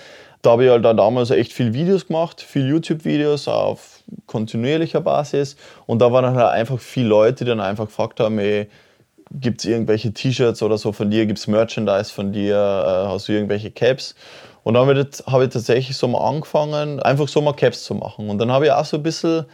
da 0.45 0.51
habe 0.51 0.65
ich 0.65 0.71
halt 0.71 0.85
dann 0.85 0.97
damals 0.97 1.31
echt 1.31 1.53
viel 1.53 1.73
Videos 1.73 2.07
gemacht, 2.07 2.41
viel 2.41 2.69
YouTube-Videos 2.69 3.49
auf 3.49 4.03
kontinuierlicher 4.27 5.01
Basis. 5.01 5.57
Und 5.87 6.01
da 6.01 6.13
waren 6.13 6.27
halt 6.35 6.53
einfach 6.53 6.79
viele 6.79 7.09
Leute, 7.09 7.45
die 7.45 7.49
dann 7.51 7.61
einfach 7.61 7.87
gefragt 7.87 8.21
haben, 8.21 8.39
gibt 9.31 9.61
es 9.61 9.65
irgendwelche 9.65 10.13
T-Shirts 10.13 10.63
oder 10.63 10.77
so 10.77 10.93
von 10.93 11.11
dir, 11.11 11.25
gibt 11.27 11.39
es 11.39 11.47
Merchandise 11.47 12.13
von 12.13 12.33
dir, 12.33 12.57
äh, 12.57 13.09
hast 13.09 13.29
du 13.29 13.33
irgendwelche 13.33 13.71
Caps? 13.71 14.15
Und 14.63 14.75
dann 14.75 14.87
habe 14.87 15.01
ich, 15.01 15.27
hab 15.27 15.43
ich 15.43 15.49
tatsächlich 15.49 15.97
so 15.97 16.09
mal 16.09 16.27
angefangen, 16.27 17.01
einfach 17.01 17.29
so 17.29 17.41
mal 17.41 17.55
Caps 17.55 17.85
zu 17.85 17.95
machen. 17.95 18.29
Und 18.29 18.39
dann 18.39 18.53
habe 18.53 18.67
ich 18.67 18.73
auch 18.73 18.85
so 18.85 18.99
ein 18.99 19.03
bisschen 19.03 19.47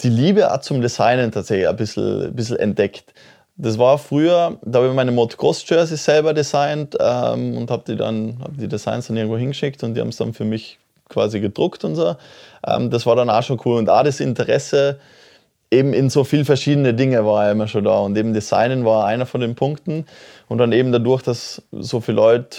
die 0.00 0.08
Liebe 0.08 0.52
auch 0.52 0.60
zum 0.60 0.80
Designen 0.80 1.30
tatsächlich 1.30 1.68
ein 1.68 1.76
bisschen, 1.76 2.26
ein 2.26 2.34
bisschen 2.34 2.58
entdeckt. 2.58 3.14
Das 3.56 3.78
war 3.78 3.98
früher, 3.98 4.58
da 4.62 4.78
habe 4.78 4.88
ich 4.88 4.94
meine 4.94 5.12
Motocross-Jerseys 5.12 6.04
selber 6.04 6.34
designt 6.34 6.96
ähm, 6.98 7.56
und 7.56 7.70
habe 7.70 7.84
die 7.86 7.96
dann 7.96 8.38
hab 8.42 8.56
die 8.58 8.66
Designs 8.66 9.06
dann 9.06 9.16
irgendwo 9.16 9.38
hingeschickt 9.38 9.84
und 9.84 9.94
die 9.94 10.00
haben 10.00 10.08
es 10.08 10.16
dann 10.16 10.34
für 10.34 10.44
mich 10.44 10.78
quasi 11.08 11.38
gedruckt 11.38 11.84
und 11.84 11.94
so. 11.94 12.16
Ähm, 12.66 12.90
das 12.90 13.06
war 13.06 13.14
dann 13.14 13.30
auch 13.30 13.42
schon 13.44 13.60
cool 13.64 13.78
und 13.78 13.88
auch 13.88 14.02
das 14.02 14.18
Interesse 14.18 14.98
eben 15.70 15.92
in 15.92 16.10
so 16.10 16.24
viel 16.24 16.44
verschiedene 16.44 16.94
Dinge 16.94 17.24
war 17.24 17.50
immer 17.50 17.68
schon 17.68 17.84
da 17.84 17.98
und 18.00 18.16
eben 18.16 18.34
Designen 18.34 18.84
war 18.84 19.06
einer 19.06 19.26
von 19.26 19.40
den 19.40 19.54
Punkten 19.54 20.04
und 20.48 20.58
dann 20.58 20.72
eben 20.72 20.90
dadurch, 20.90 21.22
dass 21.22 21.62
so 21.70 22.00
viele 22.00 22.16
Leute, 22.16 22.58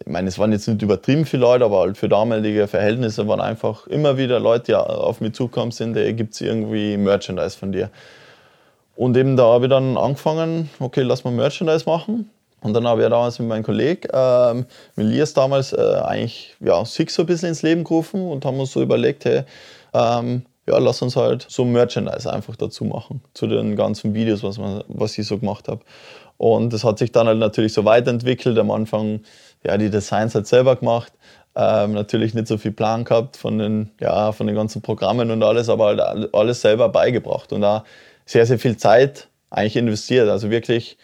ich 0.00 0.06
meine, 0.06 0.28
es 0.28 0.40
waren 0.40 0.50
jetzt 0.50 0.66
nicht 0.66 0.82
übertrieben 0.82 1.24
viele 1.24 1.42
Leute, 1.42 1.64
aber 1.64 1.80
halt 1.80 1.96
für 1.96 2.08
damalige 2.08 2.66
Verhältnisse 2.66 3.28
waren 3.28 3.40
einfach 3.40 3.86
immer 3.86 4.16
wieder 4.16 4.40
Leute, 4.40 4.64
die 4.64 4.74
auf 4.74 5.20
mich 5.20 5.34
zukommen 5.34 5.70
sind, 5.70 5.96
ey, 5.96 6.12
gibt 6.14 6.34
es 6.34 6.40
irgendwie 6.40 6.96
Merchandise 6.96 7.56
von 7.56 7.70
dir? 7.70 7.90
Und 9.02 9.16
eben 9.16 9.36
da 9.36 9.46
habe 9.46 9.64
ich 9.64 9.70
dann 9.70 9.96
angefangen, 9.96 10.70
okay, 10.78 11.02
lass 11.02 11.24
mal 11.24 11.32
Merchandise 11.32 11.86
machen. 11.86 12.30
Und 12.60 12.72
dann 12.72 12.86
habe 12.86 13.02
ich 13.02 13.08
damals 13.08 13.40
mit 13.40 13.48
meinem 13.48 13.64
Kollegen, 13.64 14.08
äh, 14.12 14.54
mit 14.54 15.08
Lias 15.08 15.34
damals, 15.34 15.72
äh, 15.72 16.00
eigentlich 16.04 16.54
ja, 16.60 16.84
Six 16.84 17.14
so 17.14 17.24
ein 17.24 17.26
bisschen 17.26 17.48
ins 17.48 17.62
Leben 17.62 17.82
gerufen 17.82 18.24
und 18.24 18.44
haben 18.44 18.60
uns 18.60 18.70
so 18.70 18.80
überlegt, 18.80 19.24
hey, 19.24 19.42
ähm, 19.92 20.42
ja, 20.68 20.78
lass 20.78 21.02
uns 21.02 21.16
halt 21.16 21.44
so 21.48 21.64
Merchandise 21.64 22.32
einfach 22.32 22.54
dazu 22.54 22.84
machen, 22.84 23.20
zu 23.34 23.48
den 23.48 23.74
ganzen 23.74 24.14
Videos, 24.14 24.44
was, 24.44 24.58
man, 24.58 24.84
was 24.86 25.18
ich 25.18 25.26
so 25.26 25.36
gemacht 25.36 25.66
habe. 25.66 25.80
Und 26.36 26.72
das 26.72 26.84
hat 26.84 27.00
sich 27.00 27.10
dann 27.10 27.26
halt 27.26 27.38
natürlich 27.38 27.72
so 27.72 27.84
weiterentwickelt. 27.84 28.56
Am 28.56 28.70
Anfang, 28.70 29.22
ja, 29.64 29.76
die 29.78 29.90
Designs 29.90 30.36
halt 30.36 30.46
selber 30.46 30.76
gemacht. 30.76 31.12
Ähm, 31.56 31.92
natürlich 31.92 32.34
nicht 32.34 32.46
so 32.46 32.56
viel 32.56 32.70
Plan 32.70 33.02
gehabt 33.02 33.36
von 33.36 33.58
den, 33.58 33.90
ja, 34.00 34.30
von 34.30 34.46
den 34.46 34.54
ganzen 34.54 34.80
Programmen 34.80 35.32
und 35.32 35.42
alles, 35.42 35.68
aber 35.68 35.86
halt 35.86 36.32
alles 36.32 36.60
selber 36.60 36.88
beigebracht. 36.88 37.52
Und 37.52 37.62
da 37.62 37.82
sehr, 38.26 38.46
sehr 38.46 38.58
viel 38.58 38.76
Zeit 38.76 39.28
eigentlich 39.50 39.76
investiert. 39.76 40.28
Also 40.28 40.50
wirklich, 40.50 40.96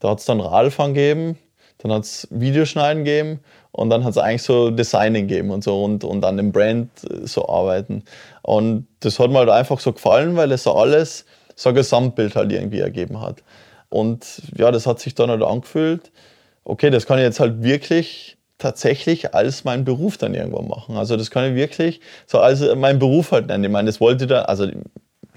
da 0.00 0.10
hat 0.10 0.18
es 0.18 0.24
dann 0.24 0.40
Radfahren 0.40 0.94
gegeben, 0.94 1.38
dann 1.78 1.92
hat 1.92 2.04
es 2.04 2.28
Videoschneiden 2.30 3.04
gegeben 3.04 3.40
und 3.72 3.90
dann 3.90 4.04
hat 4.04 4.12
es 4.12 4.18
eigentlich 4.18 4.42
so 4.42 4.70
Designing 4.70 5.28
gegeben 5.28 5.50
und 5.50 5.64
so 5.64 5.82
und, 5.82 6.04
und 6.04 6.24
an 6.24 6.36
dem 6.36 6.52
Brand 6.52 6.90
äh, 7.04 7.26
so 7.26 7.48
arbeiten. 7.48 8.04
Und 8.42 8.86
das 9.00 9.18
hat 9.18 9.30
mir 9.30 9.38
halt 9.38 9.50
einfach 9.50 9.80
so 9.80 9.92
gefallen, 9.92 10.36
weil 10.36 10.52
es 10.52 10.64
so 10.64 10.74
alles, 10.74 11.24
so 11.54 11.70
ein 11.70 11.74
Gesamtbild 11.74 12.36
halt 12.36 12.52
irgendwie 12.52 12.80
ergeben 12.80 13.20
hat. 13.20 13.42
Und 13.88 14.42
ja, 14.56 14.70
das 14.70 14.86
hat 14.86 15.00
sich 15.00 15.14
dann 15.14 15.30
halt 15.30 15.42
angefühlt, 15.42 16.12
okay, 16.64 16.90
das 16.90 17.06
kann 17.06 17.18
ich 17.18 17.24
jetzt 17.24 17.40
halt 17.40 17.62
wirklich 17.62 18.38
tatsächlich 18.58 19.34
als 19.34 19.64
meinen 19.64 19.84
Beruf 19.84 20.16
dann 20.16 20.34
irgendwann 20.34 20.68
machen. 20.68 20.96
Also 20.96 21.16
das 21.16 21.30
kann 21.30 21.50
ich 21.50 21.54
wirklich 21.56 22.00
so 22.26 22.38
als 22.38 22.60
meinen 22.76 22.98
Beruf 22.98 23.32
halt 23.32 23.48
nennen. 23.48 23.64
Ich 23.64 23.70
meine, 23.70 23.86
das 23.86 24.00
wollte 24.00 24.24
ich 24.24 24.30
da, 24.30 24.42
also 24.42 24.68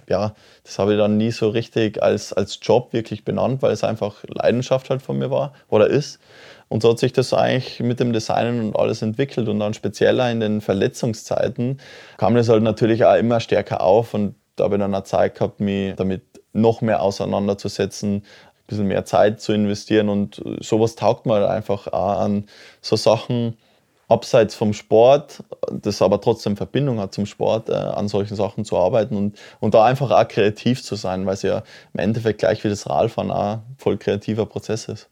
ja, 0.10 0.36
das 0.64 0.80
habe 0.80 0.94
ich 0.94 0.98
dann 0.98 1.18
nie 1.18 1.32
so 1.32 1.50
richtig 1.50 2.02
als, 2.02 2.34
als 2.34 2.60
Job 2.62 2.94
wirklich 2.94 3.26
benannt, 3.26 3.62
weil 3.62 3.72
es 3.72 3.84
einfach 3.84 4.24
Leidenschaft 4.28 4.90
halt 4.90 5.02
von 5.02 5.18
mir 5.18 5.32
war 5.32 5.54
oder 5.70 5.88
ist. 5.88 6.20
Und 6.68 6.82
so 6.82 6.92
hat 6.92 7.00
sich 7.00 7.14
das 7.14 7.34
eigentlich 7.34 7.80
mit 7.80 8.00
dem 8.00 8.12
Designen 8.12 8.68
und 8.68 8.76
alles 8.76 9.02
entwickelt. 9.02 9.48
Und 9.48 9.60
dann 9.60 9.74
spezieller 9.74 10.32
in 10.32 10.40
den 10.40 10.62
Verletzungszeiten 10.62 11.80
kam 12.18 12.36
das 12.36 12.50
halt 12.50 12.64
natürlich 12.64 13.06
auch 13.06 13.16
immer 13.16 13.40
stärker 13.40 13.82
auf. 13.82 14.14
Und 14.14 14.36
da 14.56 14.66
habe 14.66 14.76
ich 14.76 14.82
dann 14.82 14.96
auch 14.96 15.04
Zeit 15.04 15.36
gehabt, 15.36 15.60
mich 15.60 15.96
damit 15.96 16.24
noch 16.54 16.82
mehr 16.82 17.02
auseinanderzusetzen, 17.02 18.16
ein 18.16 18.24
bisschen 18.68 18.88
mehr 18.88 19.06
Zeit 19.06 19.42
zu 19.42 19.54
investieren. 19.54 20.10
Und 20.10 20.42
sowas 20.60 20.96
taugt 20.96 21.26
mir 21.26 21.36
halt 21.36 21.48
einfach 21.48 21.88
auch 21.88 22.20
an 22.20 22.46
so 22.82 22.96
Sachen, 22.96 23.58
abseits 24.08 24.56
vom 24.56 24.74
Sport, 24.74 25.44
das 25.72 26.02
aber 26.02 26.22
trotzdem 26.22 26.58
Verbindung 26.58 27.00
hat 27.00 27.14
zum 27.14 27.26
Sport, 27.26 27.70
äh, 27.70 27.74
an 27.74 28.08
solchen 28.08 28.36
Sachen 28.36 28.66
zu 28.66 28.78
arbeiten 28.78 29.16
und, 29.16 29.38
und 29.60 29.74
da 29.74 29.86
einfach 29.86 30.12
auch 30.12 30.28
kreativ 30.28 30.84
zu 30.84 30.96
sein, 30.96 31.26
weil 31.26 31.34
es 31.34 31.42
ja 31.42 31.64
im 31.94 32.00
Endeffekt 32.00 32.40
gleich 32.40 32.64
wie 32.64 32.70
das 32.70 32.90
Radfahren 32.90 33.32
auch 33.32 33.60
voll 33.78 33.98
kreativer 33.98 34.46
Prozess 34.46 34.88
ist. 34.88 35.10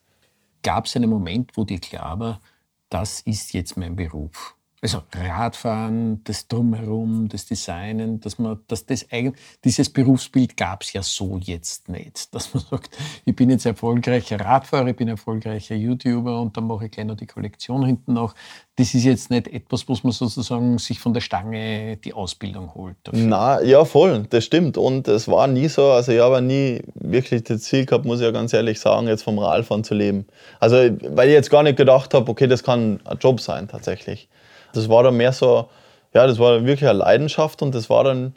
Gab 0.62 0.86
es 0.86 0.96
einen 0.96 1.10
Moment, 1.10 1.52
wo 1.56 1.64
dir 1.64 1.80
klar 1.80 2.20
war, 2.20 2.42
das 2.90 3.22
ist 3.22 3.54
jetzt 3.54 3.76
mein 3.76 3.96
Beruf? 3.96 4.56
Also 4.84 5.02
Radfahren, 5.18 6.26
das 6.26 6.50
Drumherum, 6.50 7.30
das 7.30 7.46
Designen, 7.46 8.20
dass 8.20 8.38
man, 8.38 8.60
dass 8.68 8.86
das 8.86 9.06
eigentlich, 9.10 9.42
dieses 9.64 9.90
Berufsbild 9.90 10.58
gab 10.58 10.84
es 10.84 10.92
ja 10.92 11.02
so 11.02 11.40
jetzt 11.42 11.88
nicht. 11.88 12.36
Dass 12.36 12.54
man 12.54 12.62
sagt, 12.70 12.90
ich 13.24 13.34
bin 13.34 13.50
jetzt 13.50 13.66
erfolgreicher 13.66 14.42
Radfahrer, 14.42 14.88
ich 14.88 14.98
bin 14.98 15.08
erfolgreicher 15.08 15.76
YouTuber 15.76 16.42
und 16.42 16.58
dann 16.58 16.68
mache 16.68 16.88
ich 16.88 16.92
gleich 16.92 17.06
noch 17.06 17.16
die 17.16 17.28
Kollektion 17.28 17.86
hinten 17.86 18.12
noch. 18.12 18.36
Das 18.76 18.94
ist 18.94 19.06
jetzt 19.06 19.30
nicht 19.30 19.48
etwas, 19.48 19.88
was 19.88 20.04
man 20.04 20.12
sozusagen 20.12 20.78
sich 20.80 21.00
von 21.00 21.14
der 21.14 21.22
Stange 21.22 21.96
die 21.96 22.12
Ausbildung 22.12 22.74
holt. 22.76 22.98
Dafür. 23.04 23.26
Na, 23.26 23.62
ja, 23.62 23.86
voll, 23.86 24.26
das 24.32 24.44
stimmt. 24.44 24.78
Und 24.78 25.08
es 25.08 25.30
war 25.30 25.48
nie 25.48 25.70
so, 25.70 25.92
also 25.92 26.12
ich 26.12 26.20
habe 26.20 26.42
nie 26.42 26.82
wirklich 26.96 27.46
das 27.46 27.62
Ziel 27.62 27.86
gehabt, 27.86 28.04
muss 28.04 28.20
ich 28.20 28.26
ja 28.26 28.32
ganz 28.32 28.52
ehrlich 28.52 28.82
sagen, 28.82 29.08
jetzt 29.08 29.24
vom 29.24 29.40
Radfahren 29.40 29.86
zu 29.86 29.94
leben. 29.94 30.26
Also, 30.60 30.76
weil 30.76 31.30
ich 31.30 31.36
jetzt 31.36 31.50
gar 31.50 31.64
nicht 31.64 31.78
gedacht 31.78 32.14
habe, 32.14 32.30
okay, 32.30 32.48
das 32.48 32.64
kann 32.64 33.00
ein 33.06 33.18
Job 33.20 33.40
sein 33.40 33.70
tatsächlich. 33.70 34.28
Das 34.74 34.90
war 34.90 35.04
dann 35.04 35.16
mehr 35.16 35.32
so, 35.32 35.70
ja, 36.14 36.28
das 36.28 36.40
war 36.40 36.66
wirklich 36.66 36.90
eine 36.90 37.00
Leidenschaft 37.00 37.62
und 37.62 37.74
das 37.74 37.90
war 37.90 38.04
dann 38.04 38.34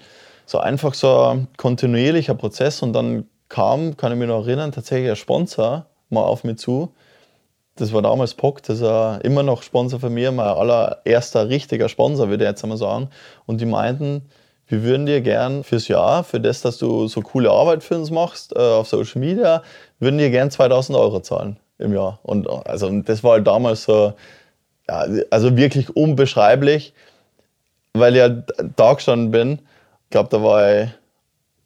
so 0.46 0.58
einfach 0.58 0.94
so 0.94 1.22
ein 1.22 1.48
kontinuierlicher 1.56 2.34
Prozess 2.34 2.82
und 2.82 2.92
dann 2.92 3.26
kam, 3.48 3.96
kann 3.96 4.12
ich 4.12 4.18
mich 4.18 4.28
noch 4.28 4.46
erinnern, 4.46 4.72
tatsächlich 4.72 5.10
ein 5.10 5.16
Sponsor 5.16 5.86
mal 6.08 6.22
auf 6.22 6.44
mich 6.44 6.58
zu. 6.58 6.92
Das 7.76 7.92
war 7.92 8.00
damals 8.00 8.34
POC, 8.34 8.62
das 8.62 8.80
ist 8.80 9.24
immer 9.24 9.42
noch 9.42 9.62
Sponsor 9.62 10.00
von 10.00 10.14
mir, 10.14 10.32
mein 10.32 10.46
allererster 10.46 11.48
richtiger 11.48 11.88
Sponsor, 11.88 12.28
würde 12.28 12.44
ich 12.44 12.50
jetzt 12.50 12.62
einmal 12.62 12.78
sagen. 12.78 13.10
Und 13.44 13.60
die 13.60 13.66
meinten, 13.66 14.22
wir 14.66 14.82
würden 14.82 15.04
dir 15.04 15.20
gern 15.20 15.62
fürs 15.62 15.86
Jahr, 15.88 16.24
für 16.24 16.40
das, 16.40 16.62
dass 16.62 16.78
du 16.78 17.06
so 17.06 17.20
coole 17.20 17.50
Arbeit 17.50 17.84
für 17.84 17.96
uns 17.96 18.10
machst, 18.10 18.56
äh, 18.56 18.60
auf 18.60 18.88
Social 18.88 19.20
Media, 19.20 19.62
würden 20.00 20.18
dir 20.18 20.30
gern 20.30 20.50
2000 20.50 20.98
Euro 20.98 21.20
zahlen 21.20 21.58
im 21.78 21.92
Jahr. 21.92 22.18
Und 22.22 22.48
also, 22.48 22.90
das 23.02 23.22
war 23.22 23.32
halt 23.32 23.46
damals 23.46 23.84
so, 23.84 24.14
ja, 24.88 25.06
also 25.30 25.56
wirklich 25.56 25.96
unbeschreiblich, 25.96 26.94
weil 27.94 28.14
ich 28.14 28.18
ja 28.18 28.28
da 28.28 28.92
gestanden 28.94 29.30
bin. 29.30 29.60
Ich 30.04 30.10
glaube, 30.10 30.28
da 30.30 30.42
war 30.42 30.82
ich 30.82 30.88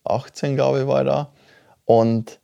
18, 0.04 0.56
glaube 0.56 0.80
ich, 0.80 0.86
war 0.86 1.02
ich 1.02 1.08
da. 1.08 1.28
Und 1.84 2.40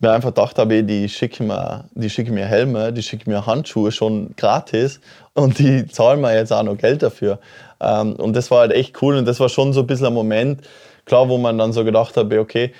mir 0.00 0.12
einfach 0.12 0.30
gedacht 0.30 0.58
habe, 0.58 0.82
die 0.82 1.08
schicken 1.08 1.46
mir, 1.46 1.84
die 1.94 2.08
schicken 2.08 2.34
mir 2.34 2.46
Helme, 2.46 2.92
die 2.92 3.02
schicken 3.02 3.30
mir 3.30 3.44
Handschuhe 3.44 3.92
schon 3.92 4.34
gratis 4.36 5.00
und 5.34 5.58
die 5.58 5.86
zahlen 5.86 6.20
mir 6.20 6.34
jetzt 6.34 6.52
auch 6.52 6.62
noch 6.62 6.76
Geld 6.76 7.02
dafür. 7.02 7.38
Ähm, 7.80 8.14
und 8.14 8.34
das 8.34 8.50
war 8.50 8.60
halt 8.60 8.72
echt 8.72 9.00
cool 9.02 9.16
und 9.16 9.26
das 9.26 9.40
war 9.40 9.48
schon 9.48 9.72
so 9.72 9.80
ein 9.80 9.86
bisschen 9.86 10.06
ein 10.06 10.14
Moment, 10.14 10.62
klar, 11.04 11.28
wo 11.28 11.36
man 11.36 11.58
dann 11.58 11.72
so 11.72 11.84
gedacht 11.84 12.16
habe, 12.16 12.40
okay, 12.40 12.72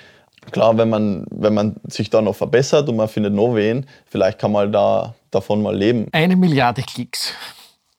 klar, 0.49 0.77
wenn 0.77 0.89
man, 0.89 1.25
wenn 1.29 1.53
man 1.53 1.75
sich 1.87 2.09
da 2.09 2.21
noch 2.21 2.35
verbessert 2.35 2.89
und 2.89 2.95
man 2.95 3.07
findet 3.07 3.33
noch 3.33 3.55
wen, 3.55 3.85
vielleicht 4.07 4.39
kann 4.39 4.51
man 4.51 4.71
da 4.71 5.13
davon 5.31 5.61
mal 5.61 5.75
leben. 5.75 6.07
Eine 6.11 6.35
Milliarde 6.35 6.81
Klicks 6.81 7.33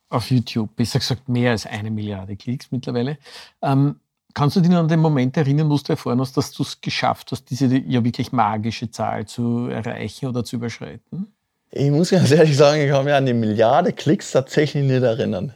auf 0.09 0.31
YouTube, 0.31 0.75
besser 0.77 0.99
gesagt 0.99 1.29
mehr 1.29 1.53
als 1.53 1.66
eine 1.66 1.90
Milliarde 1.90 2.37
Klicks 2.37 2.71
mittlerweile. 2.71 3.18
Ähm, 3.62 3.97
kannst 4.35 4.57
du 4.57 4.61
dich 4.61 4.71
noch 4.71 4.79
an 4.79 4.88
den 4.88 5.01
Moment 5.01 5.37
erinnern, 5.37 5.71
wo 5.71 5.77
du 5.77 5.92
erfahren 5.92 6.21
hast, 6.21 6.37
dass 6.37 6.53
du 6.53 6.62
es 6.62 6.81
geschafft 6.81 7.33
hast, 7.33 7.51
diese 7.51 7.66
ja 7.66 8.05
wirklich 8.05 8.33
magische 8.33 8.90
Zahl 8.90 9.27
zu 9.27 9.68
erreichen 9.68 10.27
oder 10.27 10.45
zu 10.45 10.57
überschreiten? 10.57 11.33
Ich 11.71 11.90
muss 11.90 12.11
ganz 12.11 12.31
ehrlich 12.31 12.57
sagen, 12.57 12.83
ich 12.83 12.90
kann 12.90 13.05
mich 13.05 13.14
an 13.14 13.25
die 13.25 13.33
Milliarde 13.33 13.92
Klicks 13.92 14.31
tatsächlich 14.33 14.85
nicht 14.85 15.03
erinnern. 15.03 15.55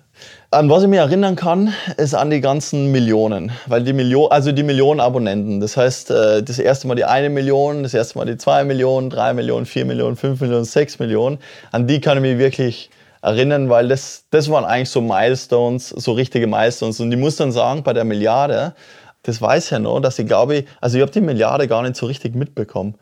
An 0.51 0.71
was 0.71 0.83
ich 0.83 0.89
mich 0.89 0.99
erinnern 0.99 1.37
kann, 1.37 1.75
ist 1.97 2.15
an 2.15 2.31
die 2.31 2.41
ganzen 2.41 2.93
Millionen. 2.93 3.51
Weil 3.67 3.83
die 3.83 3.93
Million, 3.93 4.31
also 4.31 4.53
die 4.53 4.63
Millionen 4.63 5.01
Abonnenten. 5.01 5.61
Das 5.61 5.77
heißt, 5.77 6.11
äh, 6.11 6.43
das 6.43 6.59
erste 6.59 6.87
Mal 6.87 6.95
die 6.95 7.05
eine 7.05 7.31
Million, 7.31 7.83
das 7.83 7.95
erste 7.95 8.17
Mal 8.19 8.27
die 8.27 8.37
zwei 8.37 8.65
Millionen, 8.65 9.11
drei 9.11 9.35
Millionen, 9.35 9.67
vier 9.67 9.85
Millionen, 9.85 10.17
fünf 10.17 10.41
Millionen, 10.41 10.65
sechs 10.65 10.99
Millionen. 10.99 11.39
An 11.73 11.87
die 11.87 12.01
kann 12.01 12.17
ich 12.19 12.23
mich 12.23 12.39
wirklich 12.39 12.91
erinnern, 13.23 13.69
weil 13.69 13.89
das, 13.89 14.25
das 14.31 14.49
waren 14.49 14.65
eigentlich 14.65 14.91
so 14.91 15.01
Milestones, 15.01 15.89
so 15.89 16.13
richtige 16.13 16.47
Milestones. 16.47 17.01
Und 17.01 17.11
ich 17.11 17.19
muss 17.19 17.37
dann 17.37 17.51
sagen, 17.51 17.83
bei 17.83 17.93
der 17.93 18.05
Milliarde, 18.05 18.75
das 19.25 19.43
weiß 19.43 19.71
ja 19.71 19.81
noch, 19.81 20.01
dass 20.01 20.19
ich 20.19 20.27
glaube, 20.27 20.65
also 20.81 20.97
ich 20.97 21.03
habe 21.03 21.13
die 21.13 21.21
Milliarde 21.21 21.67
gar 21.67 21.83
nicht 21.83 21.97
so 21.97 22.07
richtig 22.07 22.37
mitbekommen. 22.37 22.95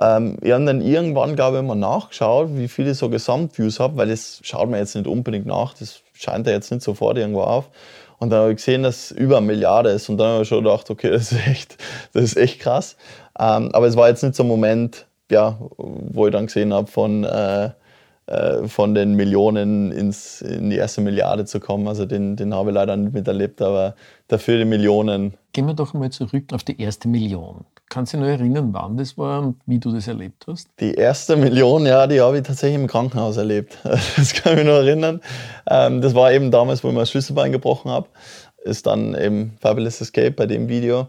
Ähm, 0.00 0.36
ich 0.42 0.52
habe 0.52 0.64
dann 0.64 0.80
irgendwann, 0.80 1.36
glaube 1.36 1.58
ich, 1.58 1.62
mal 1.64 1.74
nachgeschaut, 1.74 2.50
wie 2.52 2.68
viele 2.68 2.94
so 2.94 3.08
Gesamtviews 3.08 3.80
habe, 3.80 3.96
weil 3.96 4.08
das 4.08 4.40
schaut 4.42 4.70
man 4.70 4.78
jetzt 4.78 4.94
nicht 4.94 5.06
unbedingt 5.06 5.46
nach. 5.46 5.74
Das 5.74 6.02
scheint 6.12 6.46
ja 6.46 6.52
jetzt 6.52 6.70
nicht 6.70 6.82
sofort 6.82 7.16
irgendwo 7.18 7.42
auf. 7.42 7.70
Und 8.18 8.30
dann 8.30 8.40
habe 8.40 8.50
ich 8.50 8.56
gesehen, 8.56 8.82
dass 8.82 9.10
es 9.10 9.10
über 9.12 9.38
eine 9.38 9.46
Milliarde 9.46 9.90
ist. 9.90 10.08
Und 10.08 10.18
dann 10.18 10.32
habe 10.32 10.42
ich 10.42 10.48
schon 10.48 10.62
gedacht, 10.62 10.90
okay, 10.90 11.10
das 11.10 11.32
ist 11.32 11.46
echt, 11.46 11.76
das 12.12 12.24
ist 12.24 12.36
echt 12.36 12.60
krass. 12.60 12.96
Ähm, 13.38 13.70
aber 13.72 13.86
es 13.86 13.96
war 13.96 14.08
jetzt 14.08 14.22
nicht 14.22 14.34
so 14.34 14.42
ein 14.42 14.48
Moment, 14.48 15.06
ja, 15.30 15.58
wo 15.78 16.26
ich 16.26 16.32
dann 16.32 16.46
gesehen 16.46 16.74
habe, 16.74 16.86
von, 16.86 17.24
äh, 17.24 17.70
äh, 18.26 18.68
von 18.68 18.94
den 18.94 19.14
Millionen 19.14 19.90
ins, 19.90 20.42
in 20.42 20.70
die 20.70 20.76
erste 20.76 21.00
Milliarde 21.00 21.46
zu 21.46 21.60
kommen. 21.60 21.88
Also 21.88 22.04
den, 22.04 22.36
den 22.36 22.54
habe 22.54 22.70
ich 22.70 22.74
leider 22.74 22.96
nicht 22.96 23.14
miterlebt, 23.14 23.62
aber 23.62 23.94
dafür 24.28 24.58
die 24.58 24.66
Millionen. 24.66 25.34
Gehen 25.52 25.66
wir 25.66 25.74
doch 25.74 25.94
mal 25.94 26.10
zurück 26.10 26.52
auf 26.52 26.62
die 26.62 26.80
erste 26.80 27.08
Million. 27.08 27.64
Kannst 27.90 28.12
du 28.12 28.18
dich 28.18 28.24
noch 28.24 28.32
erinnern, 28.32 28.68
wann 28.72 28.96
das 28.96 29.18
war 29.18 29.40
und 29.40 29.56
wie 29.66 29.80
du 29.80 29.90
das 29.90 30.06
erlebt 30.06 30.46
hast? 30.46 30.68
Die 30.78 30.94
erste 30.94 31.34
Million, 31.34 31.84
ja, 31.86 32.06
die 32.06 32.20
habe 32.20 32.38
ich 32.38 32.44
tatsächlich 32.44 32.80
im 32.80 32.86
Krankenhaus 32.86 33.36
erlebt. 33.36 33.78
Das 34.16 34.32
kann 34.32 34.52
ich 34.52 34.58
mich 34.60 34.66
noch 34.66 34.78
erinnern. 34.78 35.20
Ähm, 35.68 36.00
das 36.00 36.14
war 36.14 36.30
eben 36.32 36.52
damals, 36.52 36.84
wo 36.84 36.88
ich 36.88 36.94
mein 36.94 37.06
Schlüsselbein 37.06 37.50
gebrochen 37.50 37.90
habe. 37.90 38.06
Ist 38.62 38.86
dann 38.86 39.16
eben 39.16 39.56
Fabulous 39.60 40.00
Escape 40.00 40.30
bei 40.30 40.46
dem 40.46 40.68
Video. 40.68 41.08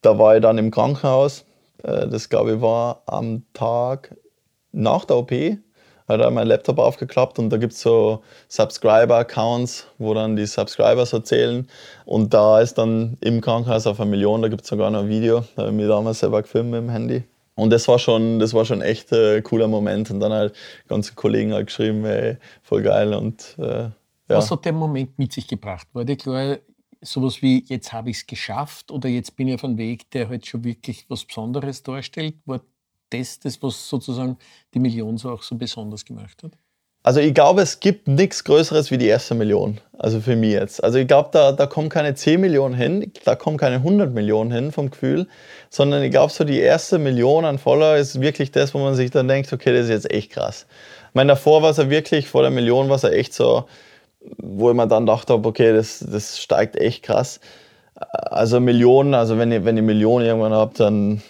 Da 0.00 0.18
war 0.18 0.34
ich 0.34 0.42
dann 0.42 0.58
im 0.58 0.72
Krankenhaus. 0.72 1.44
Äh, 1.84 2.08
das 2.08 2.28
glaube 2.28 2.54
ich 2.54 2.60
war 2.60 3.02
am 3.06 3.44
Tag 3.52 4.16
nach 4.72 5.04
der 5.04 5.18
OP 5.18 5.30
hat 6.08 6.20
er 6.20 6.30
meinen 6.30 6.48
Laptop 6.48 6.78
aufgeklappt 6.78 7.38
und 7.38 7.50
da 7.50 7.56
gibt 7.56 7.72
es 7.72 7.80
so 7.80 8.22
Subscriber-Accounts, 8.48 9.86
wo 9.98 10.14
dann 10.14 10.36
die 10.36 10.46
Subscribers 10.46 11.12
erzählen. 11.12 11.68
Und 12.04 12.34
da 12.34 12.60
ist 12.60 12.74
dann 12.74 13.16
im 13.20 13.40
Krankenhaus 13.40 13.86
auf 13.86 14.00
eine 14.00 14.10
Million, 14.10 14.42
da 14.42 14.48
gibt 14.48 14.62
es 14.62 14.68
sogar 14.68 14.90
noch 14.90 15.00
ein 15.00 15.08
Video, 15.08 15.44
da 15.56 15.62
habe 15.62 15.70
ich 15.70 15.76
mich 15.76 15.88
damals 15.88 16.20
selber 16.20 16.42
gefilmt 16.42 16.70
mit 16.70 16.80
dem 16.80 16.90
Handy. 16.90 17.24
Und 17.54 17.70
das 17.70 17.86
war 17.88 17.98
schon, 17.98 18.38
das 18.38 18.54
war 18.54 18.64
schon 18.64 18.80
echt 18.80 19.12
äh, 19.12 19.42
cooler 19.42 19.68
Moment. 19.68 20.10
Und 20.10 20.20
dann 20.20 20.32
halt 20.32 20.54
ganze 20.88 21.14
Kollegen 21.14 21.52
halt 21.52 21.66
geschrieben, 21.66 22.04
ey, 22.04 22.38
voll 22.62 22.82
geil. 22.82 23.12
Und, 23.12 23.56
äh, 23.58 23.82
ja. 23.82 23.92
Was 24.28 24.50
hat 24.50 24.64
der 24.64 24.72
Moment 24.72 25.18
mit 25.18 25.32
sich 25.32 25.46
gebracht? 25.46 25.86
War 25.92 26.04
dir 26.04 26.16
klar, 26.16 26.58
sowas 27.02 27.42
wie 27.42 27.64
jetzt 27.66 27.92
habe 27.92 28.10
ich 28.10 28.18
es 28.18 28.26
geschafft 28.26 28.90
oder 28.90 29.08
jetzt 29.08 29.36
bin 29.36 29.48
ich 29.48 29.54
auf 29.56 29.64
einem 29.64 29.76
Weg, 29.76 30.10
der 30.12 30.28
halt 30.28 30.46
schon 30.46 30.64
wirklich 30.64 31.04
was 31.08 31.24
Besonderes 31.24 31.82
darstellt? 31.82 32.36
War 32.46 32.62
das, 33.12 33.38
das, 33.40 33.62
was 33.62 33.88
sozusagen 33.88 34.38
die 34.74 34.78
Million 34.78 35.16
so 35.18 35.30
auch 35.30 35.42
so 35.42 35.56
besonders 35.56 36.04
gemacht 36.04 36.42
hat? 36.42 36.52
Also 37.04 37.18
ich 37.18 37.34
glaube, 37.34 37.62
es 37.62 37.80
gibt 37.80 38.06
nichts 38.06 38.44
Größeres 38.44 38.92
wie 38.92 38.98
die 38.98 39.08
erste 39.08 39.34
Million. 39.34 39.80
Also 39.98 40.20
für 40.20 40.36
mich 40.36 40.52
jetzt. 40.52 40.84
Also 40.84 40.98
ich 40.98 41.08
glaube, 41.08 41.30
da, 41.32 41.50
da 41.50 41.66
kommen 41.66 41.88
keine 41.88 42.14
10 42.14 42.40
Millionen 42.40 42.74
hin, 42.74 43.12
da 43.24 43.34
kommen 43.34 43.56
keine 43.56 43.76
100 43.76 44.14
Millionen 44.14 44.52
hin 44.52 44.70
vom 44.70 44.90
Gefühl, 44.90 45.26
sondern 45.68 46.02
ich 46.04 46.12
glaube, 46.12 46.32
so 46.32 46.44
die 46.44 46.60
erste 46.60 46.98
Million 46.98 47.44
an 47.44 47.58
Follower 47.58 47.96
ist 47.96 48.20
wirklich 48.20 48.52
das, 48.52 48.72
wo 48.72 48.78
man 48.78 48.94
sich 48.94 49.10
dann 49.10 49.26
denkt, 49.26 49.52
okay, 49.52 49.72
das 49.72 49.84
ist 49.84 49.90
jetzt 49.90 50.10
echt 50.12 50.30
krass. 50.30 50.66
Ich 51.08 51.14
meine, 51.14 51.32
davor 51.32 51.62
war 51.62 51.70
es 51.70 51.76
ja 51.78 51.90
wirklich, 51.90 52.28
vor 52.28 52.42
der 52.42 52.52
Million 52.52 52.88
war 52.88 52.96
es 52.96 53.04
echt 53.04 53.34
so, 53.34 53.64
wo 54.38 54.70
ich 54.70 54.76
mir 54.76 54.86
dann 54.86 55.04
dachte, 55.04 55.34
okay, 55.34 55.72
das, 55.72 56.04
das 56.08 56.40
steigt 56.40 56.76
echt 56.76 57.02
krass. 57.02 57.40
Also 57.96 58.60
Millionen, 58.60 59.14
also 59.14 59.38
wenn 59.38 59.50
ihr, 59.50 59.64
wenn 59.64 59.76
ihr 59.76 59.82
Millionen 59.82 60.24
irgendwann 60.24 60.52
habt, 60.52 60.78
dann 60.78 61.20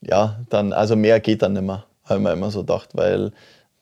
ja, 0.00 0.40
dann, 0.48 0.72
also 0.72 0.96
mehr 0.96 1.20
geht 1.20 1.42
dann 1.42 1.52
nicht 1.52 1.62
mehr, 1.62 1.84
habe 2.04 2.20
ich 2.20 2.24
mir 2.24 2.32
immer 2.32 2.50
so 2.50 2.60
gedacht, 2.60 2.90
weil 2.94 3.32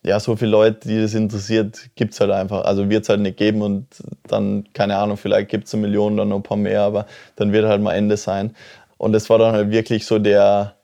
ja, 0.05 0.21
so 0.21 0.37
viele 0.37 0.53
Leute, 0.53 0.89
die 0.89 1.01
das 1.01 1.15
interessiert, 1.15 1.91
gibt 1.97 2.15
es 2.15 2.21
halt 2.21 2.31
einfach. 2.31 2.65
Also 2.65 2.89
wird 2.89 3.03
es 3.03 3.09
halt 3.09 3.21
nicht 3.21 3.37
geben 3.37 3.63
und 3.63 3.87
dann, 4.29 4.65
keine 4.73 4.97
Ahnung, 4.97 5.17
vielleicht 5.17 5.49
gibt 5.49 5.67
es 5.67 5.75
eine 5.75 5.83
Million, 5.83 6.17
dann 6.17 6.29
noch 6.29 6.37
ein 6.37 6.43
paar 6.43 6.57
mehr, 6.57 6.83
aber 6.83 7.07
dann 7.37 7.53
wird 7.53 7.67
halt 7.67 7.83
mal 7.83 7.95
Ende 7.95 8.17
sein. 8.17 8.55
Und 8.97 9.13
das 9.13 9.29
war 9.29 9.39
dann 9.39 9.53
halt 9.53 9.71
wirklich 9.71 10.07
so 10.07 10.19
der, 10.19 10.75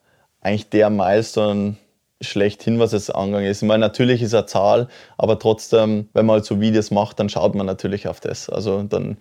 eigentlich 0.41 0.69
der 0.69 0.91
Milestone 0.91 1.77
schlechthin, 2.21 2.79
was 2.81 2.93
es 2.93 3.11
angegangen 3.11 3.49
ist. 3.49 3.63
Ich 3.63 3.69
meine, 3.69 3.81
natürlich 3.81 4.21
ist 4.21 4.35
eine 4.35 4.47
Zahl, 4.47 4.89
aber 5.17 5.39
trotzdem, 5.39 6.09
wenn 6.13 6.27
man 6.27 6.35
halt 6.35 6.45
so 6.45 6.61
Videos 6.61 6.91
macht, 6.91 7.21
dann 7.21 7.29
schaut 7.29 7.55
man 7.55 7.67
natürlich 7.67 8.09
auf 8.09 8.21
das. 8.21 8.49
Also 8.49 8.83
dann 8.83 9.17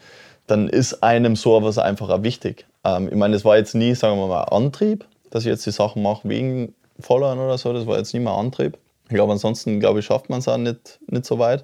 dann 0.47 0.67
ist 0.67 1.03
einem 1.03 1.35
sowas 1.35 1.77
einfach 1.77 2.09
auch 2.09 2.23
wichtig. 2.23 2.65
Ähm, 2.83 3.07
ich 3.09 3.15
meine, 3.15 3.33
das 3.33 3.45
war 3.45 3.57
jetzt 3.57 3.75
nie, 3.75 3.95
sagen 3.95 4.17
wir 4.17 4.27
mal, 4.27 4.43
Antrieb, 4.43 5.05
dass 5.33 5.45
ich 5.45 5.49
jetzt 5.49 5.65
die 5.65 5.71
Sachen 5.71 6.03
mache 6.03 6.29
wegen 6.29 6.75
Followern 6.99 7.39
oder 7.39 7.57
so, 7.57 7.73
das 7.73 7.87
war 7.87 7.97
jetzt 7.97 8.13
nie 8.13 8.19
mein 8.19 8.35
Antrieb. 8.35 8.77
Ich 9.05 9.15
glaube, 9.15 9.31
ansonsten, 9.31 9.79
glaube 9.79 9.99
ich, 9.99 10.05
schafft 10.05 10.29
man 10.29 10.39
es 10.39 10.47
auch 10.47 10.57
nicht, 10.57 10.99
nicht 11.07 11.25
so 11.25 11.39
weit. 11.39 11.63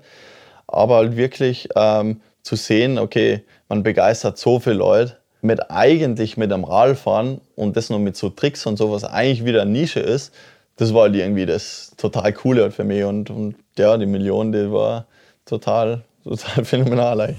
Aber 0.65 0.95
halt 0.95 1.15
wirklich 1.15 1.69
ähm, 1.75 2.19
zu 2.41 2.55
sehen, 2.55 2.97
okay, 2.97 3.43
man 3.67 3.83
begeistert 3.83 4.39
so 4.39 4.59
viele 4.59 4.77
Leute 4.77 5.17
mit 5.41 5.69
eigentlich 5.69 6.35
mit 6.35 6.51
einem 6.51 6.63
Radfahren 6.63 7.41
und 7.55 7.77
das 7.77 7.91
noch 7.91 7.99
mit 7.99 8.17
so 8.17 8.29
Tricks 8.29 8.65
und 8.65 8.77
sowas 8.77 9.03
eigentlich 9.03 9.45
wieder 9.45 9.61
eine 9.61 9.71
Nische 9.71 9.99
ist, 9.99 10.33
das 10.77 10.91
war 10.95 11.03
halt 11.03 11.15
irgendwie 11.15 11.45
das 11.45 11.91
total 11.95 12.33
Coole 12.33 12.63
halt 12.63 12.73
für 12.73 12.83
mich. 12.83 13.03
Und, 13.03 13.29
und 13.29 13.55
ja, 13.77 13.95
die 13.97 14.07
Million, 14.07 14.51
die 14.51 14.71
war 14.71 15.05
total, 15.45 16.03
total 16.23 16.65
phänomenal 16.65 17.21
eigentlich. 17.21 17.37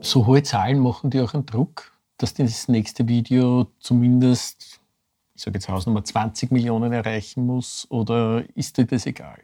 So 0.00 0.26
hohe 0.26 0.42
Zahlen 0.42 0.80
machen 0.80 1.10
die 1.10 1.20
auch 1.20 1.34
einen 1.34 1.46
Druck, 1.46 1.89
dass 2.22 2.34
das 2.34 2.68
nächste 2.68 3.08
Video 3.08 3.66
zumindest, 3.80 4.80
ich 5.34 5.42
sage 5.42 5.56
jetzt 5.56 5.68
Hausnummer 5.68 6.04
20 6.04 6.50
Millionen 6.50 6.92
erreichen 6.92 7.46
muss? 7.46 7.86
Oder 7.90 8.44
ist 8.54 8.76
dir 8.76 8.84
das 8.84 9.06
egal? 9.06 9.38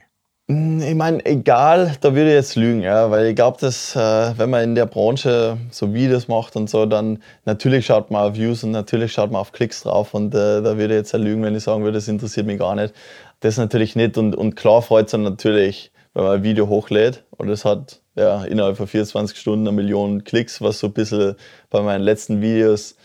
Hm, 0.48 0.80
ich 0.80 0.94
meine, 0.94 1.24
egal, 1.26 1.96
da 2.00 2.14
würde 2.14 2.28
ich 2.28 2.34
jetzt 2.34 2.54
lügen, 2.54 2.82
ja, 2.82 3.10
weil 3.10 3.26
ich 3.26 3.34
glaube, 3.34 3.58
dass 3.60 3.96
äh, 3.96 4.38
wenn 4.38 4.50
man 4.50 4.62
in 4.62 4.74
der 4.76 4.86
Branche 4.86 5.56
so 5.70 5.92
Videos 5.92 6.28
macht 6.28 6.54
und 6.54 6.70
so, 6.70 6.86
dann 6.86 7.20
natürlich 7.46 7.86
schaut 7.86 8.10
man 8.12 8.30
auf 8.30 8.36
Views 8.36 8.62
und 8.62 8.70
natürlich 8.70 9.12
schaut 9.12 9.32
man 9.32 9.40
auf 9.40 9.50
Klicks 9.50 9.82
drauf 9.82 10.14
und 10.14 10.34
äh, 10.34 10.62
da 10.62 10.76
würde 10.76 10.94
ich 10.94 10.98
jetzt 10.98 11.14
lügen, 11.14 11.42
wenn 11.42 11.56
ich 11.56 11.64
sagen 11.64 11.82
würde, 11.82 11.98
das 11.98 12.06
interessiert 12.06 12.46
mich 12.46 12.58
gar 12.60 12.76
nicht. 12.76 12.94
Das 13.40 13.56
natürlich 13.56 13.96
nicht 13.96 14.18
und, 14.18 14.36
und 14.36 14.54
klar 14.54 14.82
freut 14.82 15.06
es 15.06 15.14
natürlich, 15.14 15.90
wenn 16.16 16.24
man 16.24 16.32
ein 16.36 16.42
Video 16.42 16.68
hochlädt 16.68 17.24
und 17.36 17.50
es 17.50 17.66
hat 17.66 18.00
ja, 18.14 18.42
innerhalb 18.44 18.78
von 18.78 18.86
24 18.86 19.36
Stunden 19.36 19.68
eine 19.68 19.76
Million 19.76 20.24
Klicks, 20.24 20.62
was 20.62 20.78
so 20.78 20.86
ein 20.86 20.94
bisschen 20.94 21.34
bei 21.68 21.82
meinen 21.82 22.00
letzten 22.00 22.40
Videos, 22.40 22.96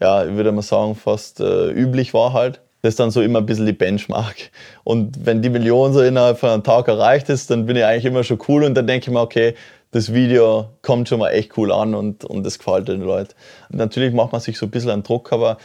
ja, 0.00 0.24
ich 0.24 0.36
würde 0.36 0.52
mal 0.52 0.62
sagen, 0.62 0.94
fast 0.94 1.40
äh, 1.40 1.70
üblich 1.70 2.14
war 2.14 2.32
halt. 2.32 2.60
Das 2.82 2.90
ist 2.90 3.00
dann 3.00 3.10
so 3.10 3.20
immer 3.20 3.40
ein 3.40 3.46
bisschen 3.46 3.66
die 3.66 3.72
Benchmark. 3.72 4.36
Und 4.84 5.26
wenn 5.26 5.42
die 5.42 5.48
Million 5.48 5.92
so 5.92 6.02
innerhalb 6.02 6.38
von 6.38 6.50
einem 6.50 6.62
Tag 6.62 6.86
erreicht 6.86 7.28
ist, 7.30 7.50
dann 7.50 7.66
bin 7.66 7.74
ich 7.74 7.84
eigentlich 7.84 8.04
immer 8.04 8.22
schon 8.22 8.38
cool 8.46 8.62
und 8.62 8.74
dann 8.74 8.86
denke 8.86 9.06
ich 9.06 9.12
mir, 9.12 9.20
okay, 9.20 9.54
das 9.90 10.14
Video 10.14 10.68
kommt 10.82 11.08
schon 11.08 11.18
mal 11.18 11.30
echt 11.30 11.58
cool 11.58 11.72
an 11.72 11.96
und, 11.96 12.24
und 12.24 12.44
das 12.44 12.58
gefällt 12.58 12.86
den 12.86 13.00
Leuten. 13.00 13.34
Natürlich 13.70 14.14
macht 14.14 14.30
man 14.30 14.40
sich 14.40 14.56
so 14.56 14.66
ein 14.66 14.70
bisschen 14.70 14.90
einen 14.90 15.02
Druck, 15.02 15.32
aber 15.32 15.58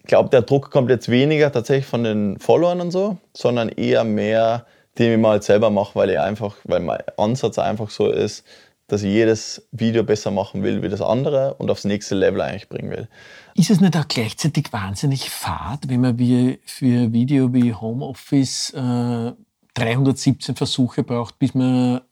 ich 0.00 0.04
glaube, 0.04 0.28
der 0.28 0.42
Druck 0.42 0.70
kommt 0.70 0.90
jetzt 0.90 1.08
weniger 1.10 1.50
tatsächlich 1.50 1.86
von 1.86 2.04
den 2.04 2.38
Followern 2.38 2.82
und 2.82 2.90
so, 2.90 3.16
sondern 3.32 3.70
eher 3.70 4.04
mehr, 4.04 4.66
den 4.98 5.12
ich 5.12 5.18
mal 5.18 5.32
halt 5.32 5.44
selber 5.44 5.70
mache, 5.70 5.94
weil 5.94 6.10
ich 6.10 6.18
einfach, 6.18 6.56
weil 6.64 6.80
mein 6.80 7.00
Ansatz 7.16 7.58
einfach 7.58 7.90
so 7.90 8.10
ist, 8.10 8.44
dass 8.88 9.02
ich 9.02 9.10
jedes 9.10 9.66
Video 9.72 10.02
besser 10.04 10.30
machen 10.30 10.62
will 10.62 10.82
wie 10.82 10.88
das 10.88 11.00
andere 11.00 11.54
und 11.54 11.70
aufs 11.70 11.84
nächste 11.84 12.14
Level 12.14 12.42
eigentlich 12.42 12.68
bringen 12.68 12.90
will. 12.90 13.08
Ist 13.54 13.70
es 13.70 13.80
nicht 13.80 13.96
auch 13.96 14.06
gleichzeitig 14.06 14.72
wahnsinnig 14.72 15.30
fad, 15.30 15.88
wenn 15.88 16.02
man 16.02 16.18
wie 16.18 16.58
für 16.66 17.04
ein 17.04 17.12
Video 17.12 17.52
wie 17.54 17.72
Homeoffice 17.72 18.70
äh, 18.74 19.32
317 19.74 20.56
Versuche 20.56 21.02
braucht, 21.04 21.38
bis 21.38 21.54
man 21.54 22.02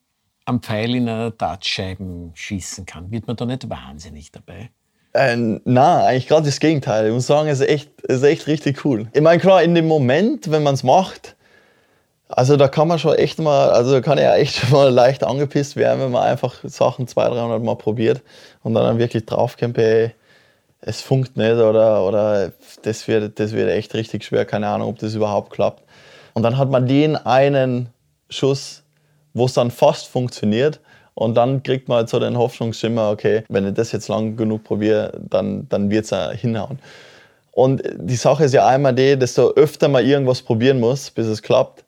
am 0.45 0.61
Pfeil 0.61 0.95
in 0.95 1.07
einer 1.07 1.29
Dartscheiben 1.29 2.31
schießen 2.33 2.85
kann? 2.87 3.11
Wird 3.11 3.27
man 3.27 3.35
da 3.35 3.45
nicht 3.45 3.69
wahnsinnig 3.69 4.31
dabei? 4.31 4.71
Äh, 5.13 5.59
na, 5.65 6.05
eigentlich 6.05 6.27
gerade 6.27 6.45
das 6.45 6.59
Gegenteil. 6.59 7.07
Ich 7.07 7.13
muss 7.13 7.27
sagen, 7.27 7.49
es 7.49 7.59
ist 7.59 7.69
echt, 7.69 7.91
es 8.07 8.17
ist 8.17 8.23
echt 8.23 8.47
richtig 8.47 8.85
cool. 8.85 9.07
Ich 9.13 9.21
meine, 9.21 9.39
klar, 9.39 9.61
in 9.61 9.75
dem 9.75 9.87
Moment, 9.87 10.49
wenn 10.49 10.63
man 10.63 10.73
es 10.73 10.83
macht, 10.83 11.35
also 12.31 12.57
da 12.57 12.67
kann 12.67 12.87
man 12.87 12.99
schon 12.99 13.15
echt 13.15 13.39
mal, 13.39 13.69
also 13.69 14.01
kann 14.01 14.17
ja 14.17 14.35
echt 14.35 14.55
schon 14.59 14.71
mal 14.71 14.89
leicht 14.89 15.23
angepisst 15.23 15.75
werden, 15.75 16.01
wenn 16.01 16.11
man 16.11 16.23
einfach 16.23 16.55
Sachen 16.63 17.07
200, 17.07 17.39
300 17.39 17.63
Mal 17.63 17.75
probiert 17.75 18.21
und 18.63 18.73
dann 18.73 18.97
wirklich 18.97 19.25
draufkommt, 19.25 19.77
ey, 19.77 20.11
es 20.81 21.01
funkt 21.01 21.37
nicht 21.37 21.53
oder, 21.53 22.03
oder 22.05 22.51
das, 22.81 23.07
wird, 23.07 23.39
das 23.39 23.51
wird 23.51 23.69
echt 23.69 23.93
richtig 23.93 24.23
schwer, 24.23 24.45
keine 24.45 24.67
Ahnung, 24.67 24.89
ob 24.89 24.99
das 24.99 25.13
überhaupt 25.13 25.51
klappt. 25.51 25.83
Und 26.33 26.43
dann 26.43 26.57
hat 26.57 26.69
man 26.69 26.87
den 26.87 27.15
einen 27.15 27.89
Schuss, 28.29 28.83
wo 29.33 29.45
es 29.45 29.53
dann 29.53 29.69
fast 29.69 30.07
funktioniert 30.07 30.79
und 31.13 31.35
dann 31.35 31.61
kriegt 31.61 31.87
man 31.87 31.97
halt 31.97 32.09
so 32.09 32.19
den 32.19 32.37
Hoffnungsschimmer, 32.37 33.11
okay, 33.11 33.43
wenn 33.49 33.67
ich 33.67 33.73
das 33.73 33.91
jetzt 33.91 34.07
lang 34.07 34.37
genug 34.37 34.63
probiere, 34.63 35.19
dann, 35.29 35.67
dann 35.69 35.89
wird 35.91 36.05
es 36.05 36.09
ja 36.11 36.31
hinhauen. 36.31 36.79
Und 37.51 37.83
die 37.97 38.15
Sache 38.15 38.45
ist 38.45 38.53
ja 38.53 38.65
einmal 38.65 38.95
die, 38.95 39.17
desto 39.17 39.51
öfter 39.53 39.89
man 39.89 40.05
irgendwas 40.05 40.41
probieren 40.41 40.79
muss, 40.79 41.11
bis 41.11 41.27
es 41.27 41.41
klappt, 41.41 41.80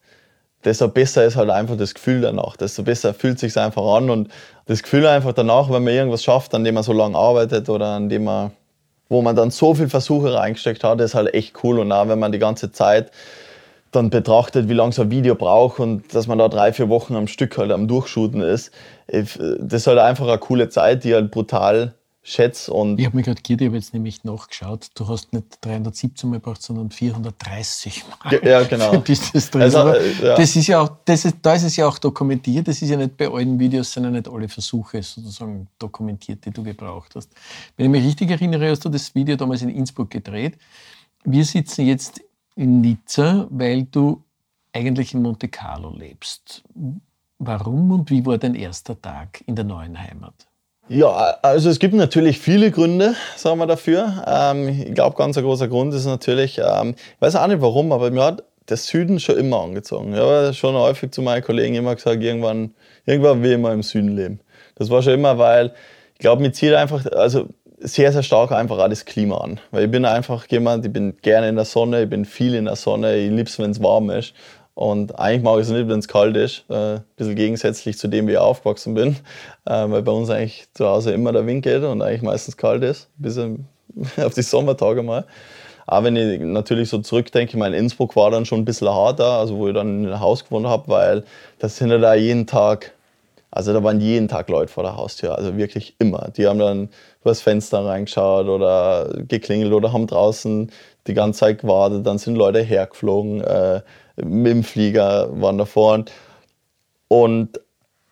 desto 0.65 0.87
besser 0.87 1.25
ist 1.25 1.35
halt 1.35 1.49
einfach 1.49 1.77
das 1.77 1.93
Gefühl 1.93 2.21
danach, 2.21 2.57
desto 2.57 2.83
besser 2.83 3.13
fühlt 3.13 3.39
sich 3.39 3.57
einfach 3.57 3.83
an 3.83 4.09
und 4.09 4.29
das 4.65 4.83
Gefühl 4.83 5.07
einfach 5.07 5.33
danach, 5.33 5.69
wenn 5.69 5.83
man 5.83 5.93
irgendwas 5.93 6.23
schafft, 6.23 6.53
an 6.55 6.63
dem 6.63 6.75
man 6.75 6.83
so 6.83 6.93
lange 6.93 7.17
arbeitet 7.17 7.69
oder 7.69 7.87
an 7.87 8.09
dem 8.09 8.23
man 8.25 8.51
wo 9.09 9.21
man 9.21 9.35
dann 9.35 9.51
so 9.51 9.75
viel 9.75 9.89
Versuche 9.89 10.33
reingesteckt 10.33 10.83
hat, 10.83 10.99
ist 10.99 11.13
halt 11.13 11.33
echt 11.33 11.63
cool. 11.63 11.79
Und 11.79 11.91
auch 11.91 12.07
wenn 12.07 12.19
man 12.19 12.31
die 12.31 12.39
ganze 12.39 12.71
Zeit 12.71 13.11
dann 13.91 14.09
betrachtet, 14.09 14.69
wie 14.69 14.73
lange 14.73 14.91
so 14.91 15.03
ein 15.03 15.11
Video 15.11 15.35
braucht 15.35 15.79
und 15.79 16.15
dass 16.15 16.25
man 16.25 16.39
da 16.39 16.49
drei, 16.49 16.73
vier 16.73 16.89
Wochen 16.89 17.15
am 17.15 17.27
Stück 17.27 17.57
halt 17.57 17.71
am 17.71 17.87
Durchshooten 17.87 18.41
ist, 18.41 18.71
das 19.07 19.37
ist 19.81 19.87
halt 19.87 19.99
einfach 19.99 20.27
eine 20.27 20.39
coole 20.39 20.69
Zeit, 20.69 21.03
die 21.03 21.13
halt 21.13 21.29
brutal 21.29 21.93
schätze. 22.23 22.71
Und 22.71 22.99
ich 22.99 23.05
habe 23.05 23.17
mir 23.17 23.23
gerade 23.23 23.41
gedacht, 23.41 23.61
ich 23.61 23.67
habe 23.67 23.75
jetzt 23.75 23.93
nämlich 23.93 24.23
nachgeschaut, 24.23 24.87
du 24.95 25.07
hast 25.09 25.33
nicht 25.33 25.57
317 25.61 26.29
Mal 26.29 26.37
gebraucht, 26.37 26.61
sondern 26.61 26.89
430 26.89 28.03
Mal. 28.07 28.39
Ja, 28.43 28.63
genau. 28.63 28.95
das, 29.05 29.31
das, 29.31 29.53
also, 29.53 29.89
äh, 29.89 30.25
ja. 30.25 30.35
das 30.35 30.55
ist 30.55 30.67
ja 30.67 30.79
auch, 30.79 30.89
das 31.03 31.25
ist, 31.25 31.37
da 31.41 31.53
ist 31.53 31.63
es 31.63 31.75
ja 31.75 31.85
auch 31.85 31.99
dokumentiert, 31.99 32.67
das 32.67 32.81
ist 32.81 32.89
ja 32.89 32.97
nicht 32.97 33.17
bei 33.17 33.27
allen 33.27 33.59
Videos, 33.59 33.91
sondern 33.91 34.13
nicht 34.13 34.29
alle 34.29 34.47
Versuche 34.47 35.03
sozusagen 35.03 35.67
dokumentiert, 35.77 36.45
die 36.45 36.51
du 36.51 36.63
gebraucht 36.63 37.13
hast. 37.15 37.29
Wenn 37.75 37.87
ich 37.87 37.91
mich 37.91 38.05
richtig 38.05 38.31
erinnere, 38.31 38.69
hast 38.69 38.85
du 38.85 38.89
das 38.89 39.13
Video 39.13 39.35
damals 39.35 39.61
in 39.61 39.69
Innsbruck 39.69 40.09
gedreht. 40.09 40.57
Wir 41.25 41.43
sitzen 41.43 41.85
jetzt 41.85 42.21
in 42.55 42.79
Nizza, 42.81 43.47
weil 43.49 43.83
du 43.83 44.23
eigentlich 44.71 45.13
in 45.13 45.21
Monte 45.21 45.49
Carlo 45.49 45.93
lebst. 45.93 46.63
Warum 47.39 47.91
und 47.91 48.09
wie 48.09 48.25
war 48.25 48.37
dein 48.37 48.55
erster 48.55 48.99
Tag 49.01 49.43
in 49.45 49.55
der 49.55 49.65
neuen 49.65 49.99
Heimat? 49.99 50.47
Ja, 50.89 51.37
also 51.41 51.69
es 51.69 51.79
gibt 51.79 51.93
natürlich 51.93 52.39
viele 52.39 52.69
Gründe, 52.69 53.15
sagen 53.37 53.57
wir 53.57 53.67
dafür. 53.67 54.23
Ähm, 54.27 54.67
ich 54.67 54.93
glaube, 54.93 55.15
ganz 55.15 55.37
ein 55.37 55.43
großer 55.43 55.69
Grund 55.69 55.93
ist 55.93 56.05
natürlich, 56.05 56.59
ähm, 56.59 56.95
ich 56.97 57.21
weiß 57.21 57.37
auch 57.37 57.47
nicht 57.47 57.61
warum, 57.61 57.93
aber 57.93 58.11
mir 58.11 58.23
hat 58.23 58.43
der 58.69 58.77
Süden 58.77 59.19
schon 59.19 59.37
immer 59.37 59.61
angezogen. 59.61 60.13
Ich 60.13 60.19
habe 60.19 60.53
schon 60.53 60.75
häufig 60.75 61.11
zu 61.11 61.21
meinen 61.21 61.41
Kollegen 61.41 61.75
immer 61.75 61.95
gesagt, 61.95 62.21
irgendwann, 62.21 62.73
irgendwann 63.05 63.41
will 63.41 63.53
ich 63.53 63.57
mal 63.57 63.73
im 63.73 63.83
Süden 63.83 64.15
leben. 64.15 64.39
Das 64.75 64.89
war 64.89 65.01
schon 65.01 65.13
immer, 65.13 65.37
weil 65.37 65.73
ich 66.13 66.19
glaube, 66.19 66.41
mir 66.41 66.51
zieht 66.51 66.73
einfach, 66.73 67.05
also 67.13 67.47
sehr, 67.79 68.11
sehr 68.11 68.23
stark 68.23 68.51
einfach 68.51 68.77
auch 68.77 68.89
das 68.89 69.05
Klima 69.05 69.37
an. 69.37 69.59
Weil 69.71 69.85
ich 69.85 69.91
bin 69.91 70.05
einfach 70.05 70.45
jemand, 70.49 70.85
ich 70.85 70.91
bin 70.91 71.17
gerne 71.21 71.49
in 71.49 71.55
der 71.55 71.65
Sonne, 71.65 72.03
ich 72.03 72.09
bin 72.09 72.25
viel 72.25 72.55
in 72.55 72.65
der 72.65 72.75
Sonne, 72.75 73.15
ich 73.17 73.29
liebe 73.29 73.49
es, 73.49 73.57
wenn 73.57 73.71
es 73.71 73.81
warm 73.81 74.09
ist. 74.09 74.33
Und 74.75 75.19
eigentlich 75.19 75.43
mag 75.43 75.55
ich 75.59 75.67
es 75.67 75.69
nicht, 75.69 75.87
wenn 75.87 75.99
es 75.99 76.07
kalt 76.07 76.35
ist. 76.35 76.65
Äh, 76.69 76.95
ein 76.95 77.03
bisschen 77.15 77.35
gegensätzlich 77.35 77.97
zu 77.97 78.07
dem, 78.07 78.27
wie 78.27 78.31
ich 78.31 78.37
aufgewachsen 78.37 78.95
bin. 78.95 79.17
Äh, 79.65 79.89
weil 79.89 80.01
bei 80.01 80.11
uns 80.11 80.29
eigentlich 80.29 80.67
zu 80.73 80.87
Hause 80.87 81.13
immer 81.13 81.31
der 81.31 81.45
Wind 81.45 81.63
geht 81.63 81.83
und 81.83 82.01
eigentlich 82.01 82.23
meistens 82.23 82.57
kalt 82.57 82.83
ist. 82.83 83.09
Bis 83.17 83.37
auf 84.17 84.33
die 84.33 84.41
Sommertage 84.41 85.03
mal. 85.03 85.25
Aber 85.85 86.05
wenn 86.05 86.15
ich 86.15 86.39
natürlich 86.39 86.89
so 86.89 86.99
zurückdenke, 86.99 87.57
mein 87.57 87.73
Innsbruck 87.73 88.15
war 88.15 88.31
dann 88.31 88.45
schon 88.45 88.61
ein 88.61 88.65
bisschen 88.65 88.89
harter, 88.89 89.25
also 89.25 89.57
wo 89.57 89.67
ich 89.67 89.73
dann 89.73 90.05
in 90.05 90.19
Haus 90.19 90.45
gewohnt 90.45 90.65
habe, 90.65 90.87
weil 90.87 91.23
das 91.59 91.77
sind 91.77 91.89
ja 91.89 91.97
da 91.97 92.13
jeden 92.13 92.47
Tag, 92.47 92.93
also 93.51 93.73
da 93.73 93.83
waren 93.83 93.99
jeden 93.99 94.27
Tag 94.27 94.49
Leute 94.49 94.71
vor 94.71 94.83
der 94.83 94.95
Haustür, 94.95 95.37
also 95.37 95.57
wirklich 95.57 95.95
immer. 95.99 96.29
Die 96.37 96.47
haben 96.47 96.59
dann 96.59 96.89
übers 97.21 97.41
Fenster 97.41 97.85
reingeschaut 97.85 98.47
oder 98.47 99.09
geklingelt 99.27 99.73
oder 99.73 99.91
haben 99.91 100.07
draußen 100.07 100.71
die 101.07 101.13
ganze 101.13 101.41
Zeit 101.41 101.59
gewartet, 101.59 102.07
dann 102.07 102.17
sind 102.17 102.35
Leute 102.35 102.61
hergeflogen. 102.61 103.41
Äh, 103.41 103.81
mit 104.15 104.51
dem 104.51 104.63
Flieger 104.63 105.29
waren 105.41 105.57
da 105.57 105.65
vorne. 105.65 106.05
Und 107.07 107.59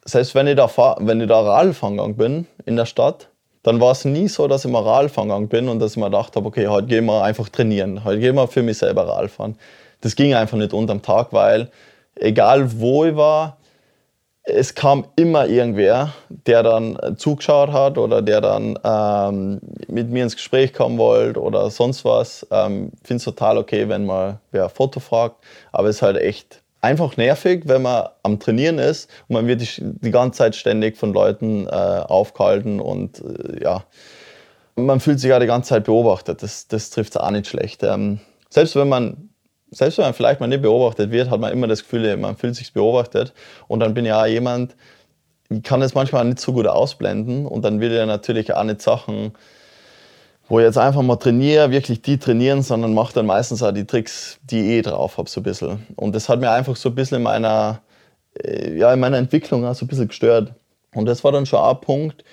selbst 0.06 0.36
wenn 0.36 0.48
ich 0.48 0.56
da, 0.56 0.70
wenn 1.00 1.22
ich 1.22 1.28
da 1.28 1.42
Radfahren 1.42 1.98
gegangen 1.98 2.18
bin 2.18 2.48
in 2.66 2.76
der 2.76 2.86
Stadt, 2.86 3.30
dann 3.64 3.80
war 3.80 3.92
es 3.92 4.06
nie 4.06 4.28
so, 4.28 4.48
dass 4.48 4.66
ich 4.66 4.72
mal 4.72 4.84
Radfahren 4.84 5.30
gegangen 5.30 5.48
bin 5.48 5.70
und 5.70 5.80
dass 5.80 5.92
ich 5.92 5.98
mir 5.98 6.06
gedacht 6.06 6.36
habe, 6.36 6.48
okay, 6.48 6.68
heute 6.68 6.88
gehen 6.88 7.06
wir 7.06 7.24
einfach 7.24 7.50
trainieren, 7.50 8.04
heute 8.04 8.20
gehen 8.20 8.36
wir 8.36 8.48
für 8.48 8.64
mich 8.64 8.80
selber 8.80 9.08
Radfahren. 9.08 9.58
Das 10.02 10.16
ging 10.16 10.34
einfach 10.34 10.58
nicht 10.58 10.74
unterm 10.74 11.04
Tag, 11.04 11.32
weil 11.32 11.70
egal 12.16 12.80
wo 12.80 13.06
ich 13.06 13.16
war, 13.16 13.58
es 14.44 14.74
kam 14.74 15.06
immer 15.16 15.46
irgendwer, 15.48 16.14
der 16.30 16.64
dann 16.64 16.98
zugeschaut 17.18 17.72
hat 17.72 17.98
oder 17.98 18.22
der 18.22 18.42
dann 18.42 18.78
ähm, 18.84 19.62
mit 19.88 20.10
mir 20.10 20.24
ins 20.24 20.36
Gespräch 20.36 20.74
kommen 20.74 20.98
wollte 20.98 21.40
oder 21.42 21.70
sonst 21.70 22.04
was. 22.06 22.48
Ähm, 22.52 22.92
Finde 23.04 23.18
es 23.18 23.24
total 23.24 23.58
okay, 23.58 23.88
wenn 23.88 24.06
mal 24.06 24.40
wer 24.52 24.64
ein 24.64 24.70
Foto 24.70 25.00
fragt, 25.00 25.36
aber 25.72 25.90
es 25.90 25.98
ist 25.98 26.02
halt 26.02 26.18
echt 26.18 26.62
einfach 26.82 27.16
nervig, 27.18 27.64
wenn 27.66 27.84
man 27.84 28.10
am 28.24 28.40
Trainieren 28.40 28.80
ist 28.80 29.10
und 29.28 29.36
man 29.36 29.48
wird 29.48 29.62
die, 29.62 30.12
ganze 30.12 30.40
Zeit 30.40 30.56
ständig 30.56 30.98
von 30.98 31.14
Leuten 31.14 31.68
äh, 31.68 31.70
aufgehalten 31.70 32.80
und 32.80 33.24
äh, 33.24 33.64
ja, 33.64 33.84
man 34.76 35.00
fühlt 35.00 35.20
sich 35.20 35.30
ja 35.30 35.38
die 35.38 35.46
ganze 35.46 35.70
Zeit 35.70 35.84
beobachtet. 35.84 36.42
Das, 36.42 36.68
das 36.68 36.90
trifft 36.90 37.12
es 37.12 37.18
auch 37.18 37.30
nicht 37.30 37.48
schlecht. 37.48 37.84
Ähm, 37.84 38.20
selbst 38.50 38.76
wenn 38.76 38.90
man 38.90 39.30
selbst 39.72 39.98
wenn 39.98 40.06
man 40.06 40.14
vielleicht 40.14 40.40
mal 40.40 40.48
nicht 40.48 40.62
beobachtet 40.62 41.12
wird, 41.12 41.30
hat 41.30 41.40
man 41.40 41.52
immer 41.52 41.68
das 41.68 41.82
Gefühl, 41.82 42.16
man 42.18 42.36
fühlt 42.36 42.56
sich 42.56 42.74
beobachtet. 42.74 43.34
Und 43.68 43.80
dann 43.80 43.94
bin 43.94 44.06
ich 44.06 44.12
auch 44.12 44.26
jemand, 44.26 44.76
ich 45.50 45.64
kann 45.64 45.80
das 45.80 45.94
manchmal 45.94 46.26
nicht 46.26 46.40
so 46.40 46.54
gut 46.54 46.68
ausblenden 46.68 47.46
und 47.46 47.64
dann 47.64 47.80
will 47.80 47.92
ich 47.92 48.06
natürlich 48.06 48.54
auch 48.54 48.64
nicht 48.64 48.82
Sachen, 48.82 49.34
wo 50.48 50.60
ich 50.60 50.66
jetzt 50.66 50.78
einfach 50.78 51.02
mal 51.02 51.16
trainiere, 51.16 51.72
wirklich 51.72 52.02
die 52.02 52.18
trainieren, 52.18 52.62
sondern 52.62 52.94
mache 52.94 53.14
dann 53.14 53.26
meistens 53.26 53.64
auch 53.64 53.72
die 53.72 53.86
Tricks, 53.86 54.38
die 54.44 54.60
ich 54.60 54.68
eh 54.68 54.82
drauf 54.82 55.18
habe, 55.18 55.30
so 55.30 55.40
ein 55.40 55.44
bisschen. 55.44 55.88
Und 55.96 56.14
das 56.14 56.28
hat 56.28 56.42
mir 56.42 56.52
einfach 56.52 56.76
so 56.76 56.90
ein 56.90 56.96
bisschen 56.96 57.18
in 57.18 57.24
meiner, 57.24 57.82
äh, 58.42 58.78
ja, 58.78 58.94
in 58.94 59.00
meiner 59.00 59.18
Entwicklung 59.18 59.66
auch 59.66 59.76
so 59.76 59.86
ein 59.86 59.88
bisschen 59.88 60.10
gestört. 60.10 60.54
Und 60.94 61.06
das 61.06 61.24
war 61.24 61.32
dann 61.32 61.46
schon 61.46 61.62
ein 61.62 61.80
Punkt, 61.80 62.26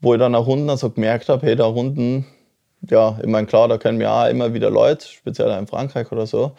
wo 0.00 0.14
ich 0.14 0.20
dann 0.20 0.34
auch 0.36 0.46
unten 0.46 0.76
so 0.76 0.90
gemerkt 0.90 1.28
habe, 1.28 1.44
hey, 1.46 1.56
da 1.56 1.64
unten, 1.64 2.26
ja, 2.88 3.18
ich 3.20 3.26
meine, 3.26 3.46
klar, 3.46 3.66
da 3.66 3.78
können 3.78 3.98
mir 3.98 4.10
auch 4.10 4.28
immer 4.28 4.54
wieder 4.54 4.70
Leute, 4.70 5.06
speziell 5.08 5.50
in 5.58 5.66
Frankreich 5.66 6.12
oder 6.12 6.26
so, 6.26 6.52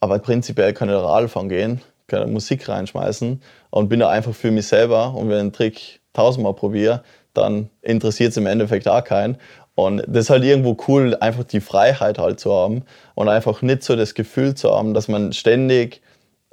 aber 0.00 0.18
prinzipiell 0.18 0.72
kann 0.72 0.88
ich 0.88 0.94
da 0.94 1.00
Radfahren 1.00 1.48
gehen, 1.48 1.80
kann 2.06 2.32
Musik 2.32 2.68
reinschmeißen 2.68 3.42
und 3.70 3.88
bin 3.88 4.00
da 4.00 4.08
einfach 4.08 4.34
für 4.34 4.50
mich 4.50 4.66
selber. 4.66 5.14
Und 5.14 5.28
wenn 5.28 5.36
ich 5.36 5.40
einen 5.40 5.52
Trick 5.52 6.00
tausendmal 6.12 6.54
probiere, 6.54 7.02
dann 7.34 7.70
interessiert 7.82 8.30
es 8.30 8.36
im 8.36 8.46
Endeffekt 8.46 8.88
auch 8.88 9.04
keinen. 9.04 9.36
Und 9.74 10.02
das 10.08 10.24
ist 10.24 10.30
halt 10.30 10.42
irgendwo 10.42 10.76
cool, 10.88 11.16
einfach 11.20 11.44
die 11.44 11.60
Freiheit 11.60 12.18
halt 12.18 12.40
zu 12.40 12.52
haben 12.52 12.82
und 13.14 13.28
einfach 13.28 13.62
nicht 13.62 13.84
so 13.84 13.94
das 13.94 14.14
Gefühl 14.14 14.54
zu 14.54 14.74
haben, 14.74 14.92
dass 14.92 15.06
man 15.06 15.32
ständig 15.32 16.02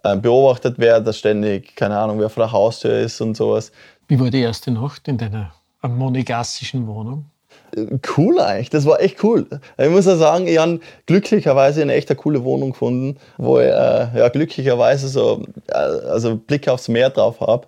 äh, 0.04 0.16
beobachtet 0.16 0.78
wird, 0.78 1.08
dass 1.08 1.18
ständig, 1.18 1.76
keine 1.76 1.98
Ahnung, 1.98 2.20
wer 2.20 2.30
vor 2.30 2.44
der 2.44 2.52
Haustür 2.52 3.00
ist 3.00 3.20
und 3.22 3.36
sowas. 3.36 3.72
Wie 4.08 4.20
war 4.20 4.30
die 4.30 4.42
erste 4.42 4.70
Nacht 4.70 5.08
in 5.08 5.18
deiner 5.18 5.54
monegassischen 5.82 6.86
Wohnung? 6.86 7.26
Cool 8.16 8.40
eigentlich, 8.40 8.70
das 8.70 8.86
war 8.86 9.02
echt 9.02 9.24
cool. 9.24 9.46
Ich 9.78 9.90
muss 9.90 10.06
ja 10.06 10.16
sagen, 10.16 10.48
ich 10.48 10.58
habe 10.58 10.80
glücklicherweise 11.06 11.82
eine 11.82 11.94
echt 11.94 12.16
coole 12.18 12.44
Wohnung 12.44 12.72
gefunden, 12.72 13.18
wo 13.38 13.60
ich 13.60 13.66
äh, 13.66 14.08
ja, 14.18 14.30
glücklicherweise 14.30 15.08
so 15.08 15.44
äh, 15.68 15.74
also 15.74 16.36
Blick 16.36 16.68
aufs 16.68 16.88
Meer 16.88 17.10
drauf 17.10 17.42
habe. 17.42 17.68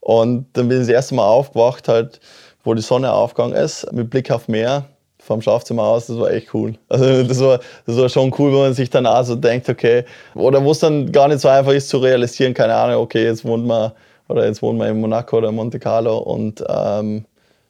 Und 0.00 0.46
dann 0.52 0.68
bin 0.68 0.78
ich 0.78 0.86
das 0.86 0.94
erste 0.94 1.14
Mal 1.14 1.26
aufgewacht, 1.26 1.88
halt, 1.88 2.20
wo 2.64 2.74
die 2.74 2.82
Sonne 2.82 3.12
aufgegangen 3.12 3.56
ist, 3.56 3.90
mit 3.92 4.10
Blick 4.10 4.30
auf 4.30 4.46
Meer 4.48 4.84
vom 5.26 5.42
Schlafzimmer 5.42 5.82
aus, 5.82 6.06
das 6.06 6.18
war 6.18 6.30
echt 6.30 6.54
cool. 6.54 6.74
Also 6.88 7.24
das 7.24 7.40
war, 7.40 7.60
das 7.84 7.96
war 7.96 8.08
schon 8.08 8.32
cool, 8.38 8.52
wenn 8.52 8.60
man 8.60 8.74
sich 8.74 8.88
dann 8.88 9.06
auch 9.06 9.24
so 9.24 9.34
denkt, 9.34 9.68
okay, 9.68 10.04
oder 10.34 10.64
wo 10.64 10.70
es 10.70 10.78
dann 10.78 11.10
gar 11.10 11.28
nicht 11.28 11.40
so 11.40 11.48
einfach 11.48 11.72
ist 11.72 11.88
zu 11.88 11.98
realisieren, 11.98 12.54
keine 12.54 12.74
Ahnung, 12.74 13.02
okay, 13.02 13.24
jetzt 13.24 13.44
wohnt 13.44 13.66
man 13.66 13.92
oder 14.28 14.46
jetzt 14.46 14.62
wohnt 14.62 14.78
man 14.78 14.88
in 14.88 15.00
Monaco 15.00 15.38
oder 15.38 15.52
Monte 15.52 15.78
Carlo 15.78 16.18
und 16.18 16.64
ähm, 16.68 17.24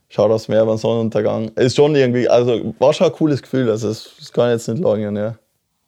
schaut 0.09 0.31
aufs 0.31 0.49
Meer 0.49 0.65
beim 0.65 0.77
Sonnenuntergang. 0.77 1.49
Ist 1.57 1.77
schon 1.77 1.95
irgendwie, 1.95 2.29
also 2.29 2.75
war 2.79 2.93
schon 2.93 3.07
ein 3.07 3.13
cooles 3.13 3.43
Gefühl, 3.43 3.71
also 3.71 3.89
das, 3.89 4.11
das 4.19 4.33
kann 4.33 4.49
ich 4.49 4.55
jetzt 4.55 4.69
nicht 4.69 4.83
leugnen, 4.83 5.17
ja. 5.17 5.37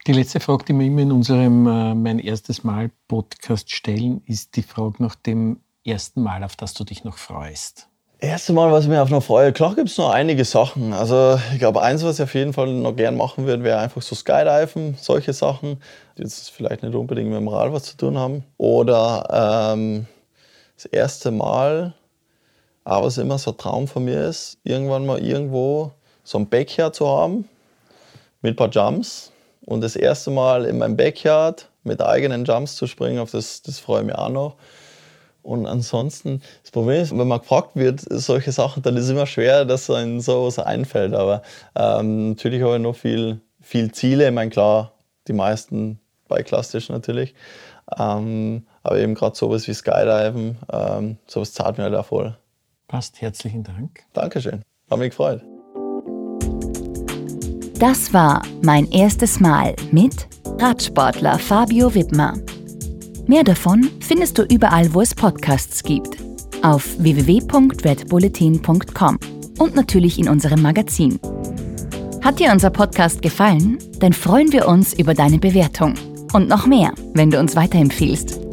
Die 0.06 0.12
letzte 0.12 0.40
Frage, 0.40 0.64
die 0.64 0.72
wir 0.74 0.86
immer 0.86 1.02
in 1.02 1.12
unserem 1.12 1.66
äh, 1.66 1.94
Mein 1.94 2.18
erstes 2.18 2.64
Mal 2.64 2.90
Podcast 3.08 3.70
stellen, 3.70 4.22
ist 4.26 4.56
die 4.56 4.62
Frage 4.62 5.02
nach 5.02 5.14
dem 5.14 5.60
ersten 5.84 6.22
Mal, 6.22 6.44
auf 6.44 6.56
das 6.56 6.74
du 6.74 6.84
dich 6.84 7.04
noch 7.04 7.18
freust. 7.18 7.88
Erste 8.20 8.52
Mal, 8.52 8.72
was 8.72 8.84
ich 8.84 8.90
mir 8.90 9.00
auf 9.00 9.10
noch 9.10 9.22
freue, 9.22 9.52
klar 9.52 9.76
gibt 9.76 9.90
es 9.90 9.98
noch 9.98 10.10
einige 10.10 10.44
Sachen. 10.44 10.92
Also 10.92 11.38
ich 11.52 11.60
glaube, 11.60 11.82
eins, 11.82 12.02
was 12.02 12.18
ich 12.18 12.24
auf 12.24 12.34
jeden 12.34 12.52
Fall 12.52 12.66
noch 12.66 12.96
gern 12.96 13.16
machen 13.16 13.46
würde, 13.46 13.62
wäre 13.62 13.78
einfach 13.78 14.02
so 14.02 14.16
Skydiven, 14.16 14.96
solche 15.00 15.32
Sachen, 15.32 15.80
die 16.16 16.22
jetzt 16.22 16.50
vielleicht 16.50 16.82
nicht 16.82 16.96
unbedingt 16.96 17.28
mit 17.28 17.38
dem 17.38 17.46
Rad 17.46 17.72
was 17.72 17.84
zu 17.84 17.96
tun 17.96 18.18
haben. 18.18 18.42
Oder 18.56 19.72
ähm, 19.72 20.06
das 20.74 20.86
erste 20.86 21.30
Mal, 21.30 21.94
aber 22.88 23.06
was 23.06 23.18
immer 23.18 23.36
so 23.36 23.50
ein 23.50 23.58
Traum 23.58 23.86
von 23.86 24.06
mir 24.06 24.24
ist, 24.24 24.56
irgendwann 24.64 25.04
mal 25.04 25.22
irgendwo 25.22 25.92
so 26.24 26.38
ein 26.38 26.48
Backyard 26.48 26.94
zu 26.94 27.06
haben 27.06 27.46
mit 28.40 28.54
ein 28.54 28.56
paar 28.56 28.70
Jumps. 28.70 29.30
Und 29.66 29.82
das 29.82 29.94
erste 29.94 30.30
Mal 30.30 30.64
in 30.64 30.78
meinem 30.78 30.96
Backyard 30.96 31.68
mit 31.84 32.00
eigenen 32.00 32.46
Jumps 32.46 32.76
zu 32.76 32.86
springen, 32.86 33.18
auf 33.18 33.30
das, 33.30 33.60
das 33.60 33.78
freue 33.78 34.00
ich 34.00 34.06
mich 34.06 34.14
auch 34.14 34.30
noch. 34.30 34.56
Und 35.42 35.66
ansonsten, 35.66 36.40
das 36.62 36.70
Problem 36.70 37.02
ist, 37.02 37.16
wenn 37.16 37.28
man 37.28 37.40
gefragt 37.40 37.72
wird, 37.74 38.00
solche 38.08 38.52
Sachen, 38.52 38.82
dann 38.82 38.96
ist 38.96 39.04
es 39.04 39.10
immer 39.10 39.26
schwer, 39.26 39.66
dass 39.66 39.90
einem 39.90 40.20
sowas 40.20 40.58
einfällt. 40.58 41.12
Aber 41.12 41.42
ähm, 41.76 42.30
natürlich 42.30 42.62
habe 42.62 42.76
ich 42.76 42.82
noch 42.82 42.96
viel, 42.96 43.42
viel 43.60 43.92
Ziele. 43.92 44.28
Ich 44.28 44.34
meine, 44.34 44.50
klar, 44.50 44.92
die 45.26 45.34
meisten 45.34 46.00
bei 46.26 46.42
klassisch 46.42 46.88
natürlich. 46.88 47.34
Ähm, 47.98 48.66
aber 48.82 48.98
eben 48.98 49.14
gerade 49.14 49.36
sowas 49.36 49.68
wie 49.68 49.74
Skydiven, 49.74 50.56
ähm, 50.72 51.18
sowas 51.26 51.52
zahlt 51.52 51.76
mir 51.76 51.84
halt 51.84 51.94
auch 51.94 52.06
voll. 52.06 52.34
Passt, 52.88 53.20
herzlichen 53.20 53.62
Dank. 53.62 54.00
Dankeschön, 54.14 54.62
hat 54.90 54.98
mich 54.98 55.10
gefreut. 55.10 55.44
Das 57.78 58.12
war 58.12 58.42
mein 58.62 58.90
erstes 58.90 59.38
Mal 59.38 59.76
mit 59.92 60.26
Radsportler 60.58 61.38
Fabio 61.38 61.94
Wittmer. 61.94 62.34
Mehr 63.26 63.44
davon 63.44 63.88
findest 64.00 64.36
du 64.38 64.42
überall, 64.42 64.92
wo 64.94 65.02
es 65.02 65.14
Podcasts 65.14 65.84
gibt. 65.84 66.16
Auf 66.62 66.98
www.redbulletin.com 66.98 69.18
und 69.58 69.74
natürlich 69.74 70.18
in 70.18 70.30
unserem 70.30 70.62
Magazin. 70.62 71.20
Hat 72.24 72.40
dir 72.40 72.52
unser 72.52 72.70
Podcast 72.70 73.20
gefallen? 73.22 73.78
Dann 74.00 74.14
freuen 74.14 74.50
wir 74.50 74.66
uns 74.66 74.94
über 74.94 75.14
deine 75.14 75.38
Bewertung. 75.38 75.94
Und 76.32 76.48
noch 76.48 76.66
mehr, 76.66 76.92
wenn 77.14 77.30
du 77.30 77.38
uns 77.38 77.54
weiterempfiehlst. 77.54 78.47